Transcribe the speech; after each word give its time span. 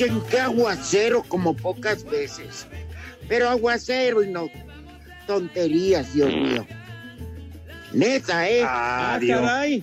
No 0.00 0.06
manchen, 0.14 0.20
qué 0.30 0.38
aguacero 0.40 1.22
como 1.22 1.56
pocas 1.56 2.04
veces. 2.04 2.66
Pero 3.28 3.48
aguacero 3.48 4.22
y 4.22 4.28
no 4.30 4.48
tonterías, 5.26 6.12
Dios 6.14 6.28
mío. 6.34 6.66
Neta, 7.92 8.48
¿eh? 8.48 8.62
Ah, 8.64 9.18
Dios. 9.20 9.40
caray. 9.40 9.82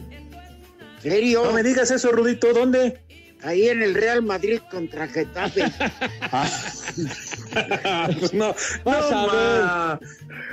¿Serio? 1.02 1.44
No 1.46 1.52
me 1.54 1.64
digas 1.64 1.92
eso, 1.92 2.12
Rudito. 2.12 2.54
¿Dónde? 2.54 3.00
Ahí 3.42 3.68
en 3.68 3.82
el 3.82 3.94
Real 3.96 4.22
Madrid 4.22 4.60
contra 4.72 5.08
Getafe. 5.08 5.64
Pues 8.20 8.34
no, 8.34 8.56
no, 8.86 9.12
ma. 9.28 10.00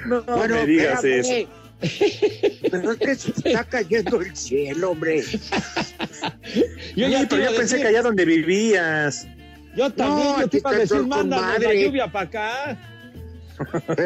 no, 0.07 0.23
bueno, 0.23 0.57
me 0.57 0.67
digas 0.67 1.05
espérame. 1.05 1.43
eso. 1.43 1.51
Pero 2.71 2.93
es 2.93 2.99
que 2.99 3.15
se 3.15 3.31
está 3.31 3.65
cayendo 3.65 4.21
el 4.21 4.35
cielo, 4.37 4.91
hombre. 4.91 5.23
Yo 6.97 7.09
ya 7.09 7.27
pero 7.29 7.43
yo 7.45 7.57
pensé 7.57 7.77
decir- 7.77 7.83
que 7.83 7.89
allá 7.89 8.03
donde 8.03 8.25
vivías. 8.25 9.27
Yo 9.77 9.91
también, 9.91 10.29
No, 10.29 10.41
yo 10.41 10.49
te 10.49 10.59
iba 10.59 10.71
a 10.71 10.73
está 10.75 10.83
el 10.83 10.89
decir, 10.89 11.07
mándame 11.09 11.59
la 11.65 11.75
lluvia 11.75 12.11
para 12.11 12.27
acá. 12.27 12.79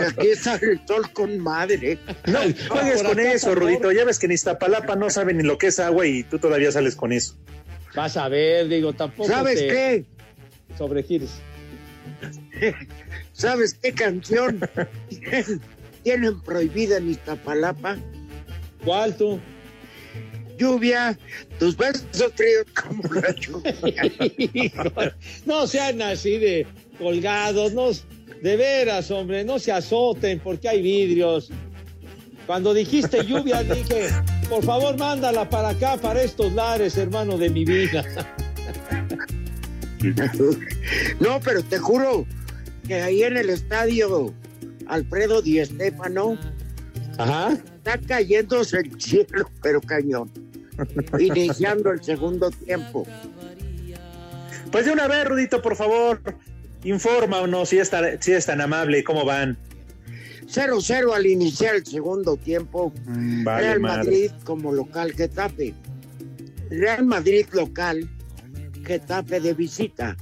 Aquí 0.08 0.28
está 0.28 0.56
el 0.56 0.80
sol 0.86 1.10
con 1.12 1.38
madre. 1.38 1.98
No, 2.26 2.40
juegues 2.68 3.02
con 3.02 3.18
acá, 3.20 3.32
eso. 3.32 3.54
Rudito. 3.54 3.92
Ya 3.92 4.04
ves 4.04 4.18
que 4.18 4.26
en 4.26 4.32
Iztapalapa 4.32 4.96
no 4.96 5.08
saben 5.10 5.38
ni 5.38 5.44
lo 5.44 5.58
que 5.58 5.68
es 5.68 5.78
agua 5.78 6.06
y 6.06 6.24
tú 6.24 6.38
todavía 6.38 6.72
sales 6.72 6.96
con 6.96 7.12
eso. 7.12 7.36
Vas 7.94 8.16
a 8.16 8.28
ver, 8.28 8.68
digo, 8.68 8.92
tampoco 8.92 9.28
¿Sabes 9.28 9.60
te 9.60 9.66
qué? 9.68 10.04
sobregires. 10.76 11.30
¿Sabes 13.32 13.74
qué 13.74 13.92
canción 13.92 14.60
tienen 16.02 16.40
prohibida 16.40 16.96
en 16.96 17.10
Iztapalapa? 17.10 17.96
¿Cuál 18.84 19.16
tú? 19.16 19.40
Lluvia, 20.64 21.18
tus 21.58 21.76
besos 21.76 22.32
fríos 22.34 22.64
como 22.74 23.02
la 23.12 23.34
lluvia. 23.40 24.72
no 25.44 25.66
sean 25.66 26.00
así 26.00 26.38
de 26.38 26.66
colgados, 26.98 27.74
no, 27.74 27.90
de 28.42 28.56
veras, 28.56 29.10
hombre, 29.10 29.44
no 29.44 29.58
se 29.58 29.72
azoten 29.72 30.40
porque 30.40 30.70
hay 30.70 30.80
vidrios. 30.80 31.50
Cuando 32.46 32.72
dijiste 32.72 33.24
lluvia, 33.26 33.62
dije, 33.74 34.08
por 34.48 34.64
favor, 34.64 34.96
mándala 34.96 35.48
para 35.50 35.68
acá, 35.70 35.98
para 35.98 36.22
estos 36.22 36.50
lares, 36.54 36.96
hermano 36.96 37.36
de 37.36 37.50
mi 37.50 37.66
vida. 37.66 38.02
No, 41.20 41.40
pero 41.40 41.62
te 41.62 41.78
juro 41.78 42.26
que 42.86 43.02
ahí 43.02 43.22
en 43.22 43.36
el 43.36 43.50
estadio 43.50 44.32
Alfredo 44.86 45.42
Di 45.42 45.62
Stéfano 45.64 46.38
Ajá. 47.18 47.52
está 47.52 47.98
cayéndose 47.98 48.78
el 48.78 49.00
cielo, 49.00 49.50
pero 49.62 49.80
cañón. 49.82 50.30
Iniciando 51.18 51.90
el 51.92 52.02
segundo 52.02 52.50
tiempo. 52.50 53.06
Pues 54.70 54.86
de 54.86 54.92
una 54.92 55.06
vez, 55.06 55.24
Rudito, 55.26 55.62
por 55.62 55.76
favor, 55.76 56.20
infórmanos 56.82 57.68
si 57.68 57.78
es 57.78 57.90
tan, 57.90 58.20
si 58.20 58.32
es 58.32 58.46
tan 58.46 58.60
amable, 58.60 59.04
cómo 59.04 59.24
van. 59.24 59.56
0-0 60.46 61.14
al 61.14 61.26
iniciar 61.26 61.76
el 61.76 61.86
segundo 61.86 62.36
tiempo. 62.36 62.92
Mm, 63.06 63.44
Vale, 63.44 63.62
Real 63.62 63.80
madre. 63.80 63.98
Madrid 63.98 64.30
como 64.44 64.72
local 64.72 65.12
Getafe. 65.12 65.74
Real 66.70 67.04
Madrid 67.04 67.46
local, 67.52 68.08
Getafe 68.84 69.40
de 69.40 69.54
visita. 69.54 70.16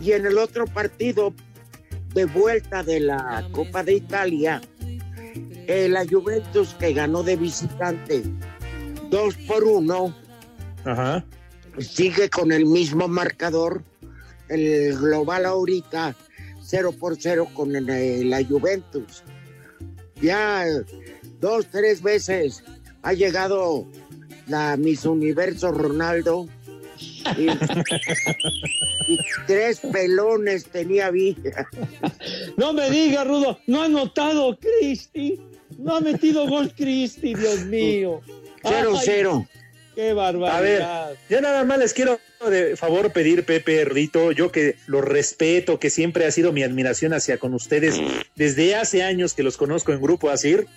Y 0.00 0.12
en 0.12 0.26
el 0.26 0.38
otro 0.38 0.66
partido 0.66 1.32
de 2.14 2.24
vuelta 2.26 2.82
de 2.82 3.00
la 3.00 3.46
Copa 3.52 3.82
de 3.82 3.94
Italia, 3.94 4.60
eh, 5.66 5.88
la 5.88 6.04
Juventus 6.06 6.74
que 6.74 6.92
ganó 6.92 7.22
de 7.22 7.36
visitante 7.36 8.22
2 9.10 9.34
por 9.46 9.64
1, 9.64 10.14
Ajá. 10.84 11.24
sigue 11.78 12.28
con 12.28 12.52
el 12.52 12.66
mismo 12.66 13.08
marcador. 13.08 13.82
El 14.48 14.96
global 14.98 15.44
ahorita 15.44 16.14
0 16.62 16.94
por 16.98 17.16
0 17.20 17.48
con 17.54 17.72
la 17.72 18.44
Juventus. 18.44 19.22
Ya 20.20 20.64
dos, 21.40 21.66
tres 21.66 22.02
veces 22.02 22.62
ha 23.02 23.12
llegado 23.12 23.86
la 24.46 24.76
Miss 24.76 25.04
Universo 25.04 25.70
Ronaldo. 25.72 26.48
Y, 27.36 27.48
y 27.48 29.18
tres 29.46 29.80
pelones 29.92 30.64
tenía 30.64 31.10
Villa. 31.10 31.68
No 32.56 32.72
me 32.72 32.90
digas, 32.90 33.26
Rudo, 33.26 33.58
no 33.66 33.82
ha 33.82 33.84
anotado 33.84 34.58
Cristi. 34.58 35.40
No 35.78 35.96
ha 35.96 36.00
metido 36.00 36.48
gol 36.48 36.72
Cristi, 36.74 37.34
Dios 37.34 37.64
mío. 37.66 38.20
Cero, 38.62 38.92
Ay, 38.94 39.02
cero. 39.04 39.48
Qué 39.94 40.10
A 40.10 40.14
ver, 40.14 40.36
barbaridad. 40.36 41.12
yo 41.28 41.40
nada 41.40 41.64
más 41.64 41.78
les 41.78 41.92
quiero 41.92 42.20
de 42.48 42.76
favor 42.76 43.12
pedir, 43.12 43.44
Pepe, 43.44 43.84
Rudito, 43.84 44.30
yo 44.30 44.52
que 44.52 44.76
los 44.86 45.04
respeto, 45.04 45.80
que 45.80 45.90
siempre 45.90 46.24
ha 46.24 46.30
sido 46.30 46.52
mi 46.52 46.62
admiración 46.62 47.12
hacia 47.14 47.38
con 47.38 47.52
ustedes 47.52 48.00
desde 48.36 48.76
hace 48.76 49.02
años 49.02 49.34
que 49.34 49.42
los 49.42 49.56
conozco 49.56 49.92
en 49.92 50.00
Grupo 50.00 50.30
Asir, 50.30 50.68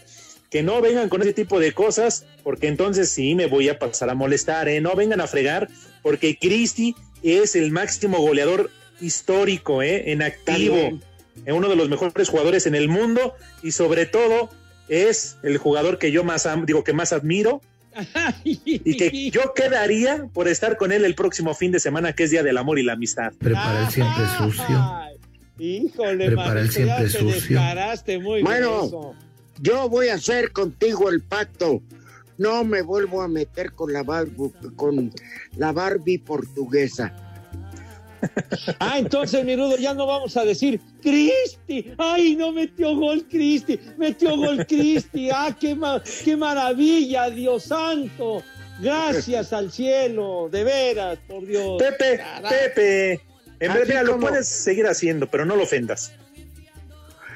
que 0.50 0.64
no 0.64 0.82
vengan 0.82 1.08
con 1.08 1.22
ese 1.22 1.34
tipo 1.34 1.60
de 1.60 1.72
cosas, 1.72 2.26
porque 2.44 2.68
entonces 2.68 3.10
sí 3.10 3.36
me 3.36 3.46
voy 3.46 3.70
a 3.70 3.78
pasar 3.78 4.10
a 4.10 4.16
molestar, 4.16 4.68
¿eh? 4.68 4.82
No 4.82 4.96
vengan 4.96 5.22
a 5.22 5.28
fregar, 5.28 5.70
porque 6.02 6.38
Cristi 6.40 6.96
es 7.22 7.56
el 7.56 7.70
máximo 7.72 8.18
goleador 8.18 8.72
histórico, 9.00 9.84
¿eh? 9.84 10.12
En 10.12 10.24
activo, 10.24 11.00
es 11.46 11.54
uno 11.54 11.70
de 11.70 11.76
los 11.76 11.90
mejores 11.90 12.28
jugadores 12.28 12.66
en 12.66 12.74
el 12.74 12.88
mundo 12.88 13.36
y 13.62 13.72
sobre 13.72 14.08
todo 14.08 14.50
es 14.90 15.38
el 15.44 15.58
jugador 15.60 16.00
que 16.00 16.12
yo 16.12 16.24
más 16.24 16.48
digo 16.66 16.84
que 16.84 16.94
más 16.94 17.14
admiro 17.14 17.62
y 18.44 18.98
que 18.98 19.32
yo 19.32 19.54
quedaría 19.54 20.26
por 20.34 20.48
estar 20.48 20.78
con 20.78 20.92
él 20.92 21.06
el 21.06 21.16
próximo 21.16 21.54
fin 21.54 21.72
de 21.72 21.80
semana 21.80 22.14
que 22.14 22.24
es 22.24 22.32
Día 22.32 22.44
del 22.44 22.58
Amor 22.58 22.80
y 22.80 22.84
la 22.84 22.94
Amistad. 22.94 23.34
Prepara 23.38 23.86
el 23.86 23.92
siempre 23.92 24.24
sucio. 24.38 24.92
Híjole, 25.60 26.26
Prepara 26.28 26.62
el 26.62 26.72
siempre 26.72 27.04
te 27.06 27.10
sucio. 27.10 27.58
descaraste 27.60 28.20
muy 28.20 28.42
Bueno. 28.44 29.16
Yo 29.60 29.90
voy 29.90 30.08
a 30.08 30.16
hacer 30.16 30.52
contigo 30.52 31.10
el 31.10 31.22
pacto. 31.22 31.84
No 32.40 32.64
me 32.64 32.82
vuelvo 32.82 33.22
a 33.22 33.28
meter 33.28 33.74
con 33.74 33.94
la 33.94 34.02
Barbie, 34.02 34.52
con 34.76 35.12
la 35.56 35.72
Barbie 35.72 36.18
portuguesa. 36.18 37.14
Ah, 38.80 39.00
entonces, 39.00 39.44
mi 39.44 39.56
Rudo, 39.56 39.78
ya 39.78 39.94
no 39.94 40.06
vamos 40.06 40.38
a 40.38 40.46
decir 40.46 40.80
Cristi. 41.02 41.94
Ay, 41.98 42.36
no 42.36 42.52
metió 42.52 42.96
gol 42.96 43.26
Cristi. 43.30 43.80
Metió 43.98 44.36
gol 44.38 44.66
Cristi. 44.68 45.30
Ah, 45.32 45.56
qué, 45.60 45.76
ma- 45.76 46.02
qué 46.24 46.38
maravilla, 46.38 47.30
Dios 47.30 47.64
santo. 47.64 48.44
Gracias 48.80 49.54
al 49.54 49.72
cielo, 49.72 50.50
de 50.52 50.64
veras, 50.64 51.20
por 51.28 51.46
Dios. 51.46 51.82
Pepe, 51.82 52.18
Caray. 52.18 52.52
Pepe, 52.52 53.12
en 53.60 53.74
vez, 53.74 53.88
mira, 53.88 54.04
lo 54.04 54.20
puedes 54.20 54.48
seguir 54.48 54.86
haciendo, 54.88 55.28
pero 55.28 55.46
no 55.46 55.56
lo 55.56 55.64
ofendas. 55.64 56.12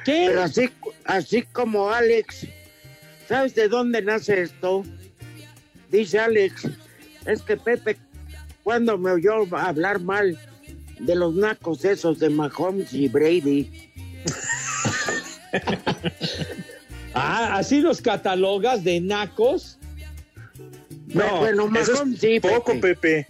¿Qué? 0.03 0.25
Pero 0.27 0.43
así, 0.43 0.69
así 1.05 1.41
como 1.43 1.89
Alex, 1.91 2.47
¿sabes 3.27 3.55
de 3.55 3.67
dónde 3.67 4.01
nace 4.01 4.41
esto? 4.43 4.83
Dice 5.89 6.19
Alex 6.19 6.67
Es 7.25 7.41
que 7.41 7.57
Pepe, 7.57 7.97
cuando 8.63 8.97
me 8.97 9.11
oyó 9.11 9.45
hablar 9.55 9.99
mal 9.99 10.37
de 10.99 11.15
los 11.15 11.33
nacos 11.35 11.85
esos 11.85 12.19
de 12.19 12.29
Mahomes 12.29 12.91
y 12.93 13.07
Brady, 13.07 13.69
Ah, 17.13 17.55
así 17.57 17.79
los 17.79 18.01
catalogas 18.01 18.83
de 18.83 18.99
nacos. 18.99 19.77
No, 21.07 21.39
bueno, 21.39 21.69
es 21.79 21.89
Mahomes 21.89 22.19
sí, 22.19 22.39
poco, 22.41 22.73
Pepe. 22.73 22.95
Pepe. 22.95 23.27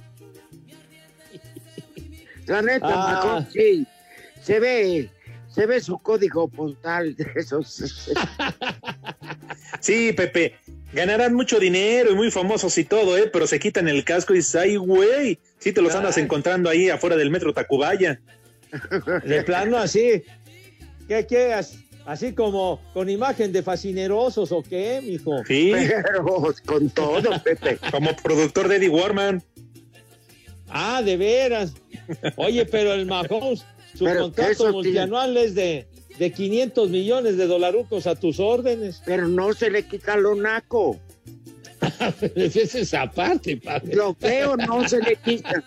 la 2.47 2.61
neta, 2.63 2.87
Ah. 2.89 3.21
Mahomes 3.23 3.53
sí, 3.53 3.85
se 4.41 4.59
ve, 4.59 5.11
se 5.53 5.67
ve 5.67 5.79
su 5.81 5.99
código 5.99 6.47
postal 6.47 7.15
de 7.15 7.27
esos. 7.35 8.09
Sí, 9.81 10.13
Pepe. 10.13 10.55
Ganarán 10.93 11.33
mucho 11.35 11.59
dinero 11.59 12.11
y 12.11 12.15
muy 12.15 12.31
famosos 12.31 12.75
y 12.77 12.85
todo, 12.85 13.17
¿eh? 13.17 13.29
Pero 13.31 13.45
se 13.45 13.59
quitan 13.59 13.87
el 13.87 14.03
casco 14.03 14.33
y 14.33 14.37
dices, 14.37 14.55
ay, 14.55 14.75
güey. 14.77 15.37
Sí, 15.65 15.73
te 15.73 15.81
los 15.81 15.95
andas 15.95 16.15
encontrando 16.19 16.69
ahí 16.69 16.91
afuera 16.91 17.15
del 17.15 17.31
metro 17.31 17.51
Tacubaya. 17.51 18.21
De 19.25 19.41
plano 19.41 19.79
así. 19.79 20.21
¿Qué 21.07 21.25
quieras? 21.25 21.79
Así 22.05 22.33
como 22.33 22.79
con 22.93 23.09
imagen 23.09 23.51
de 23.51 23.63
fascinerosos 23.63 24.51
o 24.51 24.61
qué, 24.61 25.01
mijo. 25.03 25.43
Sí, 25.47 25.73
Pero 25.73 26.53
con 26.67 26.87
todo, 26.91 27.41
Pepe. 27.43 27.79
como 27.91 28.15
productor 28.15 28.67
de 28.67 28.75
Eddie 28.75 28.89
Warman. 28.89 29.41
Ah, 30.69 31.01
de 31.03 31.17
veras. 31.17 31.73
Oye, 32.35 32.67
pero 32.67 32.93
el 32.93 33.07
Mahomes, 33.07 33.65
su 33.95 34.03
Pero 34.03 34.21
contrato 34.21 34.71
multianual 34.71 35.35
es 35.35 35.55
de, 35.55 35.87
de 36.19 36.31
500 36.31 36.91
millones 36.91 37.37
de 37.37 37.47
dolarucos 37.47 38.05
a 38.05 38.13
tus 38.13 38.39
órdenes. 38.39 39.01
Pero 39.03 39.27
no 39.27 39.51
se 39.53 39.71
le 39.71 39.81
quita 39.87 40.15
lo 40.15 40.35
naco. 40.35 40.99
Esa 42.35 42.59
es 42.61 42.75
esa 42.75 43.11
parte, 43.11 43.57
padre. 43.57 43.95
Lo 43.95 44.13
feo 44.15 44.55
no 44.57 44.87
se 44.87 44.99
le 45.01 45.15
quita. 45.17 45.63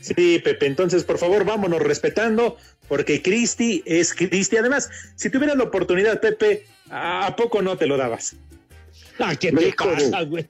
Sí, 0.00 0.38
Pepe. 0.42 0.66
Entonces, 0.66 1.02
por 1.04 1.18
favor, 1.18 1.44
vámonos 1.44 1.80
respetando, 1.80 2.56
porque 2.88 3.22
Cristi 3.22 3.82
es 3.86 4.14
Cristi. 4.14 4.56
Además, 4.56 4.88
si 5.16 5.30
tuvieras 5.30 5.56
la 5.56 5.64
oportunidad, 5.64 6.20
Pepe, 6.20 6.64
¿a 6.90 7.34
poco 7.36 7.60
no 7.60 7.76
te 7.76 7.86
lo 7.86 7.96
dabas? 7.96 8.36
Ah, 9.18 9.34
¿Qué 9.34 9.50
te 9.50 9.72
pasa, 9.72 10.22
güey? 10.22 10.46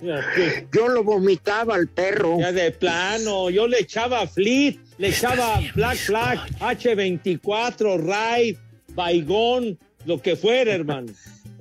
Ya, 0.00 0.24
Yo 0.72 0.88
lo 0.88 1.04
vomitaba 1.04 1.74
al 1.74 1.88
perro. 1.88 2.38
ya 2.40 2.52
de 2.52 2.70
plano, 2.70 3.50
yo 3.50 3.66
le 3.66 3.80
echaba 3.80 4.26
Fleet, 4.26 4.78
le 4.96 5.08
echaba 5.08 5.60
Black 5.74 5.98
Flag, 5.98 6.38
H24, 6.60 8.00
Raid, 8.00 8.56
Baigón, 8.94 9.78
lo 10.06 10.22
que 10.22 10.36
fuera, 10.36 10.72
hermano. 10.72 11.12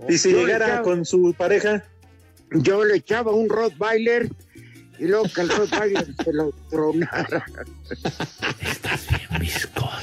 Y 0.07 0.17
si 0.17 0.31
Yo 0.31 0.45
llegara 0.45 0.81
con 0.81 1.05
su 1.05 1.33
pareja, 1.37 1.83
Yo 2.51 2.83
le 2.85 2.95
echaba 2.97 3.31
un 3.33 3.49
Rottweiler 3.49 4.29
y 4.99 5.05
luego 5.05 5.25
que 5.33 5.41
el 5.41 5.49
Rottweiler 5.49 6.07
se 6.23 6.33
lo 6.33 6.51
tronara. 6.69 7.45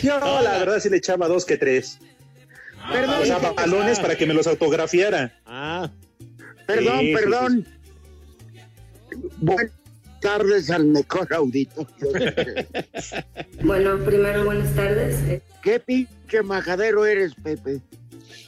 yo 0.03 0.19
la 0.43 0.59
verdad 0.59 0.79
sí 0.81 0.89
le 0.91 0.99
echaba 0.99 1.27
dos 1.29 1.45
que 1.45 1.57
tres. 1.57 1.99
Perdón, 2.93 3.23
O 3.23 3.25
sea, 3.25 3.39
balones 3.39 3.99
para 3.99 4.15
que 4.17 4.27
me 4.27 4.35
los 4.35 4.47
autografiara. 4.47 5.33
Ah, 5.47 5.91
perdón, 6.67 6.99
Sí, 7.01 7.07
sí, 7.07 7.15
perdón. 7.15 7.67
Buenas 9.39 9.73
tardes 10.21 10.71
al 10.71 10.85
mejor 10.87 11.33
auditorio. 11.33 11.89
Bueno, 13.63 13.99
primero 14.05 14.45
buenas 14.45 14.75
tardes. 14.75 15.17
¿Qué 15.63 15.81
pinche 15.81 16.43
majadero 16.43 17.07
eres, 17.07 17.35
Pepe? 17.35 17.81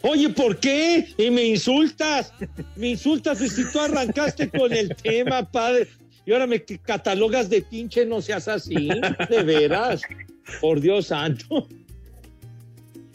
Oye, 0.08 0.28
¿por 0.28 0.58
qué? 0.58 1.08
Y 1.18 1.30
me 1.30 1.44
insultas. 1.44 2.32
Me 2.76 2.90
insultas 2.90 3.40
y 3.40 3.48
si 3.48 3.70
tú 3.72 3.80
arrancaste 3.80 4.48
con 4.48 4.72
el 4.72 4.94
tema, 4.94 5.50
padre. 5.50 5.88
Y 6.24 6.32
ahora 6.32 6.46
me 6.46 6.62
catalogas 6.62 7.50
de 7.50 7.62
pinche, 7.62 8.06
no 8.06 8.22
seas 8.22 8.46
así. 8.46 8.88
De 9.28 9.42
veras. 9.42 10.02
Por 10.60 10.80
Dios 10.80 11.08
santo. 11.08 11.66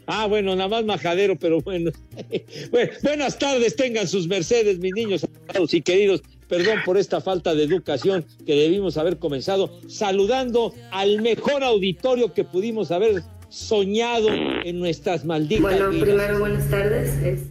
Ah, 0.05 0.27
bueno, 0.27 0.55
nada 0.55 0.67
más 0.67 0.83
majadero, 0.83 1.37
pero 1.37 1.61
bueno. 1.61 1.91
Bueno, 2.71 2.91
Buenas 3.03 3.39
tardes, 3.39 3.75
tengan 3.75 4.07
sus 4.07 4.27
mercedes, 4.27 4.79
mis 4.79 4.93
niños 4.93 5.25
amados 5.47 5.73
y 5.73 5.81
queridos. 5.81 6.21
Perdón 6.49 6.79
por 6.83 6.97
esta 6.97 7.21
falta 7.21 7.55
de 7.55 7.63
educación 7.63 8.25
que 8.45 8.53
debimos 8.55 8.97
haber 8.97 9.17
comenzado 9.19 9.79
saludando 9.87 10.73
al 10.91 11.21
mejor 11.21 11.63
auditorio 11.63 12.33
que 12.33 12.43
pudimos 12.43 12.91
haber 12.91 13.23
soñado 13.51 14.29
en 14.63 14.79
nuestras 14.79 15.25
malditas 15.25 15.61
Bueno, 15.61 15.89
vidas. 15.89 16.03
primero 16.07 16.39
buenas 16.39 16.69
tardes. 16.69 17.09
Es- 17.21 17.43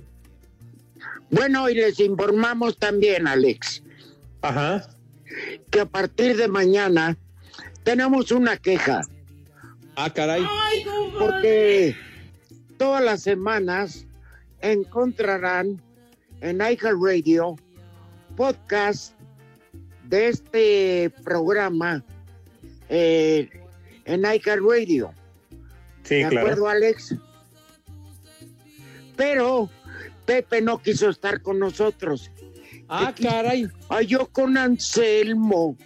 Bueno, 1.31 1.69
y 1.69 1.75
les 1.75 2.01
informamos 2.01 2.79
también, 2.79 3.29
Alex, 3.29 3.83
Ajá. 4.41 4.89
que 5.71 5.81
a 5.81 5.85
partir 5.87 6.37
de 6.37 6.49
mañana 6.49 7.17
tenemos 7.85 8.33
una 8.33 8.57
queja, 8.57 9.03
Ah, 9.95 10.11
caray. 10.13 10.43
porque 11.19 11.95
todas 12.79 13.05
las 13.05 13.23
semanas 13.23 14.07
encontrarán 14.63 15.81
en 16.41 16.57
iHeartRadio 16.61 17.57
podcast 18.37 19.13
de 20.09 20.29
este 20.29 21.13
programa 21.23 22.03
eh, 22.89 23.49
en 24.07 24.23
iHeartRadio. 24.23 25.13
Sí, 26.05 26.17
¿De 26.17 26.29
claro. 26.29 26.47
acuerdo, 26.47 26.69
Alex? 26.69 27.15
Pero 29.17 29.69
Pepe 30.25 30.61
no 30.61 30.81
quiso 30.83 31.09
estar 31.11 31.43
con 31.43 31.59
nosotros. 31.59 32.31
Ah, 32.89 33.15
caray. 33.21 33.69
Ay, 33.89 34.07
yo 34.07 34.27
con 34.29 34.57
Anselmo. 34.57 35.77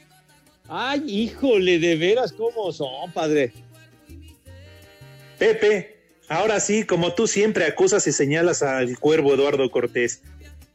Ay, 0.69 1.03
híjole, 1.07 1.79
de 1.79 1.97
veras, 1.97 2.33
¿cómo 2.33 2.73
son, 2.73 3.13
padre? 3.13 3.53
Pepe, 5.39 5.99
ahora 6.29 6.61
sí, 6.61 6.85
como 6.85 7.13
tú 7.13 7.27
siempre 7.27 7.67
acusas 7.67 8.07
y 8.07 8.13
señalas 8.13 8.63
al 8.63 8.99
cuervo 8.99 9.35
Eduardo 9.35 9.71
Cortés, 9.71 10.23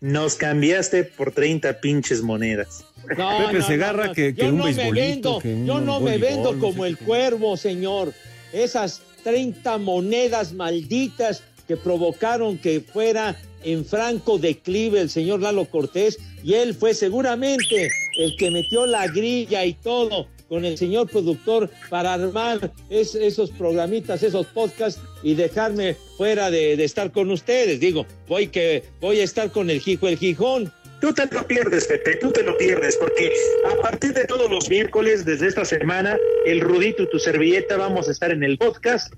nos 0.01 0.36
cambiaste 0.36 1.03
por 1.06 1.31
30 1.31 1.80
pinches 1.81 2.21
monedas. 2.21 2.86
No, 3.18 3.47
Pepe 3.47 3.63
Segarra, 3.63 4.13
que- 4.13 4.36
que 4.36 4.44
yo 4.44 4.50
un 4.50 4.57
no 4.57 4.65
me 4.65 4.91
vendo, 4.91 5.39
que 5.39 5.53
un 5.53 5.65
yo 5.65 5.80
no 5.81 6.00
me 6.00 6.18
vendo 6.19 6.53
no 6.53 6.59
como 6.59 6.83
sé 6.83 6.89
el 6.89 6.97
qué. 6.97 7.06
cuervo, 7.06 7.57
señor. 7.57 8.13
Esas 8.53 9.01
30 9.24 9.77
monedas 9.80 10.54
malditas 10.54 11.44
que 11.68 11.77
provocaron 11.77 12.57
que 12.57 12.81
fuera 12.81 13.39
en 13.63 13.86
franco 13.86 14.38
declive 14.38 15.01
el 15.01 15.10
señor 15.10 15.42
Lalo 15.42 15.66
Cortés 15.66 16.18
y 16.44 16.54
él 16.54 16.74
fue 16.74 16.94
seguramente 16.94 17.89
el 18.17 18.36
que 18.38 18.50
metió 18.51 18.86
la 18.86 19.08
grilla 19.08 19.65
y 19.65 19.74
todo 19.74 20.27
con 20.48 20.65
el 20.65 20.77
señor 20.79 21.08
productor 21.10 21.70
para 21.89 22.13
armar 22.13 22.72
es- 22.89 23.13
esos 23.13 23.51
programitas, 23.51 24.24
esos 24.24 24.48
podcasts 24.48 25.00
y 25.22 25.36
dejarme 25.36 25.96
fuera 26.17 26.50
de, 26.50 26.75
de 26.75 26.84
estar 26.86 27.12
con 27.12 27.29
ustedes. 27.29 27.79
Digo, 27.79 28.05
voy 28.27 28.48
que 28.48 28.84
voy 29.00 29.20
a 29.20 29.24
estar 29.25 29.51
con 29.51 29.70
el 29.70 29.79
Jijo 29.79 30.08
el 30.08 30.17
Gijón. 30.17 30.74
Tú 31.01 31.13
te 31.13 31.25
lo 31.34 31.48
pierdes, 31.48 31.88
Pepe, 31.88 32.18
tú 32.18 32.32
te 32.32 32.44
lo 32.44 32.58
pierdes, 32.58 32.98
porque 32.98 33.32
a 33.65 33.82
partir 33.82 34.13
de 34.13 34.25
todos 34.25 34.50
los 34.50 34.70
miércoles, 34.70 35.24
desde 35.24 35.48
esta 35.48 35.63
semana, 35.63 36.18
el 36.46 36.60
Rudito 36.60 37.03
y 37.03 37.10
tu 37.10 37.20
servilleta 37.20 37.77
vamos 37.77 38.10
a 38.10 38.12
estar 38.12 38.32
en 38.32 38.44
el 38.44 38.58
podcast 38.58 39.13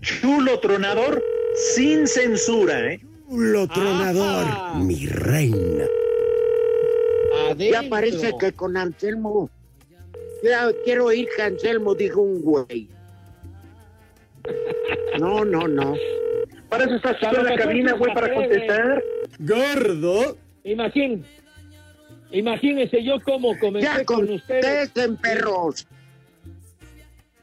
Chulo 0.00 0.60
Tronador 0.60 1.24
sin 1.74 2.06
censura, 2.06 2.92
¿eh? 2.92 3.00
Lo 3.30 3.66
tronador, 3.66 4.76
mi 4.76 5.06
reina. 5.06 5.86
Ya 7.56 7.82
parece 7.88 8.32
que 8.38 8.52
con 8.52 8.76
Anselmo. 8.76 9.50
Ya 10.42 10.70
quiero 10.84 11.10
ir 11.10 11.26
que 11.34 11.42
Anselmo 11.42 11.94
dijo 11.94 12.20
un 12.20 12.42
güey. 12.42 12.88
No, 15.18 15.44
no, 15.44 15.66
no. 15.66 15.96
Para 16.68 16.84
eso 16.84 16.96
estás 16.96 17.16
en 17.22 17.44
la 17.44 17.56
cabina, 17.56 17.92
güey, 17.94 18.12
para 18.14 18.26
atreve. 18.26 18.48
contestar. 18.48 19.04
Gordo. 19.38 20.36
Imagín, 20.64 21.24
imagínense 22.30 23.02
yo 23.04 23.20
cómo 23.22 23.58
comencé 23.58 23.86
Ya 23.86 24.04
con 24.04 24.30
ustedes. 24.30 24.64
contesten, 24.90 25.16
perros. 25.18 25.86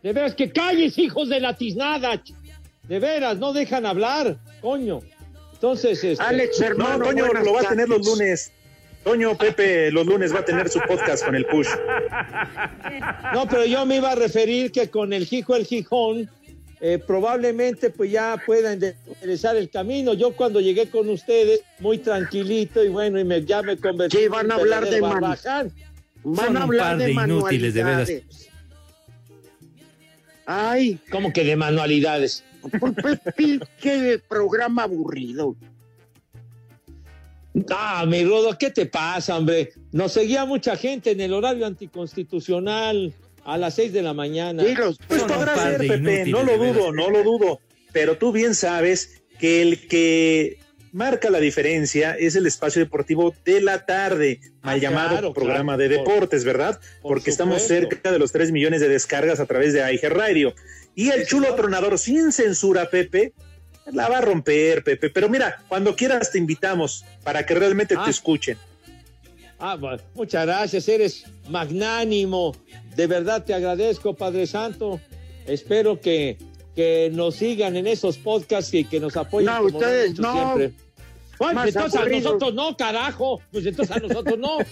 De 0.01 0.13
veras 0.13 0.33
que 0.33 0.51
calles, 0.51 0.97
hijos 0.97 1.29
de 1.29 1.39
la 1.39 1.55
tiznada. 1.55 2.21
De 2.87 2.99
veras, 2.99 3.37
no 3.37 3.53
dejan 3.53 3.85
hablar, 3.85 4.37
coño. 4.61 4.99
Entonces, 5.53 6.03
este, 6.03 6.23
Alex 6.23 6.59
No, 6.59 6.65
hermano. 6.65 7.05
Toño 7.05 7.25
buenas 7.25 7.45
lo 7.45 7.53
va 7.53 7.61
a 7.61 7.69
tener 7.69 7.87
los 7.87 8.05
lunes. 8.05 8.51
Toño, 9.03 9.35
Pepe, 9.37 9.91
los 9.91 10.05
lunes 10.05 10.33
va 10.33 10.39
a 10.39 10.45
tener 10.45 10.69
su 10.69 10.79
podcast 10.81 11.23
con 11.23 11.35
el 11.35 11.45
push. 11.45 11.67
no, 13.33 13.47
pero 13.47 13.65
yo 13.65 13.85
me 13.85 13.97
iba 13.97 14.11
a 14.11 14.15
referir 14.15 14.71
que 14.71 14.89
con 14.89 15.13
el 15.13 15.25
Jijo 15.25 15.55
el 15.55 15.65
Gijón, 15.65 16.29
eh, 16.83 16.97
probablemente 16.97 17.91
pues 17.91 18.11
ya 18.11 18.41
puedan 18.45 18.79
de- 18.79 18.95
enderezar 19.07 19.55
el 19.55 19.69
camino. 19.69 20.13
Yo 20.13 20.31
cuando 20.35 20.59
llegué 20.59 20.89
con 20.89 21.07
ustedes, 21.09 21.61
muy 21.79 22.00
tranquilito 22.00 22.83
y 22.83 22.89
bueno, 22.89 23.19
y 23.19 23.23
me, 23.23 23.45
ya 23.45 23.61
me 23.61 23.77
convertí 23.77 24.17
Sí, 24.17 24.27
van 24.27 24.51
a 24.51 24.55
hablar 24.55 24.89
de 24.89 25.00
man-. 25.01 25.21
Van 25.21 25.39
Son 26.35 26.45
a 26.45 26.50
un 26.50 26.57
hablar 26.57 26.89
par 26.89 26.97
de, 26.97 27.05
de 27.05 27.11
inútiles, 27.11 27.73
de 27.73 27.83
veras. 27.83 28.09
manualidades. 28.09 28.50
Ay, 30.45 31.00
¿Cómo 31.11 31.31
que 31.31 31.43
de 31.43 31.55
manualidades? 31.55 32.43
pues, 32.79 32.93
pues, 33.01 33.19
pinche 33.38 34.19
programa 34.27 34.83
aburrido. 34.83 35.55
Ah, 37.69 38.05
mi 38.07 38.23
Rudo, 38.23 38.57
¿qué 38.57 38.71
te 38.71 38.85
pasa, 38.85 39.38
hombre? 39.38 39.71
Nos 39.91 40.13
seguía 40.13 40.45
mucha 40.45 40.75
gente 40.77 41.11
en 41.11 41.21
el 41.21 41.33
horario 41.33 41.65
anticonstitucional 41.65 43.13
a 43.45 43.57
las 43.57 43.75
seis 43.75 43.91
de 43.93 44.01
la 44.01 44.13
mañana. 44.13 44.63
Sí, 44.63 44.75
los- 44.75 44.98
Pues 45.07 45.24
podrá 45.24 45.55
ser, 45.57 45.77
Pepe, 45.88 46.25
no 46.27 46.43
lo 46.43 46.57
dudo, 46.57 46.91
no 46.91 47.10
lo 47.10 47.24
dudo. 47.24 47.60
Pero 47.91 48.17
tú 48.17 48.31
bien 48.31 48.55
sabes 48.55 49.21
que 49.39 49.62
el 49.62 49.88
que 49.88 50.60
marca 50.93 51.29
la 51.29 51.39
diferencia 51.39 52.15
es 52.17 52.36
el 52.36 52.45
espacio 52.45 52.81
deportivo 52.81 53.33
de 53.45 53.62
la 53.62 53.86
tarde, 53.86 54.39
mal 54.62 54.75
Ah, 54.75 54.77
llamado 54.77 55.10
claro, 55.10 55.33
programa 55.33 55.75
claro. 55.75 55.89
de 55.89 55.98
Por- 55.98 56.07
deportes, 56.07 56.43
¿verdad? 56.43 56.79
por 57.01 57.13
Porque 57.13 57.29
estamos 57.29 57.62
cerca 57.62 58.12
de 58.12 58.19
los 58.19 58.31
3 58.31 58.51
millones 58.51 58.81
de 58.81 58.89
descargas 58.89 59.39
a 59.39 59.45
través 59.45 59.74
de 59.74 59.83
AIG 59.83 60.10
Radio. 60.10 60.53
Y 60.95 61.10
el 61.10 61.25
chulo 61.25 61.55
tronador 61.55 61.98
sin 61.98 62.31
censura, 62.33 62.89
Pepe, 62.89 63.33
la 63.91 64.10
va 64.10 64.17
a 64.19 64.21
romper, 64.21 64.83
Pepe. 64.83 65.10
Pero 65.10 65.29
mira, 65.29 65.63
cuando 65.69 65.95
quieras 65.95 66.31
te 66.31 66.38
invitamos 66.38 67.05
para 67.24 67.45
que 67.45 67.55
realmente 67.55 67.95
Ah. 67.98 68.03
te 68.05 68.12
escuchen. 68.12 68.57
Ah, 69.63 69.75
bueno, 69.75 70.01
muchas 70.15 70.48
gracias, 70.48 70.89
eres 70.89 71.24
magnánimo. 71.48 72.56
De 72.96 73.06
verdad 73.06 73.46
te 73.46 73.53
agradezco, 73.53 74.15
Padre 74.15 74.48
Santo. 74.48 75.00
Espero 75.46 76.01
que, 76.01 76.38
que 76.75 77.12
nos 77.13 77.36
sigan 77.36 77.75
en 77.75 77.86
esos 77.86 78.18
podcasts 78.18 78.74
y 78.74 78.84
que 78.86 79.00
nos 79.00 79.15
apoyen. 79.15 79.46
No, 79.46 79.58
como 79.58 79.77
ustedes 79.77 80.20
no. 80.20 80.34
siempre. 80.34 80.74
Bueno, 81.38 81.53
Más 81.53 81.68
entonces 81.68 82.01
a 82.01 82.06
nosotros 82.06 82.53
no, 82.56 82.75
carajo. 82.75 83.39
Pues 83.51 83.65
entonces 83.68 83.96
a 83.96 84.00
nosotros 84.00 84.38
no. 84.38 84.58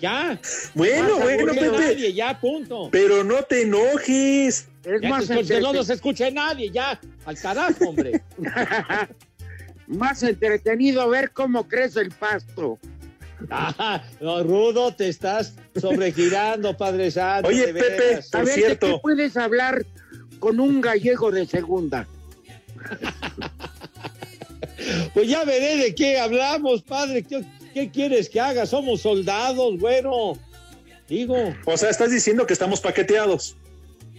Ya. 0.00 0.36
Bueno, 0.74 1.16
bueno, 1.20 1.52
Pepe. 1.52 1.70
nadie, 1.70 2.12
ya, 2.12 2.40
punto. 2.40 2.88
Pero 2.90 3.22
no 3.22 3.40
te 3.44 3.62
enojes. 3.62 4.66
Es 4.82 5.00
Ya 5.00 5.08
más, 5.08 5.28
que, 5.28 5.60
no 5.60 5.72
nos 5.72 5.90
escuche 5.90 6.28
nadie, 6.32 6.70
ya. 6.70 7.00
Al 7.24 7.38
carajo, 7.38 7.90
hombre. 7.90 8.20
más 9.86 10.24
entretenido 10.24 11.08
ver 11.08 11.30
cómo 11.30 11.68
crece 11.68 12.00
el 12.00 12.10
pasto. 12.10 12.80
Ah, 13.50 14.02
no, 14.20 14.42
Rudo, 14.42 14.94
te 14.94 15.08
estás 15.08 15.54
sobregirando, 15.80 16.76
Padre 16.76 17.10
Santo. 17.10 17.48
Oye, 17.48 17.72
de 17.72 17.80
Pepe, 17.80 17.98
veras. 17.98 18.28
A 18.34 18.38
Por 18.38 18.46
ver, 18.46 18.54
cierto. 18.54 18.86
¿de 18.86 18.92
qué 18.94 18.98
puedes 19.00 19.36
hablar 19.36 19.84
con 20.38 20.60
un 20.60 20.80
gallego 20.80 21.30
de 21.30 21.46
segunda? 21.46 22.06
Pues 25.14 25.28
ya 25.28 25.44
veré 25.44 25.76
de 25.76 25.94
qué 25.94 26.18
hablamos, 26.18 26.82
padre. 26.82 27.22
¿Qué, 27.22 27.44
qué 27.72 27.90
quieres 27.90 28.28
que 28.28 28.40
haga? 28.40 28.66
Somos 28.66 29.00
soldados, 29.02 29.78
bueno. 29.78 30.32
Digo, 31.08 31.36
O 31.66 31.76
sea, 31.76 31.90
estás 31.90 32.10
diciendo 32.10 32.46
que 32.46 32.52
estamos 32.52 32.80
paqueteados. 32.80 33.54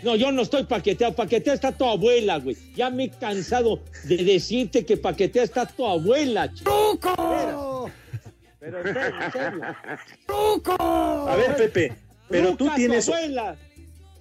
no, 0.03 0.15
yo 0.15 0.31
no 0.31 0.41
estoy 0.41 0.63
paqueteado. 0.63 1.15
Paqueteada 1.15 1.55
está 1.55 1.71
tu 1.73 1.83
abuela, 1.85 2.37
güey. 2.39 2.55
Ya 2.75 2.89
me 2.89 3.05
he 3.05 3.09
cansado 3.09 3.81
de 4.05 4.17
decirte 4.23 4.85
que 4.85 4.95
paqueteada 4.95 5.43
está 5.45 5.65
tu 5.65 5.85
abuela, 5.85 6.53
chico. 6.53 6.71
Pero 8.63 8.79
en 8.79 8.93
serio, 8.93 9.19
en 9.25 9.31
serio. 9.33 9.61
A 11.27 11.35
ver, 11.35 11.55
Pepe, 11.57 11.93
pero 12.29 12.55
tú 12.55 12.69
tienes 12.75 13.09
abuela. 13.09 13.57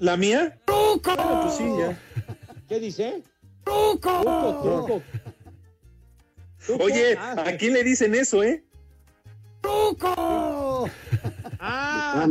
la 0.01 0.17
mía. 0.17 0.59
Bueno, 0.67 1.41
pues 1.43 1.55
sí, 1.55 1.65
ya. 1.79 1.97
¿Qué 2.69 2.81
dice? 2.81 3.23
Truco. 3.65 4.21
Truco, 4.23 5.03
truco. 6.67 6.83
Oye, 6.83 7.17
Ah, 7.17 7.45
¿a 7.47 7.57
quién 7.57 7.73
le 7.73 7.85
dicen 7.85 8.15
eso, 8.17 8.43
eh? 8.43 8.65
Ah, 11.65 12.27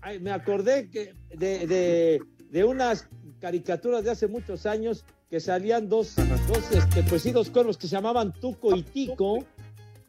ay, 0.00 0.18
me 0.18 0.30
acordé 0.32 0.88
que 0.88 1.12
de, 1.36 1.66
de, 1.66 2.22
de 2.50 2.64
unas 2.64 3.06
caricaturas 3.38 4.02
de 4.04 4.10
hace 4.12 4.26
muchos 4.28 4.64
años 4.64 5.04
que 5.28 5.38
salían 5.40 5.90
dos, 5.90 6.14
dos, 6.48 6.72
este, 6.72 7.02
pues 7.02 7.20
sí, 7.22 7.32
dos 7.32 7.50
cuervos 7.50 7.76
que 7.76 7.86
se 7.86 7.92
llamaban 7.96 8.32
Tuco 8.32 8.74
y 8.74 8.82
Tico 8.82 9.44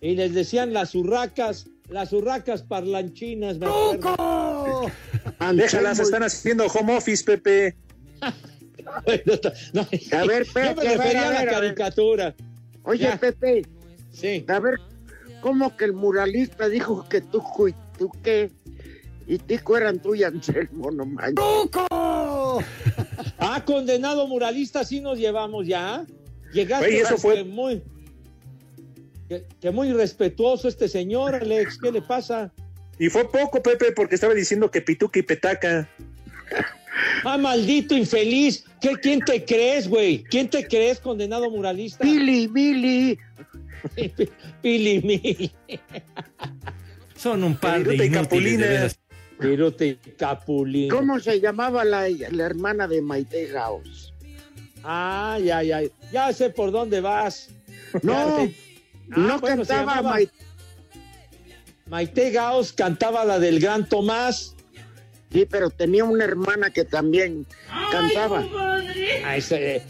y 0.04 0.16
les 0.16 0.34
decían 0.34 0.74
las 0.74 0.94
urracas, 0.96 1.68
las 1.88 2.12
urracas 2.12 2.62
parlanchinas, 2.64 3.58
me. 3.58 3.68
Déjalas, 5.54 6.00
están 6.00 6.24
haciendo 6.24 6.66
home 6.68 6.98
office, 6.98 7.24
Pepe. 7.24 7.76
Bueno, 9.06 9.24
no, 9.72 9.82
A 10.18 10.26
ver, 10.26 10.44
yo 10.46 10.52
Pepe, 10.54 10.76
me 10.76 10.88
a 10.90 10.98
ver, 10.98 10.98
refería 10.98 11.24
a 11.24 11.30
a 11.30 11.34
la 11.34 11.42
a 11.42 11.46
caricatura. 11.46 12.36
Oye, 12.84 13.04
Ya. 13.06 13.18
Pepe, 13.18 13.66
Sí. 14.12 14.44
a 14.50 14.60
ver, 14.60 14.76
¿cómo 15.42 15.78
que 15.78 15.86
el 15.86 15.94
muralista 15.94 16.68
dijo 16.68 17.08
que 17.08 17.22
tú 17.22 17.42
y 17.70 17.74
tú 17.98 18.12
qué? 18.22 18.52
Y 19.26 19.38
Tico 19.38 19.78
eran 19.78 20.00
tú 20.00 20.16
y 20.16 20.24
Anselmo, 20.24 20.92
no 20.92 21.06
manches. 21.06 21.44
Ah, 23.40 23.64
condenado 23.66 24.28
muralista, 24.28 24.84
sí 24.84 25.00
nos 25.00 25.18
llevamos 25.18 25.66
ya. 25.66 26.06
Llegaste 26.52 26.88
Oye, 26.88 27.00
eso 27.02 27.18
fue- 27.18 27.44
muy 27.46 27.82
que, 29.42 29.46
que 29.62 29.72
muy 29.72 29.92
respetuoso 29.94 30.68
este 30.68 30.88
señor, 30.88 31.36
Alex. 31.36 31.78
¿Qué 31.82 31.92
le 31.92 32.02
pasa? 32.02 32.52
Y 33.00 33.10
fue 33.10 33.30
poco, 33.30 33.62
Pepe, 33.64 33.92
porque 33.92 34.16
estaba 34.16 34.34
diciendo 34.34 34.70
que 34.70 34.82
pituca 34.82 35.20
y 35.20 35.24
petaca. 35.24 35.90
Ah, 37.24 37.38
maldito 37.38 37.96
infeliz. 37.96 38.66
¿Qué, 38.80 38.92
¿Quién 39.02 39.20
te 39.22 39.44
crees, 39.44 39.88
güey? 39.88 40.24
¿Quién 40.24 40.50
te 40.50 40.68
crees, 40.68 41.00
condenado 41.00 41.50
muralista? 41.50 42.04
Billy, 42.04 42.48
Billy. 42.48 43.18
Pili 44.62 45.02
Mil. 45.02 45.52
Son 47.18 47.44
un 47.44 47.56
par 47.56 47.84
de 47.84 47.92
Viruta 47.92 48.04
y 48.04 48.08
inútiles, 48.08 48.24
Capulina. 48.28 48.64
de 48.66 48.70
veras. 48.70 49.00
Viruta 49.40 49.86
y 49.86 49.96
Capulín. 50.18 50.90
¿Cómo 50.90 51.20
se 51.20 51.40
llamaba 51.40 51.84
la, 51.84 52.08
la 52.10 52.44
hermana 52.46 52.88
de 52.88 53.02
Maite 53.02 53.48
Gauss? 53.48 54.14
Ah, 54.84 55.38
ya, 55.44 55.64
ya. 55.64 55.82
Ya 56.12 56.32
sé 56.34 56.50
por 56.50 56.72
dónde 56.72 57.02
vas. 57.02 57.50
No, 58.04 58.14
Ya 58.14 58.46
te- 58.46 58.56
Ah, 59.12 59.16
no 59.18 59.40
bueno, 59.40 59.58
cantaba 59.58 59.80
llamaba 59.96 60.10
Maite. 60.12 60.34
Maite 61.88 62.32
Gauss 62.32 62.74
cantaba 62.74 63.26
la 63.26 63.40
del 63.40 63.60
Gran 63.60 63.88
Tomás. 63.88 64.56
Sí, 65.32 65.48
pero 65.50 65.70
tenía 65.72 66.04
una 66.04 66.24
hermana 66.26 66.70
que 66.70 66.84
también 66.86 67.46
cantaba. 67.92 68.46
Ah, 69.26 69.38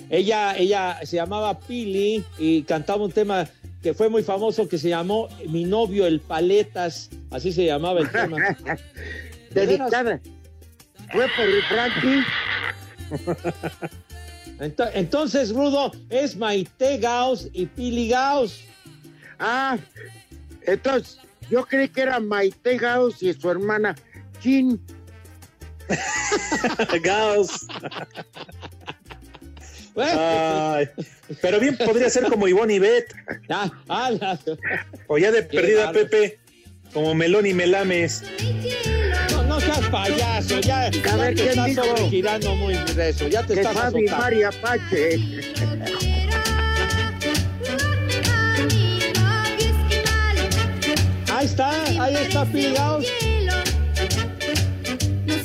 ella, 0.09 0.55
ella 0.57 0.99
se 1.03 1.17
llamaba 1.17 1.59
Pili 1.59 2.23
y 2.37 2.63
cantaba 2.63 3.03
un 3.03 3.11
tema 3.11 3.47
que 3.81 3.93
fue 3.93 4.07
muy 4.07 4.23
famoso 4.23 4.69
que 4.69 4.77
se 4.77 4.87
llamó 4.89 5.27
Mi 5.49 5.65
novio 5.65 6.07
el 6.07 6.21
Paletas, 6.21 7.09
así 7.29 7.51
se 7.51 7.65
llamaba 7.65 7.99
el 7.99 8.09
tema. 8.09 8.37
Dedicada. 9.51 10.21
Fue 11.11 11.27
por 11.35 11.45
el 11.45 11.61
Frankie. 11.63 12.23
Ento- 14.59 14.89
Entonces, 14.93 15.51
Rudo, 15.53 15.91
es 16.09 16.35
Maite 16.37 16.97
Gauss 16.99 17.49
y 17.53 17.65
Pili 17.65 18.07
Gauss. 18.09 18.61
Ah, 19.45 19.77
entonces 20.61 21.19
yo 21.49 21.65
creí 21.65 21.89
que 21.89 22.01
era 22.01 22.19
Maite 22.21 22.77
Gauss 22.77 23.21
y 23.21 23.33
su 23.33 23.51
hermana 23.51 23.93
Chin. 24.39 24.79
Gauss. 27.03 27.67
Ay, 29.97 30.89
pero 31.41 31.59
bien 31.59 31.77
podría 31.77 32.09
ser 32.09 32.23
como 32.23 32.47
Ivonne 32.47 32.75
y 32.75 32.79
Bet. 32.79 33.13
ah, 33.49 33.69
O 35.07 35.17
ya 35.17 35.31
de 35.31 35.43
perdida. 35.43 35.91
Pepe. 35.91 36.39
Como 36.93 37.13
Melón 37.13 37.45
y 37.45 37.53
Melames. 37.53 38.23
no, 39.31 39.43
no 39.43 39.59
seas 39.59 39.79
payaso, 39.89 40.59
ya, 40.61 40.89
ya 40.91 41.15
ver, 41.15 41.35
te 41.35 41.47
¿quién 41.49 41.59
estás 41.67 41.85
sobregirando 41.87 42.55
muy 42.55 42.75
grueso, 42.75 43.27
ya 43.27 43.43
te 43.45 43.55
Que 43.55 43.61
estás 43.61 43.73
Fabi. 43.75 44.05
María 44.05 44.51
Pache. 44.61 45.17
Ahí 51.43 51.49
está, 51.49 51.83
ahí 52.01 52.15
está 52.15 52.47
Gauss. 52.73 53.05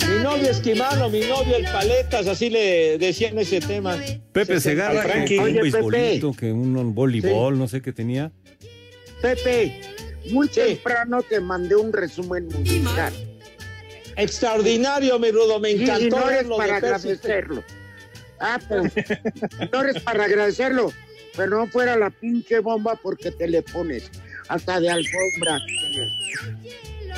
Mi 0.08 0.22
novio 0.22 0.48
esquimal 0.48 1.02
o 1.02 1.10
mi 1.10 1.22
novio 1.22 1.56
el 1.56 1.64
paletas, 1.64 2.28
así 2.28 2.50
le 2.50 2.98
decían 2.98 3.36
ese 3.36 3.58
tema. 3.58 3.96
Pepe 4.30 4.60
Segarra, 4.60 5.24
que, 5.24 5.40
un 5.40 5.44
Oye, 5.46 5.60
beisbolito, 5.60 6.32
que 6.34 6.52
un 6.52 6.94
voleibol, 6.94 7.58
no 7.58 7.66
sé 7.66 7.82
qué 7.82 7.92
tenía. 7.92 8.30
Pepe, 9.20 9.80
muy 10.30 10.46
temprano 10.46 11.20
te 11.24 11.40
mandé 11.40 11.74
un 11.74 11.92
resumen 11.92 12.46
musical. 12.46 13.12
Extraordinario, 14.14 15.18
mi 15.18 15.32
Rudo, 15.32 15.58
me 15.58 15.72
y 15.72 15.82
encantó 15.82 16.20
no 16.20 16.30
eres 16.30 16.46
para 16.46 16.76
agradecerlo. 16.76 17.64
Ah, 18.38 18.60
pero 18.68 18.84
no 19.72 19.82
eres 19.82 20.00
para 20.04 20.26
agradecerlo, 20.26 20.92
pero 21.36 21.58
no 21.58 21.66
fuera 21.66 21.96
la 21.96 22.10
pinche 22.10 22.60
bomba 22.60 22.94
porque 23.02 23.32
te 23.32 23.48
le 23.48 23.62
pones 23.62 24.08
hasta 24.48 24.80
de 24.80 24.90
alfombra. 24.90 25.58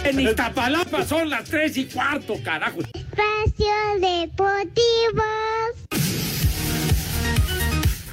En 0.04 0.20
Iztapalapa 0.20 1.04
son 1.04 1.28
las 1.30 1.44
tres 1.44 1.76
y 1.76 1.87
cuarto, 1.87 2.34
carajo. 2.42 2.80
Espacio 2.80 3.75
Deportivo. 4.00 5.22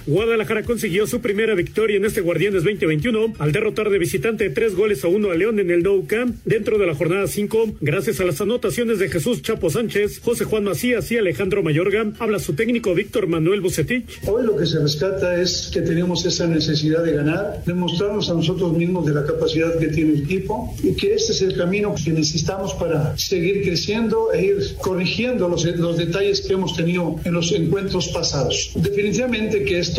Guadalajara 0.08 0.64
consiguió 0.64 1.06
su 1.06 1.20
primera 1.20 1.54
victoria 1.54 1.98
en 1.98 2.06
este 2.06 2.22
Guardianes 2.22 2.64
2021 2.64 3.34
al 3.40 3.52
derrotar 3.52 3.90
de 3.90 4.00
visitante 4.00 4.50
tres 4.50 4.74
goles 4.74 5.04
a 5.04 5.10
uno 5.10 5.32
a 5.32 5.36
León 5.36 5.60
en 5.60 5.70
el 5.70 5.84
Nou 5.84 6.08
Camp 6.08 6.38
dentro 6.46 6.78
de 6.78 6.88
la 6.88 6.96
jornada 6.96 7.28
5, 7.28 7.76
gracias 7.82 8.22
a 8.22 8.24
las 8.24 8.40
anotaciones 8.40 9.00
de 9.00 9.10
Jesús 9.10 9.42
Chapo 9.42 9.70
Sánchez, 9.70 10.22
José 10.22 10.46
Juan 10.46 10.64
Macías 10.64 11.12
y 11.12 11.18
Alejandro 11.18 11.62
Mayorga, 11.62 12.10
habla 12.20 12.40
su 12.40 12.54
técnico 12.54 12.96
Víctor 12.96 13.28
Manuel 13.28 13.60
Bucetich. 13.60 14.22
Hoy 14.26 14.46
lo 14.46 14.56
que 14.56 14.66
se 14.66 14.80
rescata 14.80 15.42
es 15.42 15.70
que 15.74 15.82
tenemos 15.82 16.26
esa 16.26 16.48
necesidad 16.48 17.04
de 17.04 17.12
ganar, 17.12 17.62
demostrarnos 17.66 18.30
a 18.30 18.34
nosotros 18.34 18.72
mismos 18.78 19.06
de 19.06 19.14
la 19.14 19.26
capacidad 19.26 19.78
que 19.78 19.88
tiene 19.88 20.14
el 20.14 20.24
equipo 20.24 20.74
y 20.82 20.94
que 20.94 21.16
este 21.16 21.34
es 21.34 21.42
el 21.42 21.58
camino 21.58 21.94
que 22.02 22.12
necesitamos 22.12 22.74
para 22.76 23.18
seguir 23.18 23.62
creciendo 23.64 24.32
e 24.32 24.46
ir 24.46 24.58
corrigiendo 24.80 25.50
los, 25.50 25.66
los 25.66 25.98
detalles 25.98 26.40
que 26.40 26.54
hemos 26.54 26.78
tenido 26.78 27.18
en 27.26 27.34
los 27.34 27.52
encuentros 27.52 28.08
pasados. 28.08 28.72
Definitivamente 28.76 29.66
que 29.66 29.80
esto 29.80 29.97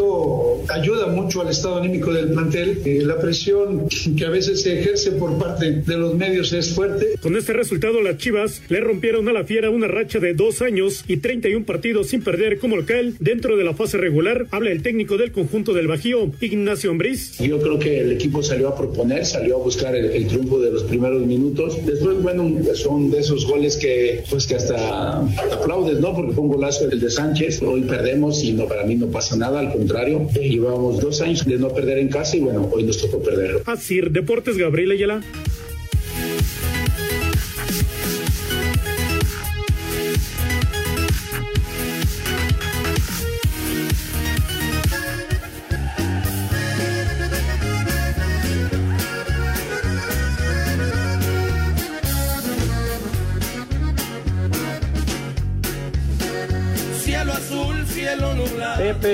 ayuda 0.68 1.06
mucho 1.08 1.42
al 1.42 1.48
estado 1.48 1.78
anímico 1.78 2.12
del 2.12 2.32
plantel. 2.32 2.82
Eh, 2.84 3.02
la 3.02 3.18
presión 3.18 3.88
que 4.16 4.24
a 4.24 4.30
veces 4.30 4.62
se 4.62 4.80
ejerce 4.80 5.12
por 5.12 5.38
parte 5.38 5.72
de 5.72 5.96
los 5.96 6.14
medios 6.14 6.52
es 6.52 6.70
fuerte. 6.74 7.14
Con 7.20 7.36
este 7.36 7.52
resultado, 7.52 8.00
las 8.02 8.18
Chivas 8.18 8.62
le 8.68 8.80
rompieron 8.80 9.28
a 9.28 9.32
la 9.32 9.44
Fiera 9.44 9.70
una 9.70 9.88
racha 9.88 10.18
de 10.18 10.34
dos 10.34 10.62
años 10.62 11.04
y 11.08 11.18
31 11.18 11.64
partidos 11.64 12.08
sin 12.08 12.22
perder 12.22 12.58
como 12.58 12.76
local 12.76 13.14
dentro 13.20 13.56
de 13.56 13.64
la 13.64 13.74
fase 13.74 13.96
regular. 13.98 14.46
Habla 14.50 14.70
el 14.70 14.82
técnico 14.82 15.16
del 15.16 15.32
conjunto 15.32 15.72
del 15.72 15.86
Bajío, 15.86 16.30
Ignacio 16.40 16.90
Ambriz. 16.90 17.38
Yo 17.38 17.60
creo 17.60 17.78
que 17.78 18.00
el 18.00 18.12
equipo 18.12 18.42
salió 18.42 18.68
a 18.68 18.76
proponer, 18.76 19.24
salió 19.24 19.56
a 19.56 19.58
buscar 19.58 19.94
el, 19.94 20.06
el 20.06 20.26
triunfo 20.26 20.60
de 20.60 20.70
los 20.70 20.84
primeros 20.84 21.24
minutos. 21.26 21.78
Después, 21.84 22.22
bueno, 22.22 22.48
son 22.74 23.10
de 23.10 23.20
esos 23.20 23.46
goles 23.46 23.76
que, 23.76 24.24
pues, 24.30 24.46
que 24.46 24.54
hasta 24.54 25.20
aplaudes, 25.52 26.00
¿no? 26.00 26.14
Porque 26.14 26.32
fue 26.32 26.44
un 26.44 26.50
golazo 26.50 26.88
el 26.88 27.00
de 27.00 27.10
Sánchez. 27.10 27.62
Hoy 27.62 27.82
perdemos 27.82 28.42
y 28.44 28.52
no, 28.52 28.66
para 28.66 28.84
mí 28.84 28.94
no 28.96 29.06
pasa 29.06 29.36
nada, 29.36 29.60
al 29.60 29.72
contrario. 29.88 30.28
Eh, 30.35 30.49
llevábamos 30.50 31.00
dos 31.00 31.21
años 31.21 31.45
de 31.45 31.59
no 31.59 31.68
perder 31.68 31.99
en 31.99 32.09
casa 32.09 32.37
y 32.37 32.40
bueno, 32.40 32.68
hoy 32.71 32.85
nos 32.85 32.99
tocó 33.00 33.23
perderlo. 33.23 33.62
Así, 33.64 34.00
Deportes 34.00 34.57
Gabriel 34.57 34.92
Ayala. 34.92 35.23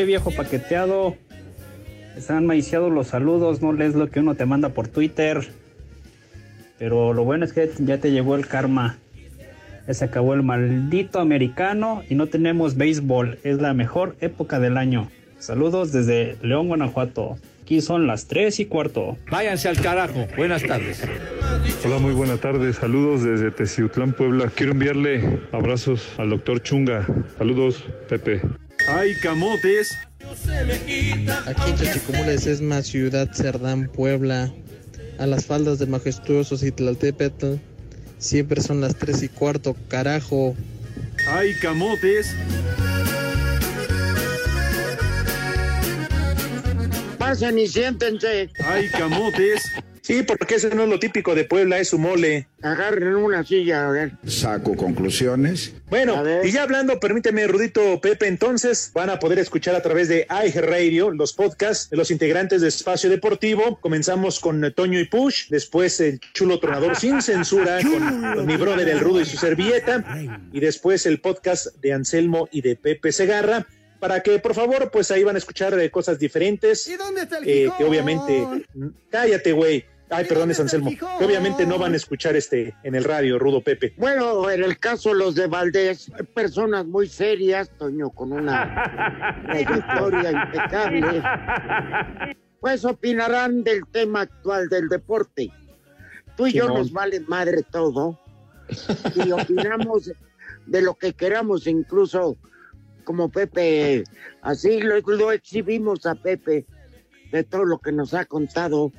Viejo 0.04 0.30
paqueteado. 0.30 1.16
Están 2.16 2.46
maiciados 2.46 2.92
los 2.92 3.08
saludos, 3.08 3.60
no 3.60 3.72
lees 3.72 3.94
lo 3.94 4.08
que 4.10 4.20
uno 4.20 4.34
te 4.34 4.46
manda 4.46 4.68
por 4.68 4.88
Twitter. 4.88 5.48
Pero 6.78 7.12
lo 7.12 7.24
bueno 7.24 7.44
es 7.44 7.52
que 7.52 7.70
ya 7.78 7.98
te 7.98 8.10
llegó 8.10 8.36
el 8.36 8.46
karma. 8.46 8.98
Ya 9.86 9.94
se 9.94 10.04
acabó 10.04 10.34
el 10.34 10.42
maldito 10.42 11.18
americano 11.20 12.02
y 12.08 12.14
no 12.14 12.26
tenemos 12.26 12.76
béisbol. 12.76 13.38
Es 13.42 13.60
la 13.60 13.74
mejor 13.74 14.16
época 14.20 14.60
del 14.60 14.76
año. 14.78 15.10
Saludos 15.38 15.92
desde 15.92 16.36
León, 16.42 16.68
Guanajuato. 16.68 17.36
Aquí 17.62 17.80
son 17.80 18.06
las 18.06 18.26
3 18.26 18.60
y 18.60 18.66
cuarto. 18.66 19.16
Váyanse 19.30 19.68
al 19.68 19.80
carajo. 19.80 20.26
Buenas 20.36 20.62
tardes. 20.62 21.02
Hola, 21.84 21.98
muy 21.98 22.12
buenas 22.12 22.40
tardes. 22.40 22.76
Saludos 22.76 23.24
desde 23.24 23.50
Teciutlán, 23.50 24.12
Puebla. 24.12 24.50
Quiero 24.54 24.72
enviarle 24.72 25.40
abrazos 25.52 26.12
al 26.18 26.30
doctor 26.30 26.62
Chunga. 26.62 27.06
Saludos, 27.38 27.84
Pepe. 28.08 28.42
¡Ay, 28.88 29.14
camotes! 29.14 29.96
Aquí 31.46 31.70
en 31.70 31.76
Chachicomules 31.76 32.46
es 32.46 32.60
más 32.60 32.86
ciudad 32.86 33.30
Cerdán, 33.32 33.88
Puebla. 33.88 34.52
A 35.18 35.26
las 35.26 35.46
faldas 35.46 35.78
del 35.78 35.88
majestuoso 35.88 36.56
Citlaltépetl 36.56 37.54
siempre 38.18 38.60
son 38.60 38.80
las 38.80 38.96
3 38.96 39.22
y 39.22 39.28
cuarto, 39.28 39.76
carajo. 39.88 40.54
¡Ay, 41.28 41.54
camotes! 41.60 42.34
Pasen 47.18 47.58
y 47.58 47.66
siéntense. 47.66 48.50
¡Ay, 48.64 48.88
camotes! 48.88 49.62
Sí, 50.04 50.22
porque 50.22 50.56
eso 50.56 50.68
no 50.68 50.82
es 50.82 50.88
lo 50.90 50.98
típico 50.98 51.34
de 51.34 51.44
Puebla, 51.44 51.78
es 51.78 51.88
su 51.88 51.98
mole. 51.98 52.46
Agarren 52.60 53.16
una 53.16 53.42
silla, 53.42 53.88
a 53.88 53.90
ver. 53.90 54.12
Saco 54.26 54.76
conclusiones. 54.76 55.72
Bueno, 55.88 56.22
y 56.44 56.50
ya 56.50 56.64
hablando, 56.64 57.00
permíteme, 57.00 57.46
Rudito 57.46 58.02
Pepe, 58.02 58.26
entonces 58.26 58.90
van 58.92 59.08
a 59.08 59.18
poder 59.18 59.38
escuchar 59.38 59.74
a 59.74 59.80
través 59.80 60.08
de 60.08 60.26
Radio 60.56 61.10
los 61.10 61.32
podcasts 61.32 61.88
de 61.88 61.96
los 61.96 62.10
integrantes 62.10 62.60
de 62.60 62.68
Espacio 62.68 63.08
Deportivo. 63.08 63.80
Comenzamos 63.80 64.40
con 64.40 64.74
Toño 64.74 65.00
y 65.00 65.06
Push, 65.06 65.48
después 65.48 65.98
el 66.00 66.20
chulo 66.34 66.60
tronador 66.60 66.96
sin 66.96 67.22
censura 67.22 67.78
con, 67.82 68.34
con 68.34 68.44
mi 68.44 68.58
brother 68.58 68.86
el 68.86 69.00
Rudo 69.00 69.22
y 69.22 69.24
su 69.24 69.38
servilleta, 69.38 70.04
y 70.52 70.60
después 70.60 71.06
el 71.06 71.18
podcast 71.22 71.76
de 71.76 71.94
Anselmo 71.94 72.46
y 72.52 72.60
de 72.60 72.76
Pepe 72.76 73.10
Segarra 73.10 73.66
para 74.00 74.22
que 74.22 74.38
por 74.38 74.52
favor 74.54 74.90
pues 74.90 75.10
ahí 75.10 75.24
van 75.24 75.36
a 75.36 75.38
escuchar 75.38 75.78
eh, 75.80 75.90
cosas 75.90 76.18
diferentes 76.18 76.86
¿Y 76.88 76.96
dónde 76.96 77.22
está 77.22 77.38
el 77.38 77.48
eh, 77.48 77.72
que 77.78 77.84
obviamente 77.84 78.66
cállate 79.08 79.52
güey 79.52 79.86
ay 80.14 80.24
perdón 80.26 80.50
es 80.50 80.60
Anselmo 80.60 80.90
que 80.90 81.24
obviamente 81.24 81.66
no 81.66 81.78
van 81.78 81.92
a 81.92 81.96
escuchar 81.96 82.36
este 82.36 82.74
en 82.82 82.94
el 82.94 83.04
radio 83.04 83.38
Rudo 83.38 83.60
Pepe. 83.60 83.94
Bueno, 83.96 84.50
en 84.50 84.62
el 84.62 84.78
caso 84.78 85.10
de 85.10 85.16
los 85.16 85.34
de 85.34 85.46
Valdés, 85.46 86.10
personas 86.34 86.86
muy 86.86 87.08
serias, 87.08 87.70
Toño, 87.76 88.10
con 88.10 88.32
una 88.32 89.42
trayectoria 89.46 90.30
impecable, 90.30 91.22
pues 92.60 92.84
opinarán 92.84 93.64
del 93.64 93.82
tema 93.90 94.22
actual 94.22 94.68
del 94.68 94.88
deporte. 94.88 95.50
Tú 96.36 96.46
y 96.46 96.52
yo 96.52 96.68
nos 96.68 96.92
vale 96.92 97.20
madre 97.20 97.62
todo. 97.62 98.18
Y 99.14 99.30
opinamos 99.30 100.10
de 100.66 100.82
lo 100.82 100.94
que 100.94 101.12
queramos, 101.12 101.66
incluso 101.66 102.36
como 103.04 103.28
Pepe, 103.28 104.04
así 104.40 104.80
lo, 104.80 104.98
lo 105.00 105.32
exhibimos 105.32 106.06
a 106.06 106.14
Pepe 106.14 106.66
de 107.30 107.44
todo 107.44 107.64
lo 107.64 107.78
que 107.78 107.92
nos 107.92 108.14
ha 108.14 108.24
contado, 108.24 108.92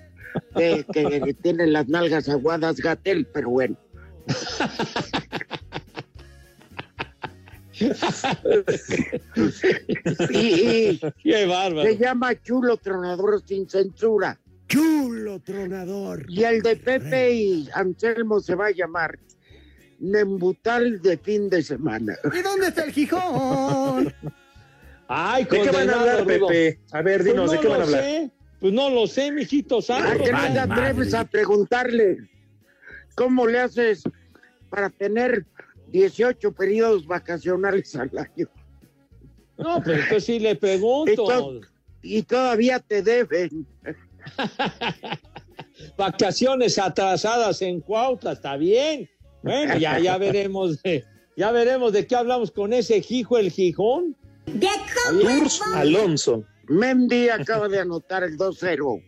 de 0.56 0.86
que 0.91 1.34
tiene 1.41 1.67
las 1.67 1.88
nalgas 1.88 2.28
aguadas 2.30 2.78
Gatel, 2.78 3.26
pero 3.34 3.50
bueno. 3.50 3.78
y, 10.30 10.38
y 10.39 11.00
Qué 11.24 11.45
bárbaro. 11.45 11.84
se 11.84 11.98
llama 11.98 12.41
Chulo 12.41 12.78
Tronador 12.78 13.41
sin 13.45 13.69
censura. 13.69 14.39
Chulo 14.67 15.39
tronador. 15.41 16.26
Y 16.28 16.43
el 16.43 16.62
de 16.63 16.76
Pepe 16.76 17.34
y 17.34 17.69
Anselmo 17.76 18.39
se 18.39 18.56
va 18.56 18.67
a 18.67 18.71
llamar 18.71 19.19
Nembutal 20.00 21.02
de 21.02 21.17
fin 21.17 21.50
de 21.50 21.62
semana. 21.62 22.15
¿Y 22.34 22.41
dónde 22.41 22.67
está 22.69 22.84
el 22.84 22.91
Gijón? 22.91 24.12
Ay, 25.08 25.43
¿De 25.43 25.62
qué 25.62 25.69
van 25.69 25.89
a 25.89 26.00
hablar, 26.00 26.26
Rudo. 26.26 26.48
Pepe? 26.48 26.80
A 26.91 27.02
ver, 27.04 27.21
Pues 27.21 27.26
dinos, 27.32 27.45
no 27.45 27.52
¿de 27.52 27.60
qué 27.60 27.67
van 27.67 27.82
a 27.82 27.84
hablar? 27.84 28.02
sé. 28.04 28.32
Pues 28.65 28.73
no 28.73 28.89
lo 28.89 29.06
sé, 29.06 29.32
mijito 29.32 29.78
¿A 29.78 29.82
santo. 29.84 30.23
qué 30.23 30.32
no 30.32 30.41
te 30.51 30.58
atreves 30.58 31.13
a 31.13 31.23
preguntarle 31.23 32.17
cómo 33.13 33.45
le 33.45 33.60
haces 33.60 34.01
para 34.71 34.89
tener 34.89 35.45
18 35.89 36.51
periodos 36.51 37.06
vacacionales 37.06 37.95
al 37.95 38.10
año? 38.17 38.47
No, 39.60 39.84
pero 39.84 39.97
entonces 40.01 40.23
sí 40.25 40.39
le 40.39 40.49
Y, 40.49 40.56
pregunto. 40.56 41.25
to- 41.28 41.62
y 42.01 42.23
todavía 42.23 42.80
te 42.80 43.04
deben. 43.04 43.67
Vacaciones 45.95 46.80
atrasadas 46.80 47.62
en 47.62 47.82
Cuautla, 47.82 48.32
está 48.32 48.58
bien. 48.58 49.08
Bueno, 49.43 49.78
ya, 49.78 49.99
ya 49.99 50.17
veremos 50.17 50.82
de, 50.82 51.06
ya 51.38 51.51
veremos 51.51 51.93
de 51.93 52.08
qué 52.08 52.15
hablamos 52.15 52.49
con 52.49 52.73
ese 52.73 52.99
hijo 53.10 53.38
el 53.38 53.51
Gijón. 53.51 54.17
Tours 55.21 55.62
Alonso 55.75 56.45
Mendy 56.67 57.30
acaba 57.30 57.67
de 57.67 57.80
anotar 57.80 58.23
el 58.23 58.38
2-0 58.38 59.04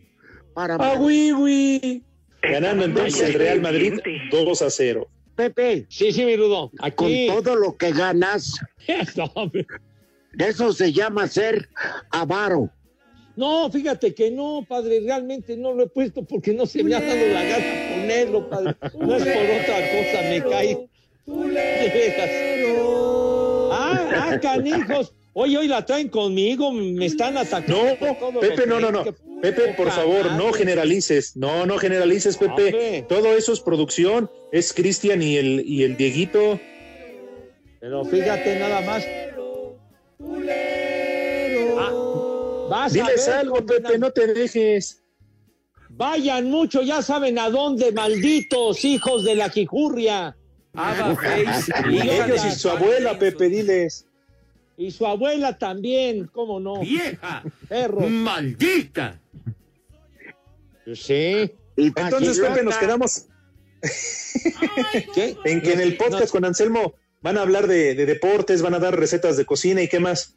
para 0.54 0.76
ah 0.76 0.96
oui, 0.98 1.32
oui. 1.32 2.02
ganando 2.42 2.84
entonces 2.84 3.20
el 3.28 3.34
Real 3.34 3.60
Madrid 3.60 3.94
2 4.30 4.62
a 4.62 4.70
0 4.70 5.08
Pepe. 5.38 5.86
Sí, 5.88 6.10
sí, 6.10 6.24
mi 6.24 6.34
Rudo. 6.34 6.72
Con 6.96 7.06
Aquí. 7.06 7.28
todo 7.28 7.54
lo 7.54 7.76
que 7.76 7.92
ganas, 7.92 8.58
eso 10.38 10.72
se 10.72 10.92
llama 10.92 11.28
ser 11.28 11.68
avaro. 12.10 12.72
No, 13.36 13.70
fíjate 13.70 14.14
que 14.14 14.32
no, 14.32 14.66
padre, 14.68 14.98
realmente 14.98 15.56
no 15.56 15.72
lo 15.72 15.84
he 15.84 15.86
puesto 15.86 16.24
porque 16.24 16.52
no 16.52 16.66
se 16.66 16.82
me 16.82 16.92
ha 16.96 17.00
dado 17.00 17.28
la 17.28 17.44
gana 17.44 17.64
ponerlo, 17.94 18.50
padre. 18.50 18.74
No 18.98 19.14
es 19.14 19.22
por 19.22 19.44
otra 19.44 19.76
cosa, 19.92 20.22
me 20.28 20.42
caí. 20.42 20.74
De 21.24 21.88
veras. 21.94 22.30
Ah, 23.70 24.10
ah, 24.32 24.40
canijos. 24.42 25.14
Oye, 25.40 25.56
hoy 25.56 25.68
la 25.68 25.86
traen 25.86 26.08
conmigo, 26.08 26.72
me 26.72 27.06
están 27.06 27.36
atacando. 27.36 27.96
no 28.00 28.40
Pepe 28.40 28.66
no 28.66 28.80
no 28.80 28.90
no 28.90 29.04
Pepe 29.40 29.72
por 29.76 29.88
favor 29.92 30.32
no 30.32 30.52
generalices 30.52 31.36
no 31.36 31.64
no 31.64 31.78
generalices 31.78 32.36
Pepe 32.36 32.64
Hombre. 32.64 33.06
todo 33.08 33.36
eso 33.36 33.52
es 33.52 33.60
producción 33.60 34.28
es 34.50 34.72
Cristian 34.72 35.22
y 35.22 35.36
el 35.36 35.62
y 35.64 35.84
el 35.84 35.96
Dieguito 35.96 36.58
Pero 37.78 38.04
fíjate 38.04 38.58
nada 38.58 38.80
más. 38.80 39.04
Ah, 41.78 42.68
Vas 42.68 42.90
a 42.90 42.94
Diles 42.94 43.26
ver, 43.28 43.36
algo, 43.36 43.64
Pepe, 43.64 43.96
no 43.96 44.10
te 44.10 44.26
dejes. 44.26 45.04
Vayan 45.90 46.50
mucho, 46.50 46.82
ya 46.82 47.00
saben 47.00 47.38
a 47.38 47.48
dónde, 47.48 47.92
malditos 47.92 48.84
hijos 48.84 49.22
de 49.22 49.36
la 49.36 49.50
quijurria. 49.50 50.36
Face. 50.74 51.72
Y 51.90 52.00
ellos 52.00 52.44
y 52.44 52.50
su 52.50 52.68
abuela, 52.68 53.16
Pepe, 53.16 53.48
diles. 53.48 54.07
Y 54.78 54.92
su 54.92 55.04
abuela 55.06 55.58
también, 55.58 56.28
¿cómo 56.28 56.60
no? 56.60 56.80
¡Vieja! 56.80 57.42
Perro. 57.68 58.08
¡Maldita! 58.08 59.20
Sí. 60.94 61.52
Y 61.76 61.86
Entonces, 61.86 62.38
Pepe, 62.38 62.62
nos 62.62 62.76
quedamos 62.76 63.26
¿Qué? 65.14 65.36
en 65.44 65.62
que 65.62 65.72
en 65.72 65.80
el 65.80 65.96
podcast 65.96 66.30
con 66.30 66.44
Anselmo 66.44 66.94
van 67.22 67.38
a 67.38 67.42
hablar 67.42 67.66
de, 67.66 67.96
de 67.96 68.06
deportes, 68.06 68.62
van 68.62 68.74
a 68.74 68.78
dar 68.78 68.96
recetas 68.96 69.36
de 69.36 69.44
cocina 69.44 69.82
y 69.82 69.88
qué 69.88 69.98
más. 69.98 70.36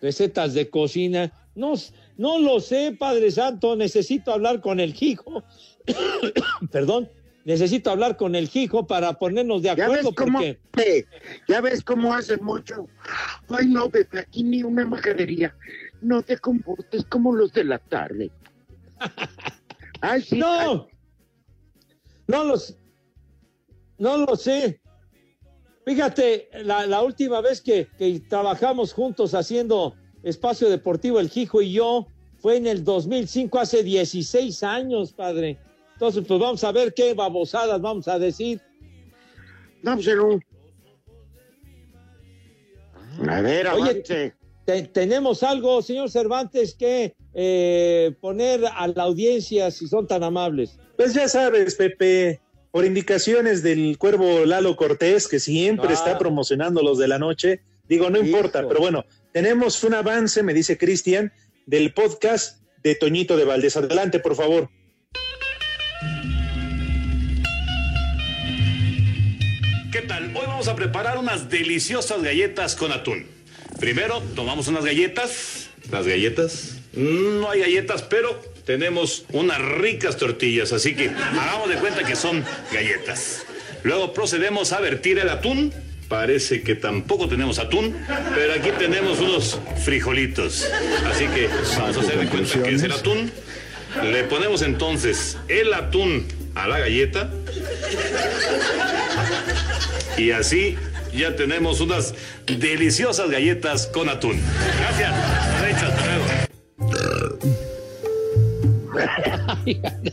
Recetas 0.00 0.54
de 0.54 0.70
cocina. 0.70 1.32
No, 1.56 1.74
no 2.16 2.38
lo 2.38 2.60
sé, 2.60 2.96
Padre 2.96 3.32
Santo. 3.32 3.74
Necesito 3.74 4.32
hablar 4.32 4.60
con 4.60 4.78
el 4.78 4.94
hijo. 5.00 5.42
Perdón. 6.70 7.10
Necesito 7.44 7.90
hablar 7.90 8.16
con 8.16 8.34
el 8.34 8.48
hijo 8.52 8.86
para 8.86 9.14
ponernos 9.14 9.62
de 9.62 9.68
¿Ya 9.68 9.74
ves 9.74 9.84
acuerdo 9.84 10.14
cómo, 10.14 10.38
porque 10.38 11.06
ya 11.48 11.60
ves 11.60 11.82
cómo 11.82 12.14
hace 12.14 12.36
mucho? 12.36 12.86
Ay, 13.48 13.66
no, 13.66 13.90
Pepe, 13.90 14.20
aquí 14.20 14.44
ni 14.44 14.62
una 14.62 14.86
majadería. 14.86 15.54
No 16.00 16.22
te 16.22 16.38
comportes 16.38 17.04
como 17.06 17.32
los 17.34 17.52
de 17.52 17.64
la 17.64 17.78
tarde. 17.78 18.30
Ay, 20.00 20.22
sí. 20.22 20.38
no, 20.38 20.86
no 22.28 22.44
los, 22.44 22.76
no 23.98 24.18
lo 24.18 24.36
sé. 24.36 24.80
Fíjate, 25.84 26.48
la, 26.62 26.86
la 26.86 27.02
última 27.02 27.40
vez 27.40 27.60
que, 27.60 27.88
que 27.98 28.20
trabajamos 28.20 28.92
juntos 28.92 29.34
haciendo 29.34 29.96
espacio 30.22 30.70
deportivo, 30.70 31.18
el 31.18 31.30
Hijo 31.34 31.60
y 31.60 31.72
yo, 31.72 32.06
fue 32.38 32.56
en 32.56 32.66
el 32.66 32.84
2005, 32.84 33.58
hace 33.58 33.82
16 33.82 34.62
años, 34.62 35.12
padre. 35.12 35.58
Entonces, 36.02 36.24
pues 36.26 36.40
vamos 36.40 36.64
a 36.64 36.72
ver 36.72 36.92
qué 36.94 37.14
babosadas 37.14 37.80
vamos 37.80 38.08
a 38.08 38.18
decir. 38.18 38.60
No, 39.84 39.94
pues. 39.94 40.08
A 43.28 43.40
ver, 43.40 43.68
Oye, 43.68 44.02
te- 44.64 44.82
tenemos 44.82 45.44
algo, 45.44 45.80
señor 45.80 46.10
Cervantes, 46.10 46.74
que 46.74 47.14
eh, 47.34 48.16
poner 48.20 48.64
a 48.66 48.88
la 48.88 49.04
audiencia, 49.04 49.70
si 49.70 49.86
son 49.86 50.08
tan 50.08 50.24
amables. 50.24 50.76
Pues 50.96 51.14
ya 51.14 51.28
sabes, 51.28 51.76
Pepe, 51.76 52.40
por 52.72 52.84
indicaciones 52.84 53.62
del 53.62 53.96
cuervo 53.96 54.44
Lalo 54.44 54.74
Cortés, 54.74 55.28
que 55.28 55.38
siempre 55.38 55.90
Ah. 55.90 55.92
está 55.94 56.18
promocionando 56.18 56.82
los 56.82 56.98
de 56.98 57.06
la 57.06 57.20
noche, 57.20 57.60
digo, 57.88 58.10
no 58.10 58.18
importa, 58.18 58.66
pero 58.66 58.80
bueno, 58.80 59.04
tenemos 59.30 59.84
un 59.84 59.94
avance, 59.94 60.42
me 60.42 60.52
dice 60.52 60.76
Cristian, 60.76 61.32
del 61.66 61.94
podcast 61.94 62.60
de 62.82 62.96
Toñito 62.96 63.36
de 63.36 63.44
Valdés. 63.44 63.76
Adelante, 63.76 64.18
por 64.18 64.34
favor. 64.34 64.68
Preparar 70.82 71.16
unas 71.16 71.48
deliciosas 71.48 72.20
galletas 72.24 72.74
con 72.74 72.90
atún. 72.90 73.24
Primero 73.78 74.20
tomamos 74.34 74.66
unas 74.66 74.84
galletas. 74.84 75.68
Las 75.92 76.08
galletas. 76.08 76.78
No 76.92 77.48
hay 77.48 77.60
galletas, 77.60 78.02
pero 78.02 78.42
tenemos 78.66 79.24
unas 79.30 79.60
ricas 79.60 80.16
tortillas, 80.16 80.72
así 80.72 80.96
que 80.96 81.08
hagamos 81.08 81.68
de 81.68 81.76
cuenta 81.76 82.02
que 82.02 82.16
son 82.16 82.44
galletas. 82.72 83.44
Luego 83.84 84.12
procedemos 84.12 84.72
a 84.72 84.80
vertir 84.80 85.20
el 85.20 85.28
atún. 85.28 85.72
Parece 86.08 86.62
que 86.62 86.74
tampoco 86.74 87.28
tenemos 87.28 87.60
atún, 87.60 87.96
pero 88.34 88.54
aquí 88.54 88.70
tenemos 88.76 89.20
unos 89.20 89.60
frijolitos. 89.84 90.68
Así 91.06 91.26
que 91.28 91.48
vamos 91.78 91.96
a 91.96 92.00
hacer 92.00 92.18
de 92.18 92.26
cuenta 92.26 92.60
que 92.60 92.74
es 92.74 92.82
el 92.82 92.90
atún. 92.90 93.30
Le 94.02 94.24
ponemos 94.24 94.62
entonces 94.62 95.38
el 95.46 95.72
atún 95.74 96.26
a 96.56 96.66
la 96.66 96.80
galleta. 96.80 97.30
Y 100.16 100.30
así 100.30 100.76
ya 101.14 101.34
tenemos 101.36 101.80
unas 101.80 102.14
deliciosas 102.46 103.30
galletas 103.30 103.86
con 103.86 104.08
atún. 104.08 104.40
Gracias. 104.78 105.60
Derecho, 105.60 105.86
hasta 105.86 106.06
luego. 106.06 106.26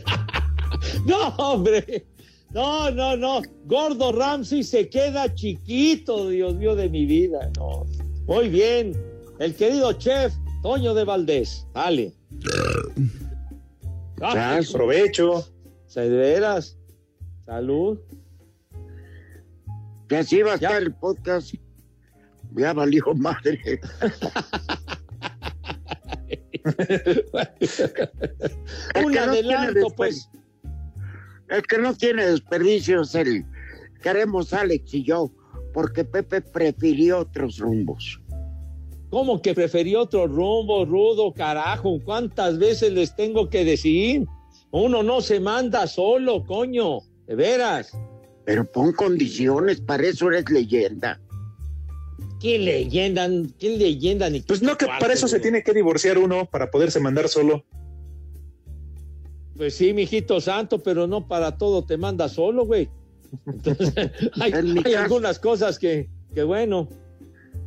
No, 1.06 1.28
hombre. 1.36 2.06
No, 2.52 2.90
no, 2.90 3.16
no. 3.16 3.42
Gordo 3.66 4.12
Ramsey 4.12 4.62
se 4.62 4.88
queda 4.88 5.34
chiquito, 5.34 6.28
Dios 6.28 6.54
mío 6.56 6.74
de 6.74 6.88
mi 6.88 7.06
vida. 7.06 7.50
No. 7.56 7.86
Muy 8.26 8.48
bien. 8.48 8.92
El 9.38 9.54
querido 9.54 9.92
chef 9.94 10.32
Toño 10.62 10.94
de 10.94 11.04
Valdés. 11.04 11.66
Dale. 11.74 12.12
Ah, 14.20 14.60
provecho. 14.72 15.46
Se 15.86 16.08
veras. 16.08 16.76
Salud. 17.46 17.98
Que 20.10 20.16
así 20.16 20.42
va 20.42 20.52
a 20.52 20.54
estar 20.56 20.82
el 20.82 20.92
podcast. 20.92 21.54
Ya 22.56 22.72
valió 22.72 23.14
madre. 23.14 23.80
El 26.52 27.24
Un 29.06 29.12
no 29.12 29.20
adelanto, 29.20 29.86
pues. 29.96 30.28
El 31.48 31.62
que 31.62 31.78
no 31.78 31.94
tiene 31.94 32.26
desperdicio 32.26 33.02
es 33.02 33.14
el 33.14 33.46
queremos 34.02 34.52
Alex 34.52 34.94
y 34.94 35.04
yo, 35.04 35.30
porque 35.72 36.04
Pepe 36.04 36.40
prefirió 36.40 37.20
otros 37.20 37.58
rumbos. 37.58 38.20
¿Cómo 39.10 39.40
que 39.40 39.54
preferió 39.54 40.02
otro 40.02 40.26
rumbo, 40.26 40.84
rudo, 40.84 41.32
carajo? 41.32 42.00
¿Cuántas 42.04 42.58
veces 42.58 42.92
les 42.92 43.14
tengo 43.14 43.48
que 43.48 43.64
decir? 43.64 44.26
Uno 44.72 45.04
no 45.04 45.20
se 45.20 45.38
manda 45.38 45.86
solo, 45.86 46.44
coño. 46.44 46.98
De 47.28 47.36
veras. 47.36 47.96
Pero 48.50 48.64
pon 48.64 48.92
condiciones, 48.92 49.80
para 49.80 50.08
eso 50.08 50.26
eres 50.26 50.50
leyenda. 50.50 51.20
¿Qué 52.40 52.58
leyenda? 52.58 53.28
¿Qué 53.60 53.76
leyenda? 53.76 54.28
Ni 54.28 54.40
Pues 54.40 54.60
no, 54.60 54.76
que 54.76 54.86
cuarto, 54.86 55.02
para 55.02 55.14
eso 55.14 55.28
se 55.28 55.38
tiene 55.38 55.62
que 55.62 55.72
divorciar 55.72 56.18
uno, 56.18 56.46
para 56.46 56.68
poderse 56.68 56.98
mandar 56.98 57.28
solo. 57.28 57.64
Pues 59.56 59.76
sí, 59.76 59.92
mijito 59.92 60.40
santo, 60.40 60.82
pero 60.82 61.06
no 61.06 61.28
para 61.28 61.58
todo 61.58 61.84
te 61.84 61.96
manda 61.96 62.28
solo, 62.28 62.66
güey. 62.66 62.88
Entonces, 63.46 63.94
hay, 64.40 64.50
En 64.50 64.96
algunas 64.96 65.38
cosas 65.38 65.78
que, 65.78 66.10
que 66.34 66.42
bueno. 66.42 66.88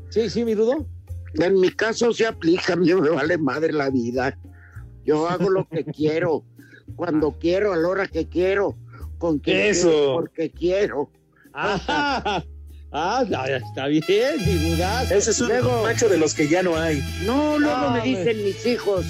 Sí, 0.10 0.30
sí, 0.30 0.44
mi 0.44 0.54
rudo. 0.54 0.86
En 1.36 1.62
mi 1.62 1.70
caso 1.70 2.12
se 2.12 2.28
aplica, 2.28 2.74
a 2.74 2.76
mí 2.76 2.94
me 2.94 3.10
vale 3.10 3.38
madre 3.38 3.72
la 3.72 3.90
vida. 3.90 4.38
Yo 5.06 5.30
hago 5.30 5.50
lo 5.50 5.66
que 5.66 5.86
quiero, 5.86 6.44
cuando 6.98 7.32
quiero, 7.40 7.72
a 7.72 7.78
la 7.78 7.88
hora 7.88 8.08
que 8.10 8.28
quiero, 8.28 8.76
con 9.24 9.40
quien 9.40 9.58
Eso. 9.58 9.88
quiero, 9.90 10.14
porque 10.16 10.52
quiero. 10.52 11.10
Ah, 12.96 13.24
ah, 13.32 13.48
está 13.48 13.88
bien, 13.88 14.04
rudazo. 14.70 15.16
Ese 15.16 15.32
es 15.32 15.40
un 15.42 15.48
Luego- 15.48 15.82
macho 15.84 16.10
de 16.10 16.18
los 16.18 16.34
que 16.34 16.48
ya 16.50 16.62
no 16.62 16.76
hay. 16.78 17.02
No, 17.26 17.58
luego 17.58 17.76
Ah, 17.88 17.94
me 17.94 18.02
dicen 18.08 18.44
mis 18.44 18.66
hijos, 18.68 19.06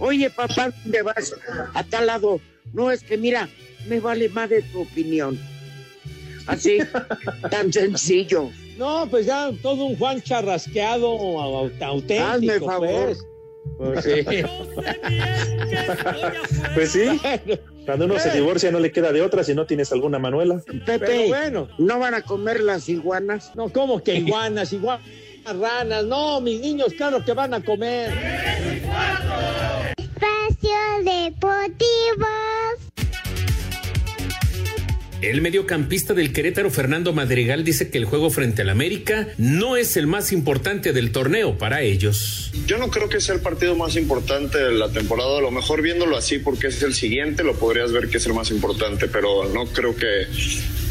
oye 0.00 0.28
papá, 0.28 0.72
¿dónde 0.82 1.02
vas? 1.02 1.32
A 1.72 1.84
tal 1.84 2.06
lado. 2.06 2.40
No, 2.72 2.90
es 2.90 3.02
que 3.04 3.16
mira, 3.16 3.48
me 3.86 4.00
vale 4.00 4.28
madre 4.28 4.60
tu 4.72 4.82
opinión. 4.82 5.38
Así, 6.46 6.78
tan 7.50 7.72
sencillo. 7.72 8.50
No, 8.76 9.06
pues 9.08 9.24
ya 9.26 9.52
todo 9.62 9.84
un 9.84 9.96
Juan 9.96 10.20
charrasqueado 10.20 11.06
au- 11.16 11.70
auténtico, 11.80 12.24
Hazme 12.24 12.58
favor. 12.60 13.06
pues. 13.06 13.24
Pues 13.78 14.04
sí. 14.04 14.24
Pues 16.74 16.90
sí, 16.92 17.04
Bueno, 17.22 17.58
cuando 17.84 18.06
uno 18.06 18.18
se 18.18 18.30
divorcia 18.30 18.70
no 18.70 18.80
le 18.80 18.90
queda 18.92 19.12
de 19.12 19.22
otra 19.22 19.44
si 19.44 19.54
no 19.54 19.66
tienes 19.66 19.92
alguna 19.92 20.18
Manuela. 20.18 20.60
Pepe, 20.86 20.98
pero 20.98 21.28
bueno. 21.28 21.68
¿no 21.78 21.98
van 21.98 22.14
a 22.14 22.22
comer 22.22 22.60
las 22.60 22.88
iguanas? 22.88 23.52
No, 23.54 23.68
¿cómo 23.68 24.02
que 24.02 24.16
iguanas, 24.16 24.72
iguanas, 24.72 25.06
ranas? 25.44 26.04
No, 26.04 26.40
mis 26.40 26.60
niños, 26.60 26.92
claro 26.96 27.24
que 27.24 27.32
van 27.32 27.54
a 27.54 27.62
comer. 27.62 28.10
Espacio 29.96 30.76
Deportivo. 31.04 32.26
El 35.30 35.40
mediocampista 35.40 36.12
del 36.12 36.32
Querétaro, 36.32 36.70
Fernando 36.70 37.14
Madrigal, 37.14 37.64
dice 37.64 37.88
que 37.88 37.96
el 37.96 38.04
juego 38.04 38.28
frente 38.28 38.62
al 38.62 38.68
América 38.68 39.28
no 39.38 39.76
es 39.76 39.96
el 39.96 40.06
más 40.06 40.32
importante 40.32 40.92
del 40.92 41.12
torneo 41.12 41.56
para 41.56 41.80
ellos. 41.80 42.50
Yo 42.66 42.76
no 42.76 42.90
creo 42.90 43.08
que 43.08 43.20
sea 43.20 43.34
el 43.34 43.40
partido 43.40 43.74
más 43.74 43.96
importante 43.96 44.58
de 44.58 44.72
la 44.72 44.90
temporada. 44.90 45.38
A 45.38 45.40
lo 45.40 45.50
mejor 45.50 45.80
viéndolo 45.80 46.16
así 46.16 46.38
porque 46.38 46.66
es 46.66 46.82
el 46.82 46.94
siguiente 46.94 47.42
lo 47.42 47.54
podrías 47.54 47.90
ver 47.90 48.08
que 48.08 48.18
es 48.18 48.26
el 48.26 48.34
más 48.34 48.50
importante, 48.50 49.08
pero 49.08 49.48
no 49.48 49.66
creo 49.66 49.96
que, 49.96 50.26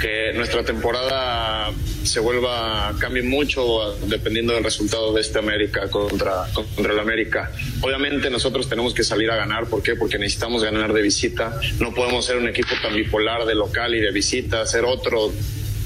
que 0.03 0.33
nuestra 0.33 0.65
temporada 0.65 1.71
se 2.03 2.19
vuelva, 2.19 2.93
cambie 2.99 3.23
mucho 3.23 3.95
dependiendo 4.07 4.53
del 4.53 4.61
resultado 4.61 5.13
de 5.13 5.21
este 5.21 5.39
América 5.39 5.89
contra, 5.89 6.43
contra 6.53 6.91
el 6.91 6.99
América. 6.99 7.49
Obviamente 7.79 8.29
nosotros 8.29 8.67
tenemos 8.67 8.93
que 8.93 9.05
salir 9.05 9.31
a 9.31 9.37
ganar. 9.37 9.67
¿Por 9.67 9.81
qué? 9.81 9.95
Porque 9.95 10.19
necesitamos 10.19 10.61
ganar 10.61 10.91
de 10.91 11.01
visita. 11.01 11.57
No 11.79 11.93
podemos 11.93 12.25
ser 12.25 12.35
un 12.35 12.49
equipo 12.49 12.75
tan 12.81 12.93
bipolar 12.93 13.45
de 13.45 13.55
local 13.55 13.95
y 13.95 14.01
de 14.01 14.11
visita, 14.11 14.65
ser 14.65 14.83
otro 14.83 15.31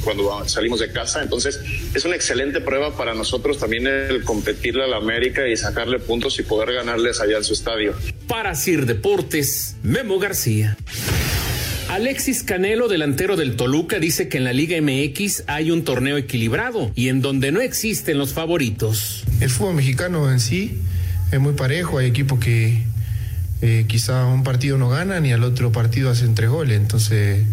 cuando 0.03 0.49
salimos 0.49 0.79
de 0.79 0.91
casa. 0.91 1.21
Entonces, 1.21 1.59
es 1.93 2.03
una 2.03 2.15
excelente 2.15 2.59
prueba 2.59 2.97
para 2.97 3.13
nosotros 3.13 3.59
también 3.59 3.85
el 3.85 4.23
competirle 4.23 4.85
a 4.85 4.87
la 4.87 4.97
América 4.97 5.47
y 5.47 5.55
sacarle 5.55 5.99
puntos 5.99 6.39
y 6.39 6.43
poder 6.43 6.73
ganarles 6.73 7.21
allá 7.21 7.37
en 7.37 7.43
su 7.43 7.53
estadio. 7.53 7.93
Para 8.27 8.55
Sir 8.55 8.87
Deportes, 8.87 9.75
Memo 9.83 10.17
García. 10.17 10.75
Alexis 11.89 12.43
Canelo, 12.43 12.89
delantero 12.89 13.37
del 13.37 13.55
Toluca, 13.55 13.99
dice 13.99 14.27
que 14.27 14.37
en 14.37 14.43
la 14.43 14.53
Liga 14.53 14.77
MX 14.81 15.43
hay 15.47 15.71
un 15.71 15.83
torneo 15.83 16.17
equilibrado 16.17 16.91
y 16.95 17.07
en 17.07 17.21
donde 17.21 17.51
no 17.51 17.61
existen 17.61 18.17
los 18.17 18.33
favoritos. 18.33 19.23
El 19.39 19.49
fútbol 19.49 19.75
mexicano 19.75 20.29
en 20.29 20.39
sí 20.39 20.79
es 21.31 21.39
muy 21.39 21.53
parejo, 21.53 21.97
hay 21.97 22.07
equipos 22.07 22.39
que 22.39 22.83
eh, 23.61 23.85
quizá 23.87 24.25
un 24.25 24.43
partido 24.43 24.77
no 24.77 24.89
ganan 24.89 25.25
y 25.25 25.31
al 25.31 25.43
otro 25.43 25.71
partido 25.71 26.09
hacen 26.09 26.35
tres 26.35 26.49
goles, 26.49 26.77
entonces 26.77 27.45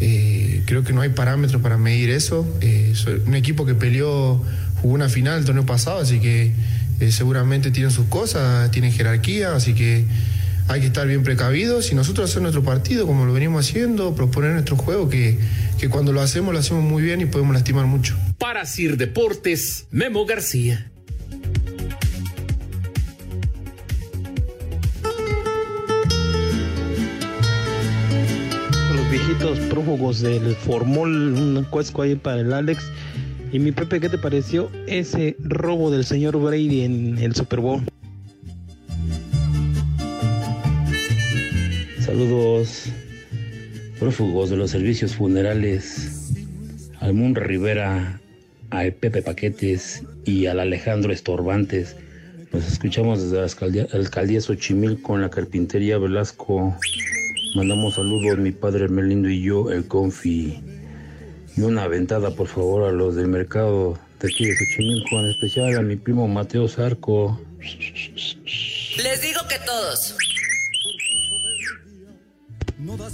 eh, 0.00 0.62
creo 0.66 0.84
que 0.84 0.92
no 0.92 1.00
hay 1.00 1.10
parámetros 1.10 1.62
para 1.62 1.78
medir 1.78 2.10
eso. 2.10 2.46
Eh, 2.60 2.92
un 3.26 3.34
equipo 3.34 3.64
que 3.64 3.74
peleó, 3.74 4.42
jugó 4.80 4.94
una 4.94 5.08
final 5.08 5.38
el 5.38 5.44
torneo 5.44 5.64
pasado, 5.64 6.00
así 6.00 6.20
que 6.20 6.52
eh, 7.00 7.12
seguramente 7.12 7.70
tienen 7.70 7.90
sus 7.90 8.06
cosas, 8.06 8.70
tienen 8.70 8.92
jerarquía, 8.92 9.54
así 9.54 9.74
que 9.74 10.04
hay 10.68 10.80
que 10.80 10.86
estar 10.86 11.06
bien 11.06 11.22
precavidos 11.22 11.92
y 11.92 11.94
nosotros 11.94 12.30
hacer 12.30 12.42
nuestro 12.42 12.62
partido 12.62 13.06
como 13.06 13.24
lo 13.24 13.32
venimos 13.32 13.68
haciendo, 13.68 14.14
proponer 14.14 14.52
nuestro 14.52 14.76
juego, 14.76 15.08
que, 15.08 15.38
que 15.78 15.88
cuando 15.88 16.12
lo 16.12 16.20
hacemos 16.20 16.52
lo 16.52 16.60
hacemos 16.60 16.82
muy 16.82 17.02
bien 17.02 17.20
y 17.20 17.26
podemos 17.26 17.54
lastimar 17.54 17.86
mucho. 17.86 18.16
Para 18.38 18.64
Sir 18.66 18.96
Deportes, 18.96 19.86
Memo 19.90 20.24
García. 20.26 20.88
los 28.94 29.10
viejitos 29.10 29.58
prófugos 29.70 30.20
del 30.20 30.54
formol, 30.54 31.32
un 31.32 31.66
cuesco 31.70 32.02
ahí 32.02 32.14
para 32.14 32.40
el 32.40 32.52
Alex. 32.52 32.90
Y 33.52 33.58
mi 33.58 33.72
Pepe, 33.72 34.00
¿qué 34.00 34.08
te 34.08 34.18
pareció 34.18 34.70
ese 34.86 35.36
robo 35.40 35.90
del 35.90 36.04
señor 36.04 36.38
Brady 36.38 36.82
en 36.82 37.18
el 37.18 37.34
Super 37.34 37.60
Bowl? 37.60 37.82
Saludos, 42.12 42.88
prófugos 43.98 44.50
de 44.50 44.58
los 44.58 44.70
servicios 44.70 45.16
funerales, 45.16 46.34
al 47.00 47.14
Mun 47.14 47.34
Rivera, 47.34 48.20
al 48.68 48.92
Pepe 48.92 49.22
Paquetes 49.22 50.02
y 50.26 50.44
al 50.44 50.60
Alejandro 50.60 51.10
Estorbantes. 51.10 51.96
Nos 52.52 52.70
escuchamos 52.70 53.22
desde 53.22 53.38
la 53.38 53.44
alcaldía, 53.44 53.86
alcaldía 53.94 54.42
Xochimilco 54.42 55.14
en 55.14 55.22
la 55.22 55.30
carpintería 55.30 55.96
Velasco. 55.96 56.76
Mandamos 57.54 57.94
saludos 57.94 58.36
mi 58.36 58.52
padre 58.52 58.90
Melindo 58.90 59.30
y 59.30 59.40
yo, 59.40 59.70
el 59.70 59.88
Confi. 59.88 60.60
Y 61.56 61.60
una 61.62 61.84
aventada, 61.84 62.34
por 62.34 62.46
favor, 62.46 62.90
a 62.90 62.92
los 62.92 63.16
del 63.16 63.28
mercado 63.28 63.98
de 64.20 64.28
aquí 64.28 64.44
de 64.44 64.54
Xochimilco, 64.54 65.18
en 65.18 65.30
especial 65.30 65.78
a 65.78 65.80
mi 65.80 65.96
primo 65.96 66.28
Mateo 66.28 66.68
Zarco. 66.68 67.40
Les 69.02 69.22
digo 69.22 69.40
que 69.48 69.58
todos. 69.64 70.14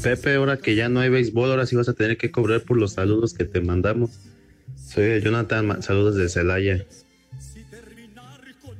Pepe, 0.02 0.34
ahora 0.34 0.56
que 0.58 0.74
ya 0.74 0.88
no 0.88 1.00
hay 1.00 1.08
béisbol, 1.10 1.50
ahora 1.50 1.66
sí 1.66 1.76
vas 1.76 1.88
a 1.88 1.94
tener 1.94 2.16
que 2.16 2.30
cobrar 2.30 2.62
por 2.62 2.76
los 2.78 2.92
saludos 2.92 3.34
que 3.34 3.44
te 3.44 3.60
mandamos. 3.60 4.10
Soy 4.76 5.20
Jonathan, 5.22 5.82
saludos 5.82 6.16
de 6.16 6.28
Celaya. 6.28 6.84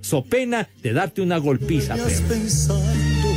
So 0.00 0.24
pena 0.24 0.68
de 0.82 0.92
darte 0.92 1.20
una 1.20 1.36
golpiza, 1.38 1.94
Vayas 1.96 2.20
perro. 2.22 2.28
pensando, 2.28 3.28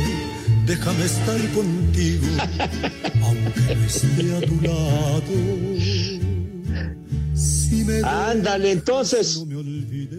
déjame 0.66 1.04
estar 1.04 1.40
contigo, 1.50 2.26
aunque 3.22 3.74
no 3.74 3.84
esté 3.84 4.36
a 4.36 4.40
tu 4.40 4.60
lado. 4.62 5.22
Si 7.42 7.84
me 7.84 8.00
Ándale, 8.04 8.70
entonces, 8.70 9.44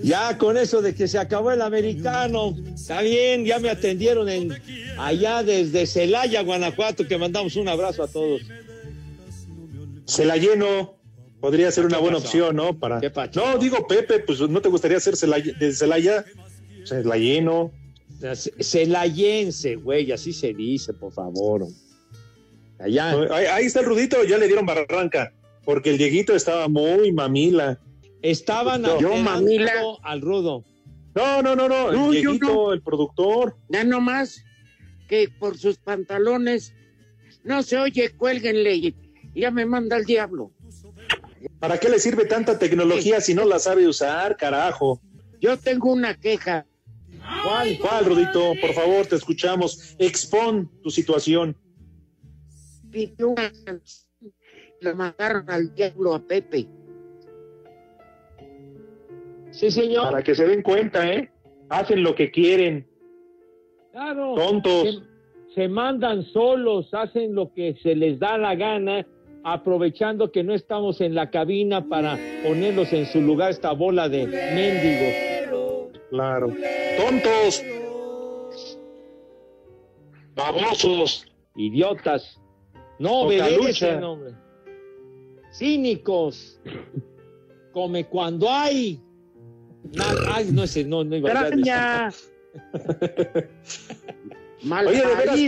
ya 0.04 0.38
con 0.38 0.58
eso 0.58 0.82
de 0.82 0.94
que 0.94 1.08
se 1.08 1.18
acabó 1.18 1.52
el 1.52 1.62
americano, 1.62 2.56
está 2.74 3.02
bien, 3.02 3.46
ya 3.46 3.60
me 3.60 3.70
atendieron 3.70 4.28
en 4.28 4.54
allá 4.98 5.44
desde 5.44 5.86
Celaya, 5.86 6.42
Guanajuato, 6.44 7.08
que 7.08 7.18
mandamos 7.18 7.56
un 7.56 7.68
abrazo 7.70 8.04
a 8.04 8.08
todos. 8.08 8.42
Se 10.06 10.26
la 10.26 10.38
lleno. 10.38 10.98
Podría 11.40 11.72
ser 11.72 11.86
una 11.86 11.98
¿Qué 11.98 12.02
buena 12.02 12.18
pasó? 12.18 12.28
opción, 12.28 12.56
¿no? 12.56 12.80
Para... 12.80 13.02
No, 13.36 13.58
digo 13.58 13.86
Pepe, 13.86 14.20
pues 14.20 14.40
no 14.40 14.62
te 14.62 14.70
gustaría 14.70 14.98
hacer 14.98 15.16
Celaya- 15.16 15.58
de 15.58 15.74
Celaya. 15.74 16.26
Se 16.86 17.04
la 17.04 17.18
lleno. 17.18 17.72
Celayense, 18.62 19.76
güey, 19.76 20.12
así 20.12 20.32
se 20.34 20.54
dice, 20.54 20.94
por 20.94 21.12
favor. 21.12 21.68
Allá. 22.80 23.12
Ahí, 23.32 23.46
ahí 23.46 23.66
está 23.66 23.82
el 23.82 23.86
Rudito, 23.88 24.24
ya 24.24 24.38
le 24.38 24.48
dieron 24.48 24.66
barranca. 24.66 25.34
Porque 25.66 25.92
el 25.92 25.98
Dieguito 25.98 26.36
estaba 26.36 26.68
muy 26.68 27.12
mamila. 27.12 27.80
Estaban 28.22 28.82
No, 28.82 29.00
yo 29.00 29.16
mamila. 29.16 29.72
al 30.04 30.22
rudo. 30.22 30.64
No, 31.16 31.42
no, 31.42 31.56
no, 31.56 31.68
no. 31.68 31.92
No, 31.92 32.12
el 32.14 32.22
yo 32.22 32.32
Dieguito, 32.32 32.54
no. 32.54 32.74
el 32.74 32.82
productor. 32.82 33.56
Ya 33.70 33.84
nomás 33.84 34.44
que 35.08 35.30
por 35.40 35.58
sus 35.58 35.78
pantalones 35.78 36.74
no 37.44 37.62
se 37.64 37.78
oye, 37.78 38.12
cuélguenle 38.12 38.96
ya 39.36 39.52
me 39.52 39.66
manda 39.66 39.98
el 39.98 40.06
diablo. 40.06 40.52
¿Para 41.60 41.80
qué 41.80 41.90
le 41.90 42.00
sirve 42.00 42.26
tanta 42.26 42.58
tecnología 42.60 43.20
si 43.22 43.34
no 43.34 43.46
la 43.46 43.60
sabe 43.60 43.88
usar, 43.88 44.38
carajo? 44.38 45.02
Yo 45.42 45.58
tengo 45.58 45.92
una 45.92 46.16
queja. 46.18 46.66
¿Cuál? 47.44 47.78
¿Cuál, 47.80 48.06
Rudito? 48.06 48.54
Por 48.62 48.74
favor, 48.74 49.06
te 49.06 49.16
escuchamos. 49.16 49.96
Expon 49.98 50.70
tu 50.82 50.90
situación. 50.90 51.58
Pidió 52.92 53.30
una 53.30 53.52
canción, 53.66 54.08
le 54.84 54.94
mandaron 54.94 55.50
al 55.50 55.74
diablo 55.74 56.16
a 56.16 56.20
Pepe. 56.20 56.68
Sí, 59.52 59.72
señor. 59.72 60.06
Para 60.06 60.24
que 60.24 60.36
se 60.36 60.48
den 60.48 60.62
cuenta, 60.62 61.08
¿eh? 61.12 61.32
Hacen 61.70 62.04
lo 62.04 62.16
que 62.16 62.32
quieren. 62.32 62.88
Claro. 63.92 64.36
Tontos. 64.36 65.04
Se, 65.54 65.54
se 65.54 65.68
mandan 65.68 66.24
solos, 66.26 66.94
hacen 66.94 67.36
lo 67.36 67.54
que 67.54 67.76
se 67.84 67.96
les 67.96 68.20
da 68.20 68.38
la 68.38 68.56
gana, 68.56 69.06
aprovechando 69.44 70.32
que 70.32 70.44
no 70.44 70.54
estamos 70.54 71.02
en 71.02 71.14
la 71.14 71.30
cabina 71.30 71.88
para 71.88 72.18
ponerlos 72.44 72.92
en 72.94 73.06
su 73.06 73.22
lugar 73.22 73.52
esta 73.52 73.72
bola 73.72 74.10
de 74.10 74.26
mendigos. 74.26 75.94
Claro. 76.10 76.48
Tontos. 76.98 77.64
Babosos. 80.36 81.28
Idiotas. 81.56 82.40
No 82.98 83.22
obedecen, 83.22 84.04
hombre. 84.04 84.43
Cínicos. 85.54 86.60
Come 87.72 88.06
cuando 88.06 88.50
hay. 88.50 89.00
Ay, 90.28 90.50
no 90.52 90.68
sé, 90.68 90.84
no, 90.84 91.04
no 91.04 91.16
iba 91.16 91.30
a 91.30 91.50
decir. 91.50 91.66
Graña. 91.66 92.12
Oye, 94.86 95.06
de 95.06 95.16
veras, 95.16 95.40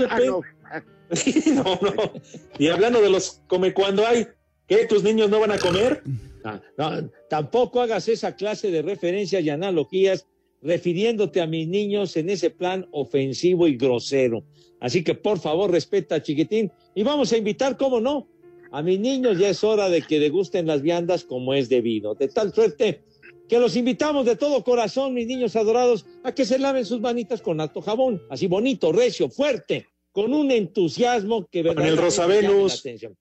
no, 1.54 1.80
no. 1.82 2.14
Y 2.58 2.68
hablando 2.68 3.02
de 3.02 3.10
los 3.10 3.42
come 3.48 3.74
cuando 3.74 4.06
hay, 4.06 4.28
¿qué? 4.68 4.86
¿Tus 4.88 5.04
niños 5.04 5.30
no 5.30 5.40
van 5.40 5.52
a 5.52 5.60
comer? 5.60 6.02
Ah, 6.44 6.62
no, 6.78 7.10
tampoco 7.30 7.82
hagas 7.82 8.08
esa 8.08 8.36
clase 8.36 8.72
de 8.72 8.82
referencias 8.82 9.44
y 9.44 9.50
analogías 9.50 10.28
refiriéndote 10.62 11.42
a 11.42 11.48
mis 11.48 11.68
niños 11.68 12.18
en 12.18 12.30
ese 12.30 12.50
plan 12.50 12.88
ofensivo 12.92 13.68
y 13.68 13.78
grosero. 13.78 14.44
Así 14.80 15.04
que 15.04 15.14
por 15.14 15.40
favor 15.40 15.72
respeta 15.72 16.22
chiquitín 16.22 16.72
y 16.96 17.04
vamos 17.04 17.32
a 17.32 17.38
invitar, 17.38 17.78
cómo 17.78 18.02
no, 18.02 18.28
a 18.72 18.82
mis 18.82 19.00
niños 19.00 19.38
ya 19.38 19.50
es 19.50 19.64
hora 19.64 19.90
de 19.90 20.02
que 20.02 20.20
degusten 20.20 20.68
las 20.68 20.82
viandas 20.82 21.24
como 21.24 21.54
es 21.54 21.70
debido. 21.70 22.16
De 22.16 22.28
tal 22.28 22.54
suerte 22.54 23.04
que 23.48 23.60
los 23.60 23.76
invitamos 23.76 24.26
de 24.26 24.36
todo 24.36 24.64
corazón, 24.64 25.14
mis 25.14 25.28
niños 25.28 25.56
adorados, 25.56 26.06
a 26.24 26.34
que 26.34 26.46
se 26.46 26.58
laven 26.60 26.86
sus 26.86 27.00
manitas 27.00 27.42
con 27.42 27.62
alto 27.62 27.82
jabón, 27.82 28.22
así 28.30 28.48
bonito, 28.48 28.92
recio, 28.92 29.30
fuerte, 29.30 29.88
con 30.12 30.34
un 30.34 30.50
entusiasmo 30.52 31.46
que 31.52 31.62
Con 31.62 31.70
el 31.72 31.76
verdaderamente 31.76 32.02
Rosa 32.02 32.22
llame 32.24 32.42
la 32.42 32.50
Venus. 32.50 32.80
atención. 32.80 33.18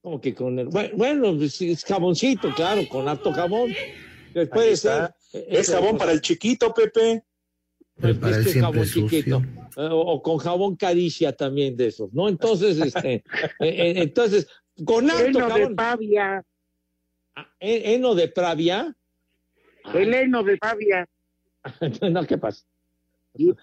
Como 0.00 0.20
que 0.20 0.34
con 0.34 0.58
el. 0.58 0.66
Bueno, 0.68 1.36
pues, 1.36 1.60
es 1.62 1.84
jaboncito, 1.84 2.52
claro, 2.54 2.82
con 2.88 3.08
harto 3.08 3.32
jabón. 3.32 3.72
Pues 4.32 4.48
Puede 4.48 4.76
ser. 4.76 5.12
eh, 5.32 5.46
Es 5.50 5.70
jabón 5.70 5.96
para 5.98 6.12
el 6.12 6.20
chiquito, 6.20 6.72
Pepe. 6.74 7.22
Para 8.00 8.10
es 8.12 8.16
el 8.38 8.44
que 8.44 8.50
siempre 8.50 8.60
jabón 8.60 8.86
sucio. 8.86 9.08
chiquito. 9.08 9.42
Eh, 9.76 9.88
o, 9.90 10.00
o 10.00 10.22
con 10.22 10.38
jabón 10.38 10.76
caricia 10.76 11.32
también 11.32 11.76
de 11.76 11.86
esos, 11.88 12.12
¿no? 12.12 12.28
Entonces, 12.28 12.78
este, 12.78 13.14
eh, 13.14 13.22
eh, 13.60 13.94
entonces, 13.96 14.48
con 14.84 15.10
harto 15.10 15.26
Heno 15.26 15.46
de 15.46 15.52
jabón. 15.52 15.76
Pavia. 15.76 16.44
¿Eh, 17.60 17.94
¿Heno 17.94 18.14
de 18.14 18.28
Pravia? 18.28 18.94
El 19.94 20.14
heno 20.14 20.42
de 20.42 20.58
Pavia. 20.58 21.08
no, 22.10 22.26
¿qué 22.26 22.38
pasa? 22.38 22.64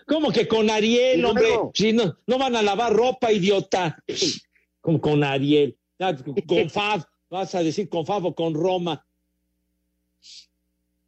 ¿Cómo 0.07 0.31
que 0.31 0.47
con 0.47 0.69
Ariel, 0.69 1.23
hombre? 1.25 1.49
Si 1.73 1.93
no, 1.93 2.17
no 2.25 2.37
van 2.39 2.55
a 2.55 2.61
lavar 2.61 2.91
ropa, 2.93 3.31
idiota. 3.31 4.01
Como 4.81 4.99
con 4.99 5.23
Ariel. 5.23 5.77
Ah, 5.99 6.15
Con 6.47 6.69
Fab, 6.69 7.05
vas 7.29 7.53
a 7.53 7.61
decir 7.61 7.89
con 7.89 8.05
Fab 8.05 8.25
o 8.25 8.33
con 8.33 8.55
Roma. 8.55 9.05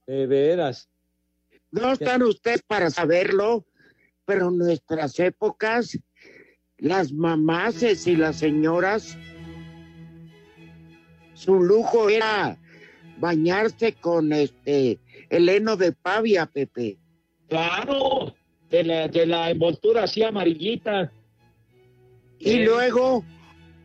De 0.06 0.28
veras. 0.28 0.91
No 1.72 1.92
están 1.94 2.22
ustedes 2.24 2.62
para 2.64 2.90
saberlo, 2.90 3.66
pero 4.26 4.50
en 4.50 4.58
nuestras 4.58 5.18
épocas, 5.20 5.98
las 6.78 7.12
mamases 7.14 8.08
y 8.08 8.16
las 8.16 8.38
señoras 8.38 9.18
su 11.34 11.62
lujo 11.62 12.10
era 12.10 12.58
bañarse 13.18 13.94
con 13.94 14.32
este 14.34 15.00
el 15.30 15.50
heno 15.50 15.76
de 15.78 15.92
pavia, 15.94 16.46
Pepe. 16.46 16.98
Claro, 17.48 18.36
de 18.70 18.84
la, 18.84 19.08
de 19.08 19.26
la 19.26 19.50
envoltura 19.50 20.04
así 20.04 20.24
amarillita. 20.24 21.12
Y 22.40 22.52
Eh. 22.62 22.66
luego 22.66 23.24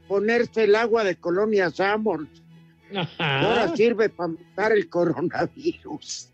ponerse 0.08 0.64
el 0.64 0.74
agua 0.74 1.04
de 1.04 1.16
Colonia 1.16 1.70
Samos. 1.70 2.20
Ajá. 2.94 3.40
Ahora 3.40 3.76
sirve 3.76 4.08
para 4.08 4.28
matar 4.32 4.72
el 4.72 4.88
coronavirus. 4.88 6.32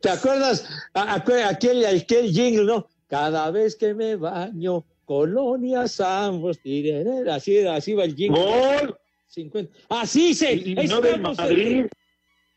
¿Te 0.00 0.08
acuerdas? 0.10 0.68
A- 0.94 1.14
aquel, 1.14 1.84
aquel 1.86 2.30
jingle, 2.32 2.64
¿no? 2.64 2.86
Cada 3.08 3.50
vez 3.50 3.76
que 3.76 3.94
me 3.94 4.16
baño, 4.16 4.84
colonias 5.04 6.00
ambos, 6.00 6.58
tireré, 6.60 7.30
así, 7.30 7.58
así 7.66 7.94
va 7.94 8.04
el 8.04 8.14
jingle. 8.16 8.40
¡Gol! 8.40 8.98
50. 9.28 9.72
Así 9.88 10.34
se. 10.34 10.54
Y- 10.54 10.72
y 10.72 10.74
no 10.74 11.02
estamos- 11.02 11.38
Madrid. 11.38 11.86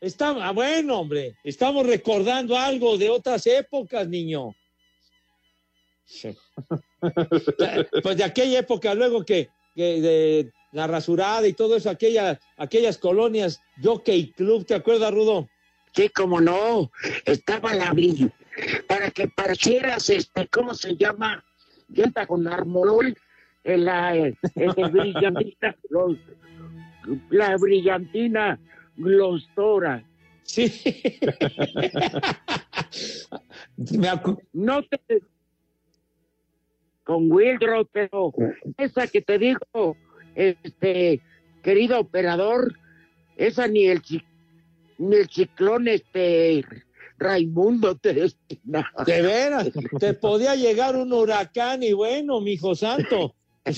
Estamos, 0.00 0.42
ah, 0.44 0.50
bueno, 0.52 1.00
hombre, 1.00 1.34
estamos 1.42 1.86
recordando 1.86 2.56
algo 2.56 2.98
de 2.98 3.08
otras 3.08 3.46
épocas, 3.46 4.06
niño. 4.06 4.54
Sí. 6.04 6.36
pues 8.02 8.16
de 8.18 8.24
aquella 8.24 8.58
época, 8.60 8.94
luego 8.94 9.24
que, 9.24 9.48
que 9.74 10.00
de 10.00 10.52
la 10.76 10.86
rasurada 10.86 11.48
y 11.48 11.54
todo 11.54 11.74
eso, 11.74 11.88
aquella, 11.88 12.38
aquellas 12.58 12.98
colonias, 12.98 13.62
Jockey 13.82 14.30
Club, 14.32 14.66
¿te 14.66 14.74
acuerdas, 14.74 15.10
Rudo? 15.10 15.48
Sí, 15.94 16.10
como 16.10 16.38
no, 16.38 16.90
estaba 17.24 17.72
la 17.74 17.94
brilla. 17.94 18.28
Para 18.86 19.10
que 19.10 19.26
parecieras, 19.26 20.10
este, 20.10 20.46
¿cómo 20.48 20.74
se 20.74 20.94
llama? 20.94 21.42
Yenta 21.88 22.26
con 22.26 22.46
armorol, 22.46 23.16
en 23.64 23.84
la, 23.86 24.14
en 24.16 24.36
el 24.54 24.90
brillantina, 24.90 25.74
los- 25.88 26.18
la 27.30 27.56
brillantina 27.56 28.60
glostora. 28.96 30.04
Sí. 30.42 30.70
Me 33.98 34.08
No 34.52 34.82
te... 34.82 35.00
Con 37.02 37.32
Wildrop, 37.32 37.88
pero 37.92 38.34
esa 38.76 39.06
que 39.06 39.22
te 39.22 39.38
digo, 39.38 39.96
este, 40.36 41.20
querido 41.62 41.98
operador, 41.98 42.78
esa 43.36 43.66
ni 43.66 43.86
el, 43.86 44.00
ni 44.98 45.16
el 45.16 45.28
ciclón, 45.28 45.88
este, 45.88 46.64
Raimundo 47.18 47.96
te 47.96 48.12
destinaba. 48.14 49.04
De 49.04 49.22
veras, 49.22 49.70
te 49.98 50.12
podía 50.14 50.54
llegar 50.54 50.96
un 50.96 51.12
huracán 51.12 51.82
y 51.82 51.92
bueno, 51.92 52.40
mi 52.40 52.52
hijo 52.52 52.74
santo. 52.74 53.34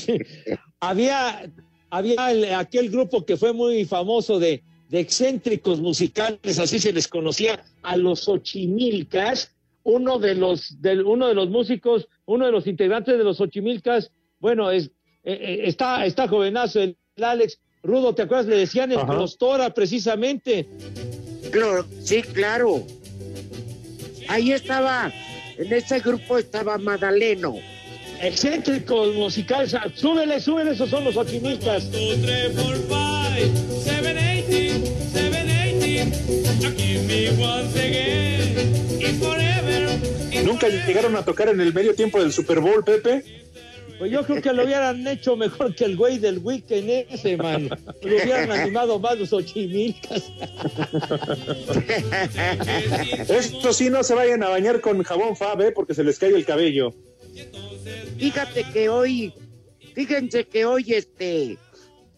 había 0.80 1.50
había 1.90 2.30
el- 2.30 2.52
aquel 2.54 2.90
grupo 2.90 3.24
que 3.24 3.36
fue 3.36 3.52
muy 3.52 3.84
famoso 3.86 4.38
de, 4.38 4.62
de 4.90 5.00
excéntricos 5.00 5.80
musicales, 5.80 6.58
así 6.58 6.78
se 6.78 6.92
les 6.92 7.08
conocía, 7.08 7.64
a 7.82 7.96
los 7.96 8.28
Ochimilcas. 8.28 9.54
Uno 9.84 10.18
de 10.18 10.34
los, 10.34 10.76
uno 11.06 11.28
de 11.28 11.34
los 11.34 11.48
músicos, 11.48 12.08
uno 12.26 12.44
de 12.44 12.52
los 12.52 12.66
integrantes 12.66 13.16
de 13.16 13.24
los 13.24 13.40
Ochimilcas, 13.40 14.12
bueno, 14.38 14.70
es, 14.70 14.90
eh, 15.28 15.38
eh, 15.40 15.60
está, 15.64 16.06
está 16.06 16.26
jovenazo, 16.26 16.80
el, 16.80 16.96
el 17.16 17.24
Alex 17.24 17.58
Rudo, 17.82 18.14
¿te 18.14 18.22
acuerdas? 18.22 18.46
Le 18.46 18.56
decían 18.56 18.90
el 18.92 18.98
Ajá. 18.98 19.12
Clostora, 19.12 19.74
precisamente. 19.74 20.66
Claro, 21.50 21.86
sí, 22.02 22.22
claro. 22.22 22.82
Ahí 24.28 24.52
estaba, 24.52 25.12
en 25.58 25.70
ese 25.70 26.00
grupo 26.00 26.38
estaba 26.38 26.78
Madaleno. 26.78 27.56
Excéntricos 28.22 29.14
musicales, 29.14 29.76
súbele, 29.94 30.40
súbele, 30.40 30.70
esos 30.70 30.88
son 30.88 31.04
los 31.04 31.16
Ochimilcas. 31.16 31.84
Nunca 40.42 40.68
llegaron 40.68 41.16
a 41.16 41.24
tocar 41.24 41.50
en 41.50 41.60
el 41.60 41.74
medio 41.74 41.94
tiempo 41.94 42.18
del 42.18 42.32
Super 42.32 42.60
Bowl, 42.60 42.82
Pepe. 42.82 43.47
Pues 43.98 44.12
yo 44.12 44.24
creo 44.24 44.40
que 44.40 44.52
lo 44.52 44.64
hubieran 44.64 45.06
hecho 45.06 45.36
mejor 45.36 45.74
que 45.74 45.84
el 45.84 45.96
güey 45.96 46.18
del 46.18 46.38
weekend 46.38 47.06
ese, 47.10 47.36
man. 47.36 47.68
Lo 48.02 48.14
hubieran 48.16 48.50
animado 48.52 48.98
más 49.00 49.18
los 49.18 49.32
ochimilcas. 49.32 50.30
Esto 53.28 53.72
sí, 53.72 53.90
no 53.90 54.04
se 54.04 54.14
vayan 54.14 54.42
a 54.44 54.48
bañar 54.50 54.80
con 54.80 55.02
jabón 55.02 55.36
Fab, 55.36 55.60
¿eh? 55.62 55.72
porque 55.72 55.94
se 55.94 56.04
les 56.04 56.18
cae 56.18 56.30
el 56.30 56.44
cabello. 56.44 56.94
Fíjate 58.18 58.64
que 58.72 58.88
hoy, 58.88 59.34
fíjense 59.94 60.44
que 60.44 60.64
hoy, 60.64 60.92
este, 60.92 61.58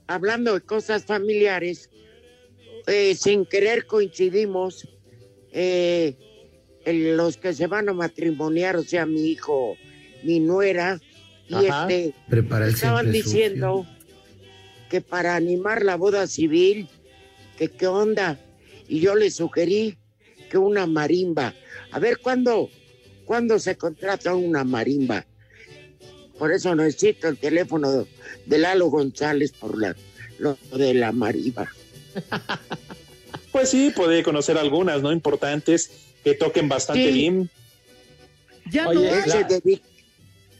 hablando 0.06 0.54
de 0.54 0.60
cosas 0.60 1.04
familiares, 1.04 1.88
eh, 2.86 3.14
sin 3.14 3.46
querer 3.46 3.86
coincidimos, 3.86 4.86
eh, 5.52 6.14
en 6.84 7.16
los 7.16 7.36
que 7.36 7.52
se 7.52 7.66
van 7.66 7.88
a 7.88 7.92
matrimoniar, 7.92 8.76
o 8.76 8.82
sea, 8.82 9.06
mi 9.06 9.26
hijo, 9.26 9.76
mi 10.22 10.40
nuera, 10.40 11.00
y 11.50 11.66
Ajá. 11.66 11.82
este, 11.90 12.14
Prepara 12.28 12.66
el 12.66 12.74
estaban 12.74 13.10
diciendo 13.12 13.86
que 14.88 15.00
para 15.00 15.34
animar 15.36 15.84
la 15.84 15.96
boda 15.96 16.26
civil, 16.26 16.88
que 17.58 17.68
qué 17.68 17.86
onda, 17.86 18.38
y 18.88 19.00
yo 19.00 19.14
le 19.14 19.30
sugerí 19.30 19.98
que 20.50 20.58
una 20.58 20.86
marimba. 20.86 21.54
A 21.92 21.98
ver, 21.98 22.18
¿cuándo, 22.18 22.70
¿cuándo 23.24 23.58
se 23.58 23.76
contrata 23.76 24.34
una 24.34 24.64
marimba? 24.64 25.26
Por 26.38 26.52
eso 26.52 26.74
necesito 26.74 27.28
el 27.28 27.36
teléfono 27.36 27.90
de, 27.92 28.06
de 28.46 28.58
Lalo 28.58 28.86
González 28.86 29.52
por 29.52 29.78
la, 29.78 29.94
lo 30.38 30.56
de 30.76 30.94
la 30.94 31.12
marimba. 31.12 31.68
Pues 33.52 33.70
sí, 33.70 33.90
puede 33.94 34.22
conocer 34.22 34.56
algunas, 34.58 35.02
¿no? 35.02 35.10
Importantes, 35.12 35.90
que 36.22 36.34
toquen 36.34 36.68
bastante 36.68 37.06
Sí. 37.08 37.12
bien. 37.12 37.50
Ya 38.70 38.86
Oye, 38.88 39.10
no 39.10 39.12
hay. 39.12 39.80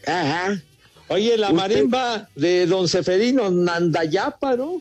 la- 0.04 0.12
Ajá. 0.12 0.62
Oye, 1.10 1.36
la 1.36 1.48
Usted- 1.48 1.56
marimba 1.56 2.28
de 2.36 2.66
don 2.66 2.86
Seferino 2.88 3.50
Nandayapa, 3.50 4.54
¿no? 4.56 4.80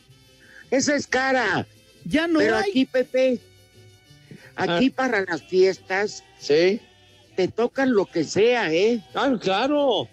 Esa 0.69 0.95
es 0.95 1.07
cara. 1.07 1.65
Ya 2.05 2.27
no 2.27 2.37
Pero 2.39 2.57
hay. 2.57 2.69
aquí, 2.69 2.85
Pepe, 2.85 3.39
aquí 4.55 4.91
para 4.91 5.21
las 5.25 5.41
fiestas 5.43 6.23
Sí. 6.39 6.79
te 7.35 7.47
tocan 7.47 7.93
lo 7.93 8.05
que 8.05 8.23
sea, 8.23 8.71
¿eh? 8.71 9.03
Ah, 9.15 9.35
claro. 9.41 10.07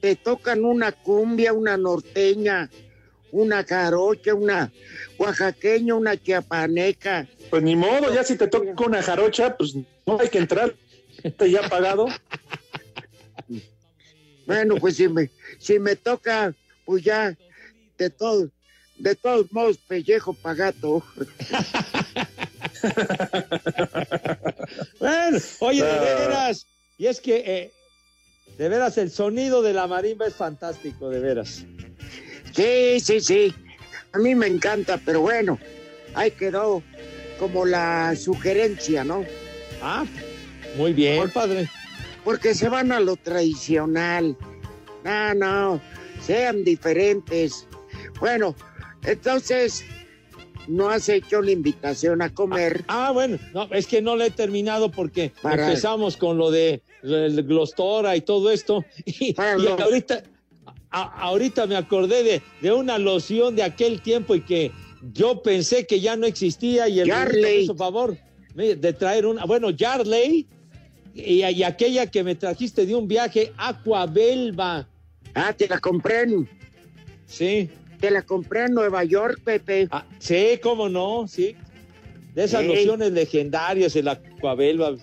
Te 0.00 0.16
tocan 0.16 0.64
una 0.64 0.90
cumbia, 0.90 1.52
una 1.52 1.76
norteña, 1.76 2.68
una 3.30 3.62
jarocha, 3.62 4.34
una 4.34 4.72
oaxaqueña, 5.18 5.94
una 5.94 6.16
chiapaneca. 6.16 7.28
Pues 7.48 7.62
ni 7.62 7.76
modo, 7.76 8.12
ya 8.12 8.24
si 8.24 8.36
te 8.36 8.48
toca 8.48 8.74
una 8.84 9.02
jarocha, 9.02 9.56
pues 9.56 9.74
no 10.04 10.18
hay 10.20 10.28
que 10.28 10.38
entrar. 10.38 10.74
Está 11.22 11.46
ya 11.46 11.68
pagado. 11.68 12.06
Bueno, 14.50 14.74
pues 14.80 14.96
si 14.96 15.06
me, 15.08 15.30
si 15.60 15.78
me 15.78 15.94
toca, 15.94 16.52
pues 16.84 17.04
ya, 17.04 17.38
de 17.96 18.10
todos, 18.10 18.48
de 18.96 19.14
todos 19.14 19.46
modos, 19.52 19.78
pellejo 19.78 20.34
pagato. 20.34 21.04
Bueno, 24.98 25.38
oye, 25.60 25.84
de 25.84 25.90
Ah. 25.90 26.14
veras. 26.18 26.66
Y 26.98 27.06
es 27.06 27.20
que, 27.20 27.36
eh, 27.46 27.72
de 28.58 28.68
veras, 28.68 28.98
el 28.98 29.10
sonido 29.12 29.62
de 29.62 29.72
la 29.72 29.86
marimba 29.86 30.26
es 30.26 30.34
fantástico, 30.34 31.08
de 31.10 31.20
veras. 31.20 31.64
Sí, 32.52 32.98
sí, 33.00 33.20
sí. 33.20 33.54
A 34.12 34.18
mí 34.18 34.34
me 34.34 34.46
encanta, 34.48 34.98
pero 35.04 35.20
bueno, 35.20 35.58
ahí 36.14 36.32
quedó 36.32 36.82
como 37.38 37.64
la 37.66 38.14
sugerencia, 38.16 39.04
¿no? 39.04 39.24
Ah, 39.80 40.04
muy 40.76 40.92
bien, 40.92 41.30
padre. 41.30 41.68
Porque 42.24 42.54
se 42.54 42.68
van 42.68 42.92
a 42.92 43.00
lo 43.00 43.16
tradicional. 43.16 44.36
No, 45.04 45.34
no, 45.34 45.80
sean 46.22 46.64
diferentes. 46.64 47.66
Bueno, 48.20 48.54
entonces, 49.04 49.84
no 50.68 50.90
has 50.90 51.08
hecho 51.08 51.40
la 51.40 51.50
invitación 51.52 52.20
a 52.22 52.32
comer. 52.32 52.84
Ah, 52.88 53.10
bueno, 53.12 53.38
no, 53.54 53.64
es 53.72 53.86
que 53.86 54.02
no 54.02 54.16
le 54.16 54.26
he 54.26 54.30
terminado 54.30 54.90
porque 54.90 55.32
Para- 55.42 55.66
empezamos 55.66 56.16
con 56.16 56.36
lo 56.36 56.50
de 56.50 56.82
el 57.02 57.42
Glostora 57.44 58.14
y 58.16 58.20
todo 58.20 58.50
esto. 58.50 58.84
Y, 59.06 59.34
ahorita, 59.40 60.22
a- 60.90 61.20
ahorita 61.22 61.66
me 61.66 61.76
acordé 61.76 62.22
de, 62.22 62.42
de 62.60 62.72
una 62.72 62.98
loción 62.98 63.56
de 63.56 63.62
aquel 63.62 64.02
tiempo 64.02 64.34
y 64.34 64.42
que 64.42 64.70
yo 65.14 65.42
pensé 65.42 65.86
que 65.86 66.00
ya 66.00 66.14
no 66.16 66.26
existía 66.26 66.88
y 66.88 67.00
el 67.00 67.08
hizo 67.62 67.74
favor 67.74 68.18
de 68.54 68.92
traer 68.92 69.24
una, 69.24 69.46
bueno, 69.46 69.70
Yarley 69.70 70.46
y, 71.14 71.44
y 71.44 71.62
aquella 71.62 72.06
que 72.06 72.22
me 72.24 72.34
trajiste 72.34 72.86
de 72.86 72.94
un 72.94 73.08
viaje, 73.08 73.52
Aquabelva. 73.56 74.88
Ah, 75.34 75.52
te 75.52 75.68
la 75.68 75.78
compré 75.78 76.22
en, 76.22 76.48
Sí. 77.26 77.70
te 78.00 78.10
la 78.10 78.22
compré 78.22 78.64
en 78.64 78.74
Nueva 78.74 79.04
York, 79.04 79.40
Pepe. 79.44 79.88
Ah, 79.90 80.04
sí, 80.18 80.58
cómo 80.62 80.88
no, 80.88 81.26
sí. 81.28 81.54
De 82.34 82.44
esas 82.44 82.62
Sí. 82.62 82.68
lociones 82.68 83.12
legendarias, 83.12 83.94
el 83.96 84.08
Aquabelva. 84.08 84.96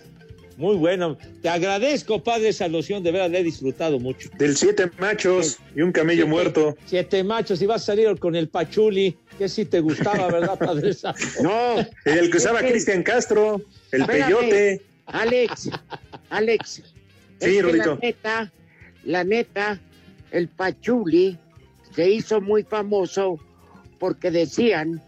Muy 0.57 0.75
bueno. 0.75 1.17
Te 1.43 1.49
agradezco, 1.49 2.23
padre, 2.23 2.47
esa 2.49 2.67
loción. 2.67 3.03
De 3.03 3.11
verdad, 3.11 3.29
la 3.29 3.39
he 3.39 3.43
disfrutado 3.43 3.99
mucho. 3.99 4.29
Del 4.39 4.57
siete 4.57 4.89
machos 4.97 5.59
y 5.75 5.81
un 5.83 5.91
camello 5.91 6.23
Siete- 6.23 6.29
muerto. 6.31 6.75
Siete 6.87 7.23
machos 7.23 7.61
y 7.61 7.67
vas 7.67 7.83
a 7.83 7.85
salir 7.85 8.17
con 8.17 8.35
el 8.35 8.49
pachuli, 8.49 9.15
que 9.37 9.47
sí 9.49 9.65
te 9.65 9.81
gustaba, 9.81 10.27
¿verdad, 10.29 10.57
padre? 10.57 10.91
No. 11.43 11.75
El 12.05 12.31
que 12.31 12.37
usaba 12.37 12.61
Cristian 12.61 13.03
Castro, 13.03 13.61
el 13.91 14.01
Espérame, 14.01 14.25
peyote. 14.25 14.81
Alex, 15.07 15.69
Alex. 16.29 16.69
Sí, 16.69 16.83
es 17.39 17.53
que 17.53 17.61
Rudito. 17.61 17.95
La 17.95 17.99
neta, 18.01 18.51
la 19.03 19.23
neta, 19.23 19.79
el 20.31 20.47
pachuli 20.47 21.37
se 21.95 22.09
hizo 22.09 22.41
muy 22.41 22.63
famoso 22.63 23.39
porque 23.99 24.31
decían 24.31 25.01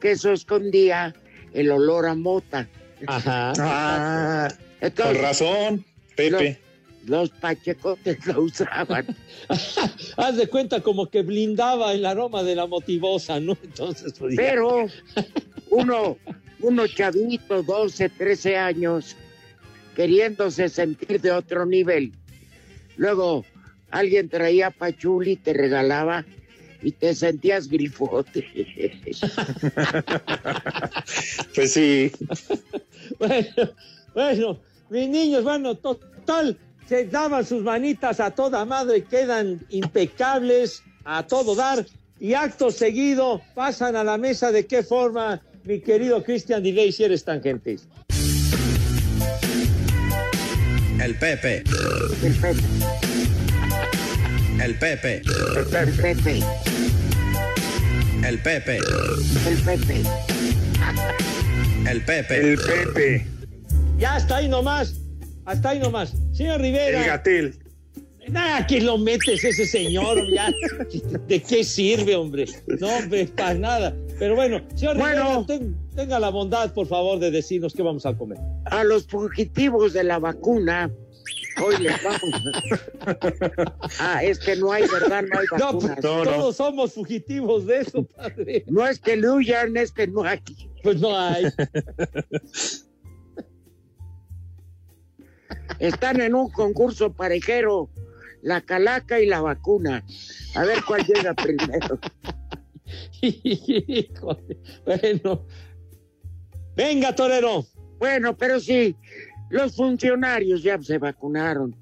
que 0.00 0.12
eso 0.12 0.32
escondía 0.32 1.14
el 1.52 1.70
olor 1.70 2.06
a 2.06 2.14
mota. 2.14 2.68
Ajá. 3.06 3.52
Ah, 3.58 4.48
Entonces, 4.80 5.14
con 5.16 5.22
razón, 5.22 5.84
Pepe. 6.16 6.30
Los, 6.30 6.68
los 7.08 7.30
pachecotes 7.30 8.26
lo 8.26 8.42
usaban. 8.42 9.06
Haz 10.16 10.36
de 10.36 10.46
cuenta 10.48 10.80
como 10.80 11.06
que 11.06 11.22
blindaba 11.22 11.92
el 11.92 12.04
aroma 12.04 12.42
de 12.42 12.54
la 12.54 12.66
motivosa, 12.66 13.40
¿no? 13.40 13.56
Entonces, 13.62 14.14
pues. 14.18 14.34
Pero 14.36 14.86
uno, 15.70 16.18
uno 16.60 16.86
chavito, 16.86 17.62
12, 17.62 18.08
13 18.10 18.56
años, 18.56 19.16
queriéndose 19.98 20.68
sentir 20.68 21.20
de 21.20 21.32
otro 21.32 21.66
nivel. 21.66 22.12
Luego 22.98 23.44
alguien 23.90 24.28
traía 24.28 24.70
pachuli, 24.70 25.34
te 25.34 25.52
regalaba 25.52 26.24
y 26.80 26.92
te 26.92 27.12
sentías 27.16 27.66
grifote. 27.68 28.46
Pues 31.52 31.72
sí. 31.72 32.12
Bueno, 33.18 33.48
bueno, 34.14 34.60
mis 34.88 35.08
niños, 35.08 35.42
bueno, 35.42 35.74
total, 35.74 36.56
se 36.86 37.06
daban 37.06 37.44
sus 37.44 37.64
manitas 37.64 38.20
a 38.20 38.30
toda 38.30 38.64
madre, 38.64 39.02
quedan 39.02 39.66
impecables 39.68 40.84
a 41.04 41.26
todo 41.26 41.56
dar 41.56 41.84
y 42.20 42.34
acto 42.34 42.70
seguido 42.70 43.42
pasan 43.56 43.96
a 43.96 44.04
la 44.04 44.16
mesa 44.16 44.52
de 44.52 44.64
qué 44.64 44.84
forma, 44.84 45.42
mi 45.64 45.80
querido 45.80 46.22
Cristian 46.22 46.62
Diley, 46.62 46.92
si 46.92 47.02
eres 47.02 47.24
tan 47.24 47.42
gentil. 47.42 47.80
El 51.00 51.14
Pepe. 51.14 51.62
El 52.24 52.34
Pepe, 52.34 52.62
El 54.60 54.74
Pepe. 54.74 55.22
el 58.24 58.38
Pepe, 58.40 58.42
El 58.42 58.42
Pepe. 58.42 58.80
el 59.46 59.62
Pepe. 59.62 60.02
El 61.86 62.02
Pepe. 62.02 62.52
El 62.52 62.58
Pepe. 62.58 63.26
Ya 63.98 64.16
hasta 64.16 64.36
ahí 64.38 64.48
nomás, 64.48 64.96
hasta 65.44 65.70
ahí 65.70 65.78
nomás. 65.78 66.14
Señor 66.32 66.60
Rivera. 66.60 67.00
El 67.00 67.06
Gatel. 67.06 67.58
Nada, 68.30 68.66
que 68.66 68.80
lo 68.80 68.98
metes 68.98 69.42
ese 69.44 69.64
señor, 69.66 70.28
ya. 70.30 70.50
¿De 71.26 71.42
qué 71.42 71.64
sirve, 71.64 72.14
hombre? 72.16 72.46
No, 72.80 72.88
hombre, 72.98 73.26
para 73.26 73.54
nada. 73.54 73.96
Pero 74.18 74.34
bueno, 74.34 74.60
señor 74.74 74.96
Rivera, 74.96 75.24
Bueno. 75.24 75.46
ten- 75.46 75.76
tenga 75.94 76.18
la 76.18 76.28
bondad, 76.30 76.72
por 76.74 76.86
favor, 76.86 77.18
de 77.18 77.30
decirnos 77.30 77.72
qué 77.74 77.82
vamos 77.82 78.04
a 78.06 78.16
comer. 78.16 78.38
A 78.66 78.84
los 78.84 79.06
fugitivos 79.06 79.92
de 79.92 80.04
la 80.04 80.18
vacuna, 80.18 80.90
hoy 81.64 81.76
les 81.82 82.02
vamos. 82.02 82.20
Ah, 84.00 84.22
es 84.22 84.38
que 84.38 84.56
no 84.56 84.70
hay, 84.72 84.82
¿verdad? 84.92 85.24
No 85.32 85.38
hay 85.40 85.46
No, 85.58 85.72
vacunas. 85.72 85.98
pues, 86.00 86.24
todos 86.24 86.56
somos 86.56 86.92
fugitivos 86.92 87.66
de 87.66 87.78
eso, 87.78 88.02
padre. 88.04 88.64
No 88.68 88.86
es 88.86 88.98
que 88.98 89.16
le 89.16 89.30
huyan, 89.30 89.76
es 89.76 89.90
que 89.92 90.06
no 90.06 90.22
hay. 90.24 90.40
Pues 90.82 91.00
no 91.00 91.16
hay. 91.16 91.46
Están 95.78 96.20
en 96.20 96.34
un 96.34 96.50
concurso 96.50 97.12
parejero, 97.12 97.88
la 98.42 98.60
calaca 98.60 99.20
y 99.20 99.26
la 99.26 99.40
vacuna. 99.40 100.04
A 100.54 100.64
ver 100.64 100.82
cuál 100.84 101.04
llega 101.04 101.34
primero. 101.34 101.98
Híjole. 103.20 104.58
Bueno. 104.84 105.46
Venga, 106.76 107.14
torero. 107.14 107.66
Bueno, 107.98 108.36
pero 108.36 108.60
sí, 108.60 108.94
los 109.50 109.74
funcionarios 109.74 110.62
ya 110.62 110.80
se 110.80 110.98
vacunaron. 110.98 111.74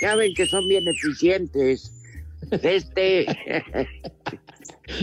Ya 0.00 0.16
ven 0.16 0.32
que 0.34 0.46
son 0.46 0.66
bien 0.68 0.84
eficientes. 0.88 1.92
Este. 2.50 3.26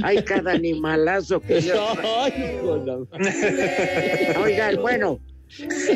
Hay 0.04 0.24
cada 0.24 0.54
animalazo 0.54 1.40
que 1.40 1.62
yo. 1.62 1.94
Bueno, 4.82 5.20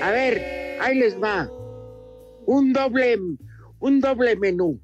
a 0.02 0.12
ver, 0.12 0.78
ahí 0.80 0.98
les 0.98 1.22
va. 1.22 1.50
Un 2.46 2.72
doble, 2.72 3.18
un 3.80 4.00
doble 4.00 4.36
menú. 4.36 4.80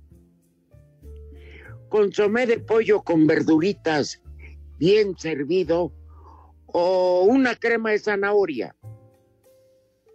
Consomé 2.00 2.46
de 2.46 2.60
pollo 2.60 3.02
con 3.04 3.26
verduritas 3.26 4.22
bien 4.78 5.18
servido 5.18 5.94
o 6.66 7.24
una 7.24 7.56
crema 7.56 7.92
de 7.92 8.00
zanahoria. 8.00 8.76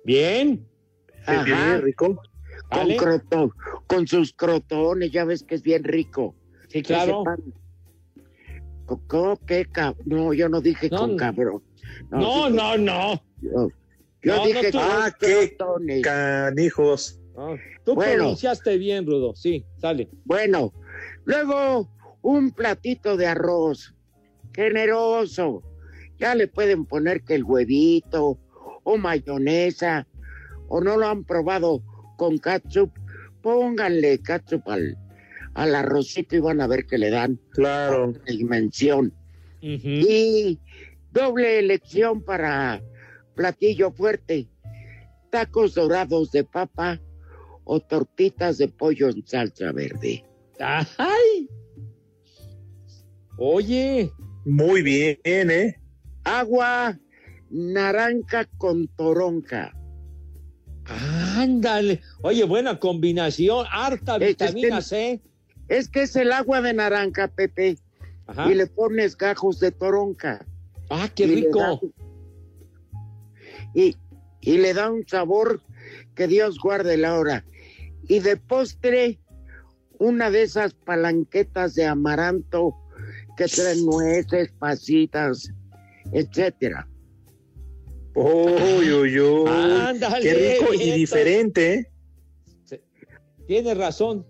Bien. 0.04 0.62
Ajá. 1.24 1.42
Bien, 1.44 1.80
rico. 1.82 2.20
Con, 2.70 2.88
croto- 2.98 3.54
con 3.86 4.06
sus 4.06 4.34
crotones, 4.34 5.10
ya 5.10 5.24
ves 5.24 5.42
que 5.42 5.54
es 5.54 5.62
bien 5.62 5.82
rico. 5.82 6.34
Sí, 6.68 6.82
Que 6.82 6.82
claro. 6.82 7.24
¿Qué 9.46 9.66
cab- 9.72 9.96
No, 10.04 10.34
yo 10.34 10.50
no 10.50 10.60
dije 10.60 10.90
No, 10.90 10.98
con 10.98 11.16
cabrón. 11.16 11.62
No, 12.10 12.48
dije- 12.48 12.56
no, 12.56 12.76
no. 12.76 13.22
Yo, 13.40 13.68
yo 14.22 14.36
No, 14.36 14.44
dije 14.44 14.70
con 14.70 14.80
Ah, 14.84 15.16
qué 15.18 15.56
crotones. 15.56 16.02
Canijos. 16.02 17.16
Tú 17.86 17.94
Bueno. 17.94 18.12
pronunciaste 18.16 18.76
bien, 18.76 19.06
Rudo. 19.06 19.34
Sí, 19.34 19.64
sale. 19.78 20.10
Bueno, 20.26 20.74
luego 21.30 21.88
un 22.22 22.50
platito 22.50 23.16
de 23.16 23.26
arroz, 23.28 23.94
generoso. 24.52 25.62
Ya 26.18 26.34
le 26.34 26.48
pueden 26.48 26.84
poner 26.84 27.22
que 27.22 27.34
el 27.36 27.44
huevito 27.44 28.38
o 28.82 28.98
mayonesa, 28.98 30.06
o 30.68 30.80
no 30.80 30.96
lo 30.96 31.06
han 31.06 31.24
probado 31.24 31.82
con 32.16 32.38
ketchup, 32.38 32.90
pónganle 33.42 34.18
ketchup 34.18 34.68
al, 34.68 34.98
al 35.54 35.74
arrocito 35.74 36.36
y 36.36 36.40
van 36.40 36.60
a 36.60 36.66
ver 36.66 36.84
que 36.86 36.98
le 36.98 37.10
dan 37.10 37.40
Claro. 37.52 38.10
otra 38.10 38.24
dimensión. 38.24 39.14
Y 39.62 40.58
doble 41.12 41.58
elección 41.58 42.22
para 42.22 42.82
platillo 43.34 43.92
fuerte, 43.92 44.48
tacos 45.30 45.74
dorados 45.74 46.32
de 46.32 46.44
papa 46.44 47.00
o 47.64 47.78
tortitas 47.80 48.58
de 48.58 48.68
pollo 48.68 49.08
en 49.10 49.26
salsa 49.26 49.70
verde. 49.72 50.24
¡Ay! 50.61 51.48
Oye, 53.38 54.11
Muy 54.44 54.82
bien, 54.82 55.18
¿eh? 55.24 55.76
Agua 56.24 56.98
naranja 57.50 58.44
con 58.58 58.86
toronja. 58.88 59.72
ándale. 61.36 62.00
Oye, 62.22 62.44
buena 62.44 62.78
combinación. 62.78 63.66
Harta 63.70 64.16
Es 64.16 64.28
vitamina 64.28 64.78
es 64.78 64.86
C. 64.86 65.20
Es 65.68 65.88
que 65.88 66.02
es 66.02 66.16
el 66.16 66.32
agua 66.32 66.61
de 66.62 66.72
naranja, 66.74 67.28
Pepe, 67.28 67.78
Ajá. 68.26 68.50
y 68.50 68.54
le 68.54 68.66
pones 68.66 69.16
gajos 69.16 69.61
de 69.61 69.70
toronja. 69.72 70.44
Ah, 70.90 71.08
qué 71.14 71.24
Y 71.24 71.34
rico. 71.36 71.58
da- 71.61 71.80
y, 73.74 73.96
y 74.40 74.58
le 74.58 74.74
da 74.74 74.90
un 74.90 75.06
sabor 75.06 75.62
que 76.16 76.26
Dios 76.26 76.58
guarde 76.58 76.96
la 76.96 77.14
hora. 77.18 77.44
Y 78.08 78.18
de 78.18 78.36
postre, 78.36 79.20
una 80.01 80.30
de 80.30 80.42
esas 80.42 80.72
palanquetas 80.72 81.74
de 81.74 81.84
amaranto 81.84 82.74
que 83.36 83.46
traen 83.46 83.84
nueces, 83.84 84.51
pasitas, 84.59 85.53
etcétera. 86.12 86.88
Uy, 88.14 88.92
uy, 88.92 89.20
uy. 89.20 89.48
Ándale, 89.48 90.20
Qué 90.22 90.59
rico 90.59 90.74
y 90.74 90.90
diferente, 90.92 91.74
¿eh? 91.74 91.90
Tienes 93.46 93.76
razón. 93.76 94.26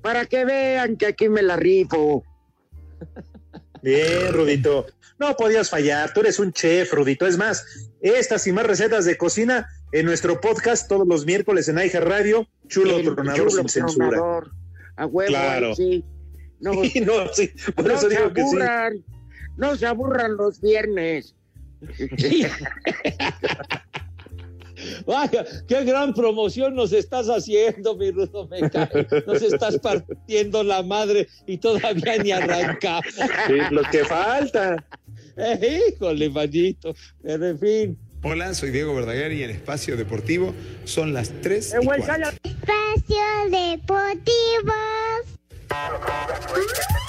Para 0.00 0.24
que 0.26 0.44
vean 0.44 0.96
que 0.96 1.06
aquí 1.06 1.28
me 1.28 1.42
la 1.42 1.56
rifo. 1.56 2.24
Bien, 3.82 4.32
Rudito. 4.32 4.86
No 5.18 5.36
podías 5.36 5.68
fallar, 5.68 6.12
tú 6.14 6.20
eres 6.20 6.38
un 6.38 6.52
chef, 6.52 6.92
Rudito. 6.92 7.26
Es 7.26 7.36
más, 7.36 7.64
estas 8.00 8.46
y 8.46 8.52
más 8.52 8.66
recetas 8.66 9.04
de 9.04 9.16
cocina 9.18 9.68
en 9.92 10.06
nuestro 10.06 10.40
podcast 10.40 10.88
todos 10.88 11.06
los 11.06 11.26
miércoles 11.26 11.68
en 11.68 11.78
Aija 11.78 12.00
Radio, 12.00 12.48
Chulo 12.68 12.96
El 12.96 13.14
Tronador 13.14 13.48
chulo 13.50 13.50
sin 13.50 13.68
censura 13.68 14.18
a 14.96 15.06
huevo, 15.06 15.28
claro. 15.28 15.74
sí. 15.74 16.04
No, 16.60 16.74
sí. 17.32 17.50
Por 17.74 17.86
no 17.86 17.94
eso 17.94 18.02
se 18.02 18.10
digo 18.10 18.26
aburran, 18.26 18.92
que 18.92 18.98
sí. 18.98 19.04
no 19.56 19.74
se 19.74 19.84
aburran 19.84 20.36
los 20.36 20.60
viernes. 20.60 21.34
Vaya, 25.06 25.44
qué 25.66 25.84
gran 25.84 26.14
promoción 26.14 26.74
nos 26.74 26.92
estás 26.92 27.28
haciendo, 27.28 27.96
mi 27.96 28.10
Rudo 28.10 28.48
Meca. 28.48 28.88
Nos 29.26 29.42
estás 29.42 29.78
partiendo 29.78 30.62
la 30.62 30.82
madre 30.82 31.28
y 31.46 31.58
todavía 31.58 32.18
ni 32.22 32.32
arrancamos. 32.32 33.14
Sí, 33.46 33.54
lo 33.70 33.82
que 33.90 34.04
falta. 34.04 34.84
Eh, 35.36 35.80
híjole, 35.88 36.30
manito. 36.30 36.94
Pero 37.22 37.48
en 37.48 37.58
fin. 37.58 37.98
Hola, 38.22 38.54
soy 38.54 38.70
Diego 38.70 38.94
Verdaguer 38.94 39.32
y 39.32 39.42
en 39.42 39.50
Espacio 39.50 39.96
Deportivo 39.96 40.54
son 40.84 41.12
las 41.12 41.32
3 41.42 41.74
eh, 41.74 41.78
y 41.82 41.86
noticias 43.02 43.50
deportivas. 43.50 44.74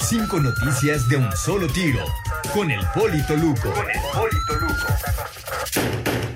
Cinco 0.00 0.40
noticias 0.40 1.08
de 1.08 1.16
un 1.16 1.32
solo 1.32 1.66
tiro. 1.68 2.04
Con 2.52 2.70
el 2.70 2.80
Polito 2.94 3.36
Luco. 3.36 3.72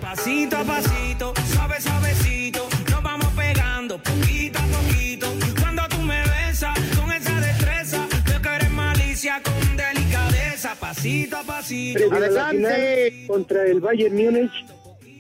Pasito 0.01 0.57
a 0.57 0.65
pasito, 0.65 1.35
suave, 1.53 1.81
suavecito. 1.81 2.69
Nos 2.91 3.03
vamos 3.03 3.29
pegando 3.37 4.03
poquito 4.03 4.59
a 4.59 4.63
poquito. 4.63 5.29
Cuando 5.61 5.83
tú 5.89 5.99
me 5.99 6.23
besas 6.23 6.79
con 6.99 7.13
esa 7.13 7.41
destreza, 7.41 8.07
yo 8.27 8.43
que 8.43 8.49
eres 8.49 8.71
malicia 8.71 9.43
con 9.43 9.77
delicadeza. 9.77 10.75
Pasito 10.79 11.37
a 11.37 11.43
pasito. 11.43 12.13
Adelante. 12.13 13.25
Contra 13.27 13.65
el 13.65 13.81
Bayern 13.81 14.15
Múnich. 14.15 14.53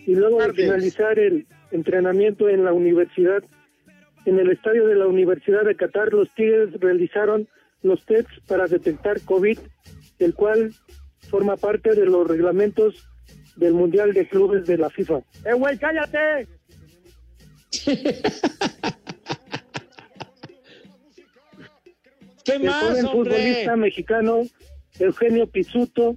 Y 0.06 0.14
luego 0.14 0.42
de 0.42 0.52
finalizar 0.54 1.18
el 1.18 1.46
entrenamiento 1.70 2.48
en 2.48 2.64
la 2.64 2.72
universidad 2.72 3.42
en 4.28 4.38
el 4.38 4.50
estadio 4.50 4.86
de 4.86 4.94
la 4.94 5.06
Universidad 5.06 5.64
de 5.64 5.74
Qatar, 5.74 6.12
los 6.12 6.28
Tigres 6.34 6.68
realizaron 6.80 7.48
los 7.82 8.04
tests 8.04 8.40
para 8.46 8.66
detectar 8.66 9.20
COVID, 9.22 9.58
el 10.18 10.34
cual 10.34 10.74
forma 11.30 11.56
parte 11.56 11.94
de 11.94 12.04
los 12.04 12.26
reglamentos 12.26 13.08
del 13.56 13.74
Mundial 13.74 14.12
de 14.12 14.28
Clubes 14.28 14.66
de 14.66 14.78
la 14.78 14.90
FIFA. 14.90 15.20
¡Eh, 15.44 15.54
güey, 15.54 15.78
cállate! 15.78 16.46
¿Qué 22.44 22.52
el 22.52 22.64
más, 22.64 22.82
joven 22.82 23.06
hombre? 23.06 23.30
futbolista 23.30 23.76
mexicano 23.76 24.42
Eugenio 24.98 25.46
Pizzuto 25.46 26.16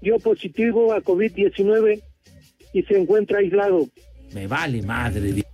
dio 0.00 0.18
positivo 0.18 0.92
a 0.92 1.02
COVID-19 1.02 2.02
y 2.72 2.82
se 2.82 2.98
encuentra 2.98 3.38
aislado. 3.38 3.86
Me 4.32 4.46
vale 4.46 4.82
madre. 4.82 5.44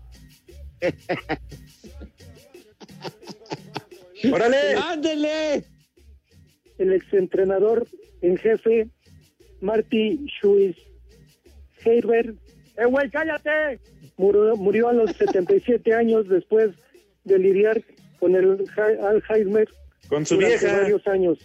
¡Órale! 4.33 4.75
¡Ándele! 4.83 5.64
El 6.79 6.93
exentrenador 6.93 7.87
en 8.22 8.37
jefe, 8.37 8.89
Marty 9.61 10.27
Schuis 10.29 10.77
Heiber. 11.85 12.35
¡Eh, 12.77 12.85
güey, 12.87 13.11
cállate! 13.11 13.81
Murió, 14.16 14.57
murió 14.57 14.89
a 14.89 14.93
los 14.93 15.11
77 15.16 15.95
años 15.95 16.29
después 16.29 16.70
de 17.25 17.39
lidiar 17.39 17.83
con 18.18 18.35
el 18.35 18.64
Alzheimer. 19.03 19.68
Con 20.09 20.27
su 20.27 20.35
durante 20.37 20.59
vieja. 20.59 20.81
varios 20.81 21.07
años. 21.07 21.39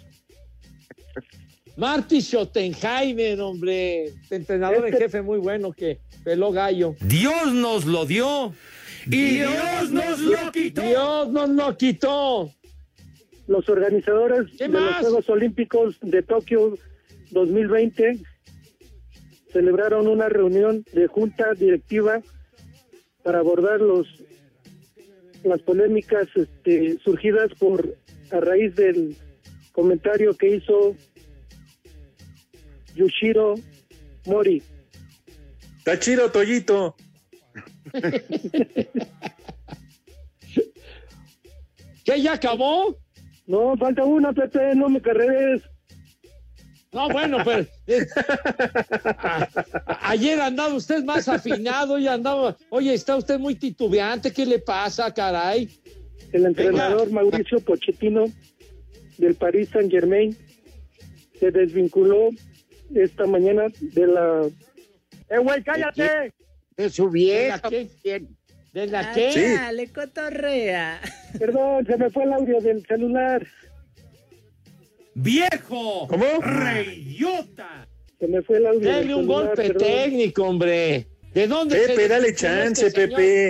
Marty 1.78 2.20
Schottenheimer, 2.22 3.40
hombre. 3.40 4.12
Entrenador 4.30 4.88
en 4.88 4.94
Este- 4.94 5.06
jefe 5.06 5.22
muy 5.22 5.40
bueno 5.40 5.72
que 5.72 6.00
peló 6.26 6.52
gallo. 6.52 6.96
Dios 7.02 7.54
nos 7.54 7.86
lo 7.86 8.06
dio. 8.06 8.54
Y 9.06 9.38
Dios 9.38 9.92
nos 9.92 10.20
lo 10.20 10.52
quitó. 10.52 10.82
Dios 10.82 11.30
nos 11.30 11.50
lo 11.50 11.78
quitó. 11.78 12.52
Los 13.50 13.68
organizadores 13.68 14.46
¿Qué 14.60 14.68
de 14.68 14.80
los? 14.80 14.96
Juegos 15.00 15.28
Olímpicos 15.28 15.98
de 16.02 16.22
Tokio 16.22 16.76
2020 17.32 18.20
celebraron 19.52 20.08
una 20.08 20.30
reunión 20.30 20.86
de 20.94 21.08
junta 21.08 21.56
directiva 21.56 22.22
para 23.24 23.40
abordar 23.40 23.82
los 23.82 24.06
las 25.44 25.60
polémicas 25.64 26.28
este, 26.36 27.00
surgidas 27.04 27.52
por 27.58 27.98
a 28.30 28.40
raíz 28.40 28.76
del 28.76 29.18
comentario 29.72 30.38
que 30.38 30.58
hizo 30.58 30.96
Yushiro 32.94 33.56
Mori. 34.28 34.62
Tachiro 35.84 36.32
Toyito. 36.32 36.96
¿Qué 42.06 42.22
ya 42.22 42.34
acabó? 42.34 42.96
No, 43.50 43.76
falta 43.78 44.04
una, 44.06 44.32
Pepe, 44.32 44.76
no 44.76 44.90
me 44.90 45.02
carreres. 45.02 45.64
No, 46.92 47.10
bueno, 47.10 47.38
eh, 47.88 48.06
a- 48.16 49.48
a- 49.88 50.10
ayer 50.12 50.40
andaba 50.40 50.74
usted 50.76 51.04
más 51.04 51.28
afinado 51.28 51.98
y 51.98 52.08
andaba, 52.08 52.56
oye, 52.70 52.94
está 52.94 53.16
usted 53.16 53.40
muy 53.40 53.56
titubeante, 53.56 54.32
¿qué 54.32 54.46
le 54.46 54.60
pasa, 54.60 55.12
caray? 55.12 55.68
El 56.32 56.46
entrenador 56.46 57.12
Mauricio 57.12 57.60
Pochettino 57.60 58.26
del 59.18 59.34
Paris 59.34 59.70
Saint 59.74 59.90
Germain 59.92 60.38
se 61.40 61.50
desvinculó 61.50 62.30
esta 62.94 63.26
mañana 63.26 63.64
de 63.82 64.06
la... 64.08 64.48
¡Eh, 65.30 65.40
güey, 65.40 65.64
cállate! 65.64 66.34
De 66.78 66.90
su 66.92 67.10
¿De 67.10 67.50
la 67.50 67.60
vieja. 68.74 69.12
qué? 69.14 69.22
¿De 69.22 69.32
la 69.32 69.34
qué? 69.34 69.54
Dale, 69.56 69.92
cotorrea. 69.92 71.02
Perdón, 71.38 71.86
se 71.86 71.98
me 71.98 72.10
fue 72.10 72.24
el 72.24 72.34
audio 72.34 72.60
del 72.62 72.86
celular. 72.86 73.46
¡Viejo! 75.16 76.08
¿Cómo? 76.08 76.26
¡Reyota! 76.42 77.88
Se 78.20 78.28
me 78.28 78.42
fue 78.42 78.58
el 78.58 78.68
audio 78.68 78.80
del 78.80 78.94
Dele 79.02 79.16
un 79.16 79.22
celular, 79.22 79.46
golpe 79.48 79.62
perdón. 79.64 79.88
técnico, 79.88 80.44
hombre. 80.44 81.08
¿De 81.34 81.48
dónde 81.48 81.80
se 81.80 81.88
Pepe, 81.90 82.08
dale 82.08 82.34
chance, 82.36 82.88
este? 82.88 83.08
Pepe. 83.08 83.50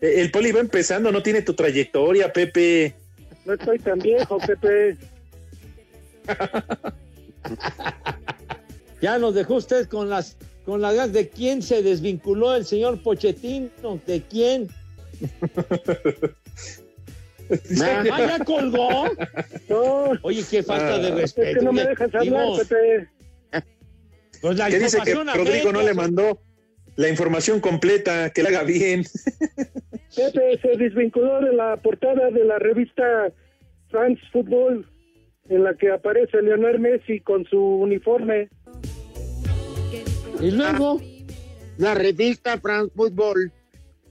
Eh, 0.00 0.20
El 0.20 0.30
poli 0.30 0.52
va 0.52 0.60
empezando, 0.60 1.12
no 1.12 1.22
tiene 1.22 1.42
tu 1.42 1.54
trayectoria, 1.54 2.32
Pepe. 2.32 2.94
No 3.44 3.52
estoy 3.54 3.78
tan 3.78 3.98
viejo, 3.98 4.38
Pepe. 4.38 4.96
Ya 9.00 9.18
nos 9.18 9.34
dejó 9.34 9.54
usted 9.54 9.88
con 9.88 10.10
las 10.10 10.36
con 10.70 10.80
las 10.80 10.94
ganas 10.94 11.12
de 11.12 11.28
quién 11.28 11.62
se 11.62 11.82
desvinculó 11.82 12.54
el 12.54 12.64
señor 12.64 13.02
Pochettino, 13.02 14.00
de 14.06 14.22
quién. 14.22 14.68
Ah, 17.82 18.04
ya 18.06 18.44
colgó. 18.44 19.06
No, 19.68 20.12
Oye, 20.22 20.44
qué 20.48 20.62
falta 20.62 21.00
de 21.00 21.08
Ah, 21.08 21.14
respeto. 21.16 21.48
es 21.48 21.58
que 21.58 21.64
no 21.64 21.72
me 21.72 21.84
dejas 21.84 22.14
hablar, 22.14 22.46
Pepe. 22.58 23.08
pues 24.40 24.56
la 24.56 24.70
¿Qué 24.70 24.78
dice 24.78 24.98
que 25.04 25.14
Rodrigo 25.14 25.72
no 25.72 25.82
le 25.82 25.92
mandó 25.92 26.40
la 26.94 27.08
información 27.08 27.58
completa, 27.58 28.30
que 28.30 28.44
la 28.44 28.50
haga 28.50 28.62
bien? 28.62 29.02
Pepe 30.14 30.60
se 30.62 30.76
desvinculó 30.76 31.40
de 31.40 31.52
la 31.52 31.76
portada 31.78 32.30
de 32.30 32.44
la 32.44 32.60
revista 32.60 33.32
France 33.88 34.22
Football, 34.32 34.88
en 35.48 35.64
la 35.64 35.74
que 35.74 35.90
aparece 35.90 36.40
Leonel 36.42 36.78
Messi 36.78 37.18
con 37.18 37.44
su 37.46 37.58
uniforme. 37.58 38.48
Y 40.42 40.50
luego, 40.50 41.00
La 41.78 41.94
revista 41.94 42.58
France 42.58 42.92
Football 42.94 43.52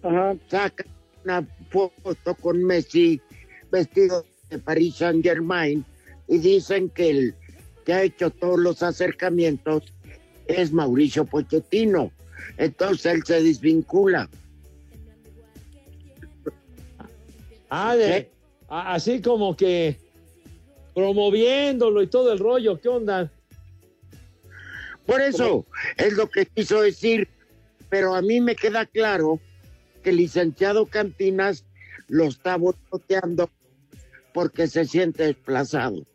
Ajá. 0.01 0.35
saca 0.49 0.85
una 1.23 1.45
foto 1.69 2.35
con 2.35 2.63
Messi 2.63 3.21
vestido 3.71 4.25
de 4.49 4.57
Paris 4.59 4.95
Saint 4.95 5.23
Germain 5.23 5.85
y 6.27 6.37
dicen 6.39 6.89
que 6.89 7.09
el 7.09 7.35
que 7.85 7.93
ha 7.93 8.03
hecho 8.03 8.29
todos 8.31 8.59
los 8.59 8.81
acercamientos 8.83 9.93
es 10.47 10.71
Mauricio 10.71 11.25
Pochettino. 11.25 12.11
Entonces 12.57 13.13
él 13.13 13.23
se 13.25 13.43
desvincula. 13.43 14.29
ah, 17.69 17.95
de- 17.95 18.29
así 18.67 19.21
como 19.21 19.55
que 19.55 19.97
promoviéndolo 20.95 22.01
y 22.01 22.07
todo 22.07 22.31
el 22.33 22.39
rollo, 22.39 22.79
¿qué 22.81 22.89
onda? 22.89 23.31
Por 25.05 25.21
eso 25.21 25.65
es 25.97 26.13
lo 26.13 26.29
que 26.29 26.45
quiso 26.45 26.81
decir. 26.81 27.27
Pero 27.89 28.13
a 28.13 28.21
mí 28.21 28.39
me 28.39 28.55
queda 28.55 28.85
claro 28.85 29.39
que 30.03 30.11
el 30.11 30.17
licenciado 30.17 30.85
Cantinas 30.85 31.65
lo 32.07 32.25
está 32.25 32.55
boicoteando 32.57 33.49
porque 34.33 34.67
se 34.67 34.85
siente 34.85 35.23
desplazado. 35.23 36.05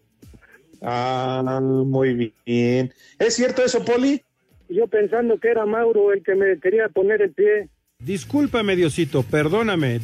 Ah, 0.83 1.61
muy 1.63 2.33
bien. 2.45 2.93
¿Es 3.19 3.35
cierto 3.35 3.65
eso, 3.65 3.85
Poli? 3.85 4.23
Yo 4.69 4.87
pensando 4.87 5.39
que 5.39 5.49
era 5.49 5.67
Mauro 5.67 6.13
el 6.13 6.23
que 6.23 6.35
me 6.35 6.59
quería 6.61 6.89
poner 6.89 7.23
el 7.23 7.33
pie. 7.33 7.69
Discúlpame, 7.99 8.77
Diosito, 8.77 9.23
perdóname. 9.23 10.01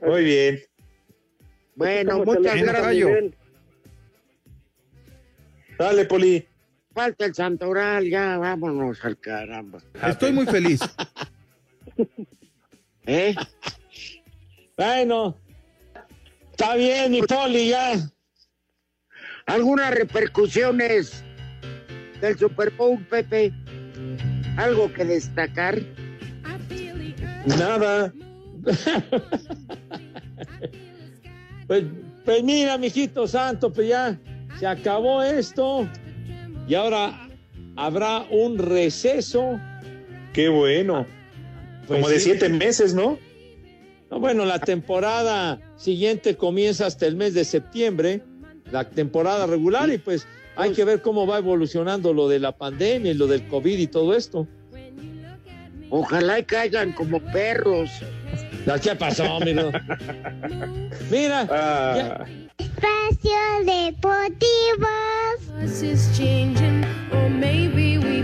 Muy 0.00 0.24
bien. 0.24 0.60
Bueno, 1.74 2.24
muchas 2.24 2.62
gracias. 2.62 3.34
Dale, 5.78 6.04
Poli. 6.04 6.46
Falta 6.94 7.24
el 7.26 7.34
Santoral, 7.34 8.08
ya 8.08 8.38
vámonos 8.38 9.04
al 9.04 9.18
caramba. 9.18 9.80
Estoy 10.06 10.32
muy 10.32 10.46
feliz. 10.46 10.80
¿Eh? 13.06 13.34
Bueno, 14.76 15.36
está 16.52 16.76
bien, 16.76 17.10
mi 17.10 17.22
poli, 17.22 17.70
ya. 17.70 17.94
¿Algunas 19.46 19.92
repercusiones 19.92 21.24
del 22.20 22.38
Super 22.38 22.70
Bowl, 22.70 23.04
Pepe? 23.06 23.52
¿Algo 24.56 24.92
que 24.92 25.04
destacar? 25.04 25.80
Nada. 27.46 28.12
Pues, 31.66 31.82
pues 32.26 32.42
mira, 32.42 32.76
mijito 32.76 33.26
santo, 33.26 33.72
pues 33.72 33.88
ya 33.88 34.20
se 34.58 34.66
acabó 34.66 35.22
esto. 35.22 35.88
Y 36.68 36.74
ahora 36.74 37.28
habrá 37.76 38.26
un 38.30 38.58
receso. 38.58 39.60
Qué 40.32 40.48
bueno. 40.48 41.06
Pues 41.86 42.00
Como 42.00 42.08
de 42.08 42.18
sí. 42.18 42.30
siete 42.30 42.48
meses, 42.48 42.94
¿no? 42.94 43.18
No, 44.10 44.20
bueno, 44.20 44.44
la 44.44 44.58
temporada 44.58 45.60
siguiente 45.76 46.36
comienza 46.36 46.86
hasta 46.86 47.06
el 47.06 47.16
mes 47.16 47.34
de 47.34 47.44
septiembre, 47.44 48.22
la 48.70 48.88
temporada 48.88 49.46
regular, 49.46 49.90
y 49.90 49.98
pues 49.98 50.26
hay 50.56 50.72
que 50.72 50.84
ver 50.84 51.02
cómo 51.02 51.26
va 51.26 51.38
evolucionando 51.38 52.12
lo 52.14 52.28
de 52.28 52.38
la 52.38 52.56
pandemia 52.56 53.12
y 53.12 53.14
lo 53.14 53.26
del 53.26 53.46
COVID 53.48 53.78
y 53.78 53.86
todo 53.86 54.14
esto. 54.14 54.46
Ojalá 55.90 56.38
y 56.38 56.44
caigan 56.44 56.92
como 56.92 57.20
perros. 57.20 57.90
¿Qué 58.82 58.94
pasó, 58.96 59.36
amigo? 59.36 59.70
Mira, 61.10 61.46
Ah, 61.50 62.24
Espacio 62.58 63.36
Deportivo. 63.64 64.88
Us 65.62 65.82
is 65.82 66.10
changing, 66.16 66.84
or 67.12 67.28
maybe 67.30 67.98
we 67.98 68.14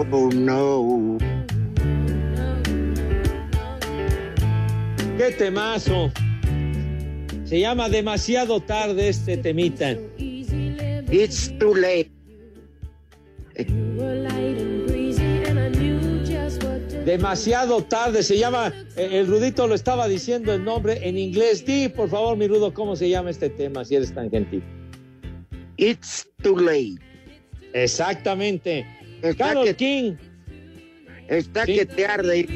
Oh, 0.00 0.30
no. 0.32 1.18
qué 5.16 5.32
temazo. 5.36 6.12
Se 7.44 7.58
llama 7.60 7.88
demasiado 7.88 8.60
tarde 8.60 9.08
este 9.08 9.36
temita. 9.38 9.96
It's 11.10 11.50
too 11.58 11.74
late. 11.74 12.10
Demasiado 17.04 17.82
tarde 17.84 18.22
se 18.22 18.38
llama. 18.38 18.72
eh, 18.96 19.08
El 19.12 19.26
Rudito 19.26 19.66
lo 19.66 19.74
estaba 19.74 20.06
diciendo 20.08 20.52
el 20.52 20.62
nombre 20.64 21.08
en 21.08 21.16
inglés. 21.18 21.64
Di, 21.64 21.88
por 21.88 22.08
favor, 22.10 22.36
mi 22.36 22.46
Rudo, 22.46 22.72
¿cómo 22.72 22.96
se 22.96 23.08
llama 23.08 23.30
este 23.30 23.48
tema? 23.50 23.84
Si 23.84 23.96
eres 23.96 24.12
tan 24.14 24.30
gentil. 24.30 24.62
It's 25.76 26.28
too 26.42 26.58
late. 26.58 26.98
Exactamente. 27.72 28.86
Está 29.22 29.48
Carol 29.48 29.64
que, 29.66 29.74
King. 29.76 30.14
está 31.28 31.64
Sí. 31.66 31.74
que 31.76 31.86
te 31.86 32.06
arde. 32.06 32.46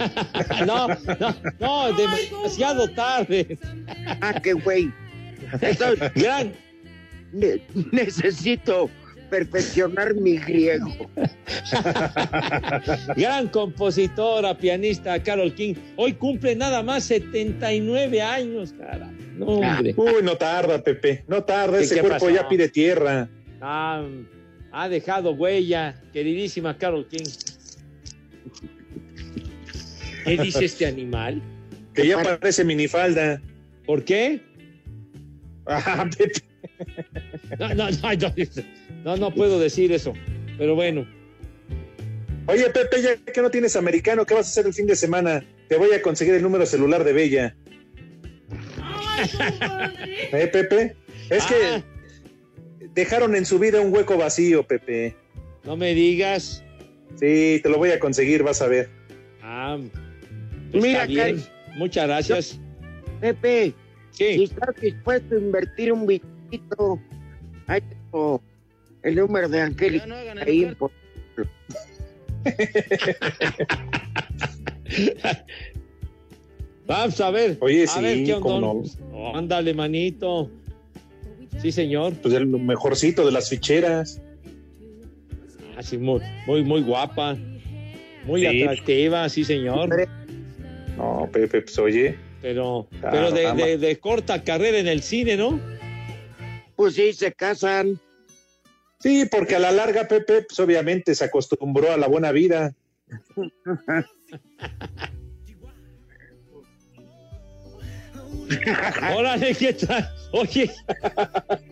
No, 0.66 0.88
no, 0.88 1.36
no, 1.60 1.92
demasiado 1.92 2.88
tarde. 2.88 3.58
Ah, 4.22 4.32
qué 4.42 4.54
güey. 4.54 4.90
Gran, 6.14 6.54
ne- 7.32 7.60
necesito 7.92 8.88
perfeccionar 9.28 10.14
mi 10.14 10.38
griego. 10.38 10.88
gran 13.16 13.48
compositora, 13.48 14.56
pianista 14.56 15.22
Carol 15.22 15.52
King. 15.54 15.74
Hoy 15.96 16.14
cumple 16.14 16.56
nada 16.56 16.82
más 16.82 17.04
79 17.04 18.22
años, 18.22 18.72
cara. 18.72 19.10
No, 19.36 19.46
hombre. 19.46 19.92
Uy, 19.98 20.22
no 20.22 20.34
tarda, 20.36 20.82
Pepe. 20.82 21.24
No 21.28 21.44
tarda. 21.44 21.76
¿Qué- 21.78 21.84
Ese 21.84 22.00
cuerpo 22.00 22.14
pasó? 22.26 22.30
ya 22.30 22.48
pide 22.48 22.68
tierra. 22.70 23.28
Ah, 23.60 24.02
ha 24.72 24.88
dejado 24.88 25.32
huella, 25.32 26.00
queridísima 26.12 26.76
Carol 26.78 27.06
King. 27.08 27.28
¿Qué 30.24 30.36
dice 30.36 30.64
este 30.64 30.86
animal? 30.86 31.42
Que 31.94 32.06
ya 32.06 32.22
parece 32.22 32.64
minifalda. 32.64 33.40
¿Por 33.86 34.04
qué? 34.04 34.40
Ah, 35.66 36.08
Pepe. 36.18 36.40
No, 37.58 37.68
no, 37.74 37.90
no, 37.90 38.14
no, 38.16 38.34
no, 39.04 39.16
no 39.16 39.34
puedo 39.34 39.60
decir 39.60 39.92
eso. 39.92 40.14
Pero 40.58 40.74
bueno, 40.74 41.06
Oye, 42.46 42.68
Pepe, 42.70 43.02
ya 43.02 43.16
que 43.16 43.40
no 43.42 43.50
tienes 43.50 43.76
americano, 43.76 44.26
¿qué 44.26 44.34
vas 44.34 44.46
a 44.46 44.50
hacer 44.50 44.66
el 44.66 44.74
fin 44.74 44.86
de 44.86 44.96
semana? 44.96 45.44
Te 45.68 45.76
voy 45.76 45.92
a 45.92 46.02
conseguir 46.02 46.34
el 46.34 46.42
número 46.42 46.66
celular 46.66 47.04
de 47.04 47.12
Bella. 47.12 47.54
¿Eh, 50.32 50.48
Pepe? 50.48 50.96
Es 51.28 51.44
Ah. 51.44 51.48
que 51.48 51.82
dejaron 52.94 53.34
en 53.36 53.44
su 53.46 53.58
vida 53.58 53.80
un 53.80 53.92
hueco 53.92 54.16
vacío, 54.16 54.62
Pepe. 54.66 55.14
no 55.64 55.76
me 55.76 55.94
digas. 55.94 56.64
Sí, 57.16 57.60
te 57.62 57.68
lo 57.68 57.78
voy 57.78 57.90
a 57.90 57.98
conseguir, 57.98 58.42
vas 58.42 58.62
a 58.62 58.68
ver. 58.68 58.88
Ah, 59.42 59.78
pues 60.70 60.82
Mira, 60.82 61.00
está 61.04 61.06
bien. 61.26 61.36
Cari- 61.38 61.76
Muchas 61.76 62.06
gracias. 62.06 62.60
Pepe, 63.20 63.74
si 64.10 64.24
Sí, 64.36 64.42
estás 64.44 64.74
dispuesto 64.80 65.34
a 65.34 65.38
invertir 65.38 65.92
un 65.92 66.06
bichito, 66.06 66.98
ahí 67.66 67.80
tengo 67.82 68.42
el 69.02 69.14
número 69.16 69.48
de 69.48 69.60
Angélica. 69.60 70.06
ahí, 70.46 70.74
por- 70.78 70.90
vamos 76.86 77.20
a 77.20 77.30
ver. 77.30 77.58
Oye, 77.60 77.84
a 77.84 77.86
sí, 77.86 78.02
ver 78.02 78.24
qué. 78.24 78.34
Oh, 78.34 79.32
ándale, 79.34 79.74
manito. 79.74 80.50
Sí, 81.58 81.72
señor. 81.72 82.14
Pues 82.22 82.32
el 82.34 82.46
mejorcito 82.46 83.26
de 83.26 83.32
las 83.32 83.48
ficheras. 83.50 84.20
Así 85.76 85.98
muy, 85.98 86.20
muy, 86.46 86.62
muy 86.62 86.82
guapa. 86.82 87.36
Muy 88.24 88.42
Sí. 88.42 88.62
atractiva, 88.62 89.28
sí, 89.28 89.44
señor. 89.44 90.08
No, 90.96 91.28
Pepe, 91.32 91.62
pues 91.62 91.78
oye. 91.78 92.16
Pero, 92.42 92.86
Claro, 93.00 93.10
pero 93.10 93.30
de, 93.32 93.46
ama. 93.46 93.62
de- 93.64 93.78
de 93.78 93.98
corta 93.98 94.42
carrera 94.44 94.78
en 94.78 94.86
el 94.88 95.02
cine, 95.02 95.36
¿no? 95.36 95.58
Pues 96.76 96.94
sí, 96.94 97.12
se 97.12 97.32
casan. 97.32 97.98
Sí, 99.00 99.24
porque 99.30 99.56
a 99.56 99.58
la 99.58 99.72
larga, 99.72 100.06
Pepe, 100.08 100.42
pues 100.42 100.58
obviamente 100.60 101.14
se 101.14 101.24
acostumbró 101.24 101.92
a 101.92 101.96
la 101.96 102.06
buena 102.06 102.32
vida. 102.32 102.74
Órale, 109.16 109.54
¿qué 109.54 109.72
tal? 109.72 110.10
Oye, 110.32 110.70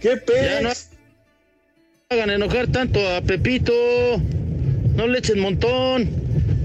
¿Qué 0.00 0.16
Pepe? 0.16 0.62
no 0.62 0.70
hagan 2.08 2.30
enojar 2.30 2.66
tanto 2.68 2.98
a 3.08 3.20
Pepito. 3.20 3.72
No 4.94 5.06
le 5.06 5.18
echen 5.18 5.38
montón. 5.38 6.10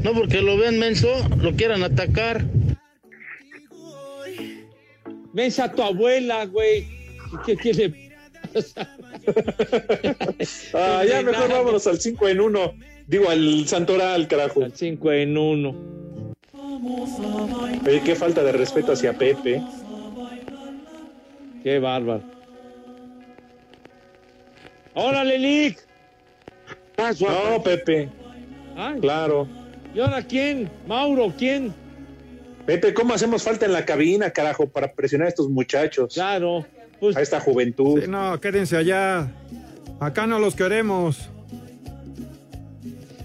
No 0.03 0.13
porque 0.13 0.41
lo 0.41 0.57
ven 0.57 0.79
menso, 0.79 1.09
lo 1.37 1.53
quieran 1.55 1.83
atacar. 1.83 2.43
mensa 5.33 5.71
tu 5.71 5.83
abuela, 5.83 6.45
güey. 6.45 6.87
¿Qué, 7.45 7.57
qué 7.57 7.73
le 7.73 8.11
pasa? 8.53 8.97
Ah, 10.73 11.03
ya 11.07 11.21
mejor 11.21 11.49
vámonos 11.49 11.85
al 11.87 11.99
5 11.99 12.27
en 12.29 12.39
1. 12.39 12.73
Digo, 13.07 13.29
al 13.29 13.67
Santoral, 13.67 14.27
carajo. 14.27 14.63
Al 14.63 14.75
5 14.75 15.11
en 15.11 15.37
1. 15.37 16.04
Oye, 17.85 18.01
qué 18.03 18.15
falta 18.15 18.43
de 18.43 18.51
respeto 18.51 18.91
hacia 18.91 19.13
Pepe. 19.13 19.61
Qué 21.63 21.79
bárbaro. 21.79 22.23
Órale, 24.93 25.37
Lick. 25.37 25.79
Paso 26.95 27.27
a 27.27 27.51
No, 27.51 27.63
Pepe, 27.63 28.09
Ay, 28.77 28.99
claro. 28.99 29.47
¿Y 29.93 29.99
ahora 29.99 30.21
quién? 30.23 30.69
Mauro, 30.87 31.33
¿quién? 31.37 31.73
Pepe, 32.65 32.93
¿cómo 32.93 33.13
hacemos 33.13 33.43
falta 33.43 33.65
en 33.65 33.73
la 33.73 33.85
cabina, 33.85 34.31
carajo, 34.31 34.67
para 34.67 34.91
presionar 34.93 35.27
a 35.27 35.29
estos 35.29 35.49
muchachos? 35.49 36.13
Claro. 36.13 36.65
Pues 36.99 37.15
A 37.17 37.21
esta 37.21 37.39
juventud. 37.39 38.01
Sí, 38.01 38.07
no, 38.09 38.39
quédense 38.39 38.77
allá. 38.77 39.27
Acá 39.99 40.25
no 40.25 40.39
los 40.39 40.55
queremos. 40.55 41.29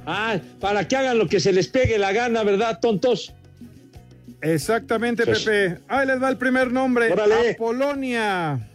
Ah, 0.06 0.38
para 0.58 0.86
que 0.88 0.96
hagan 0.96 1.18
lo 1.18 1.28
que 1.28 1.38
se 1.40 1.52
les 1.52 1.68
pegue 1.68 1.98
la 1.98 2.12
gana, 2.12 2.42
¿verdad, 2.42 2.80
tontos? 2.80 3.32
Exactamente, 4.42 5.24
Pepe. 5.26 5.78
Ahí 5.88 6.06
les 6.06 6.22
va 6.22 6.28
el 6.30 6.38
primer 6.38 6.72
nombre. 6.72 7.12
Órale. 7.12 7.50
Apolonia, 7.50 8.68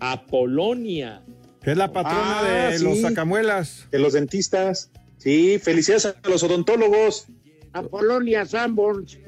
Apolonia. 0.00 1.22
que 1.62 1.70
es 1.72 1.76
la 1.76 1.92
patrona 1.92 2.40
Ah, 2.40 2.68
de 2.70 2.78
sí. 2.78 2.84
los 2.84 3.00
sacamuelas. 3.00 3.86
De 3.90 3.98
los 3.98 4.12
dentistas. 4.12 4.90
Sí, 5.18 5.58
felicidades 5.62 6.06
a 6.22 6.28
los 6.28 6.42
odontólogos. 6.42 7.26
Apolonia 7.72 8.44
Sanborns. 8.44 9.18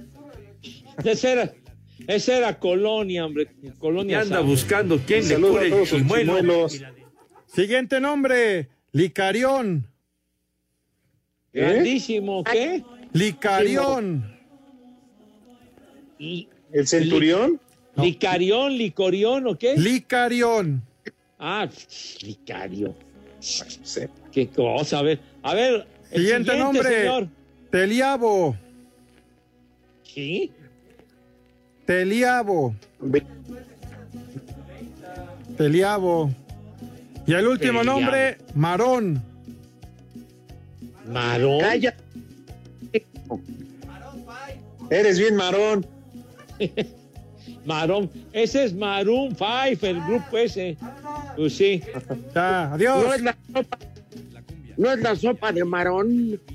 Esa 1.05 1.33
era, 1.33 1.53
esa 2.07 2.37
era 2.37 2.59
Colonia, 2.59 3.25
hombre. 3.25 3.49
Colonia. 3.79 4.21
anda 4.21 4.37
Sanborns. 4.37 4.61
buscando 4.63 4.99
quién 5.07 5.29
le 5.29 5.37
cure 5.41 5.73
a 5.73 5.77
el 5.79 5.87
chimuelo. 5.87 6.67
Siguiente 7.47 8.01
nombre, 8.01 8.69
Licarión. 8.93 9.87
Grandísimo, 11.53 12.45
¿qué? 12.45 12.85
Licarión. 13.13 14.36
¿El 16.19 16.87
centurión? 16.87 17.61
Licarión, 17.97 18.77
licorión, 18.77 19.47
¿o 19.47 19.57
qué? 19.57 19.77
Licarión. 19.77 20.83
ah, 21.39 21.69
licario. 22.23 22.95
Qué 24.33 24.49
cosa, 24.49 24.99
a 24.99 25.03
ver. 25.03 25.21
A 25.43 25.55
ver, 25.55 25.87
el 26.11 26.23
Siguiente 26.23 26.57
nombre. 26.59 26.83
señor. 26.83 27.29
Teliabo. 27.71 28.57
Sí. 30.03 30.53
Teliabo. 31.85 32.75
Teliabo. 35.57 36.31
Y 37.27 37.33
el 37.35 37.47
último 37.47 37.81
Teliabo. 37.81 38.01
nombre, 38.01 38.39
Marón. 38.55 39.23
Marón. 41.09 41.61
Calla. 41.61 41.97
Eres 44.91 45.19
bien 45.19 45.35
marón. 45.37 45.87
Marón. 47.65 48.11
Ese 48.33 48.65
es 48.65 48.75
Maroon 48.75 49.31
5, 49.37 49.87
el 49.87 50.01
grupo 50.03 50.39
ese. 50.39 50.77
Pues 51.37 51.55
sí. 51.57 51.83
Ya, 52.35 52.73
adiós. 52.73 53.05
No 53.05 53.15
es 53.15 53.23
la 53.23 53.37
sopa, 53.53 53.79
no 54.77 54.93
es 54.93 54.99
la 55.01 55.17
sopa 55.17 55.53
de 55.53 55.65
marón. 55.65 56.41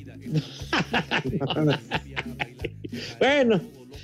Bueno, 3.20 3.62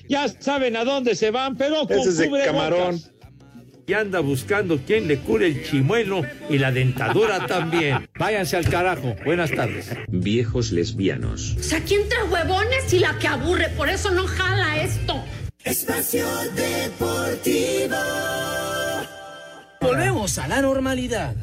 ya 0.08 0.28
saben 0.40 0.76
a 0.78 0.86
dónde 0.86 1.16
se 1.16 1.32
van, 1.32 1.56
pero 1.58 1.88
con 1.88 2.00
Ese 2.00 2.10
es 2.10 2.30
cubrebocas. 2.30 2.46
camarón. 2.46 3.02
Y 3.86 3.94
anda 3.94 4.20
buscando 4.20 4.78
quien 4.80 5.08
le 5.08 5.18
cure 5.20 5.48
el 5.48 5.64
chimuelo 5.66 6.22
y 6.50 6.58
la 6.58 6.72
dentadura 6.74 7.48
también. 7.48 8.08
Váyanse 8.20 8.58
al 8.58 8.70
carajo. 8.70 9.16
Buenas 9.24 9.50
tardes. 9.52 9.90
Viejos 10.10 10.72
lesbianos. 10.74 11.56
O 11.58 11.64
sea, 11.64 11.78
aquí 11.80 11.96
entre 11.96 12.22
huevones 12.24 12.92
y 12.94 13.00
la 13.00 13.18
que 13.18 13.28
aburre, 13.28 13.70
por 13.78 13.88
eso 13.90 14.12
no 14.12 14.28
jala 14.28 14.82
esto. 14.82 15.24
Espacio 15.68 16.26
Deportivo. 16.56 17.98
Volvemos 19.82 20.38
a 20.38 20.48
la 20.48 20.62
normalidad. 20.62 21.36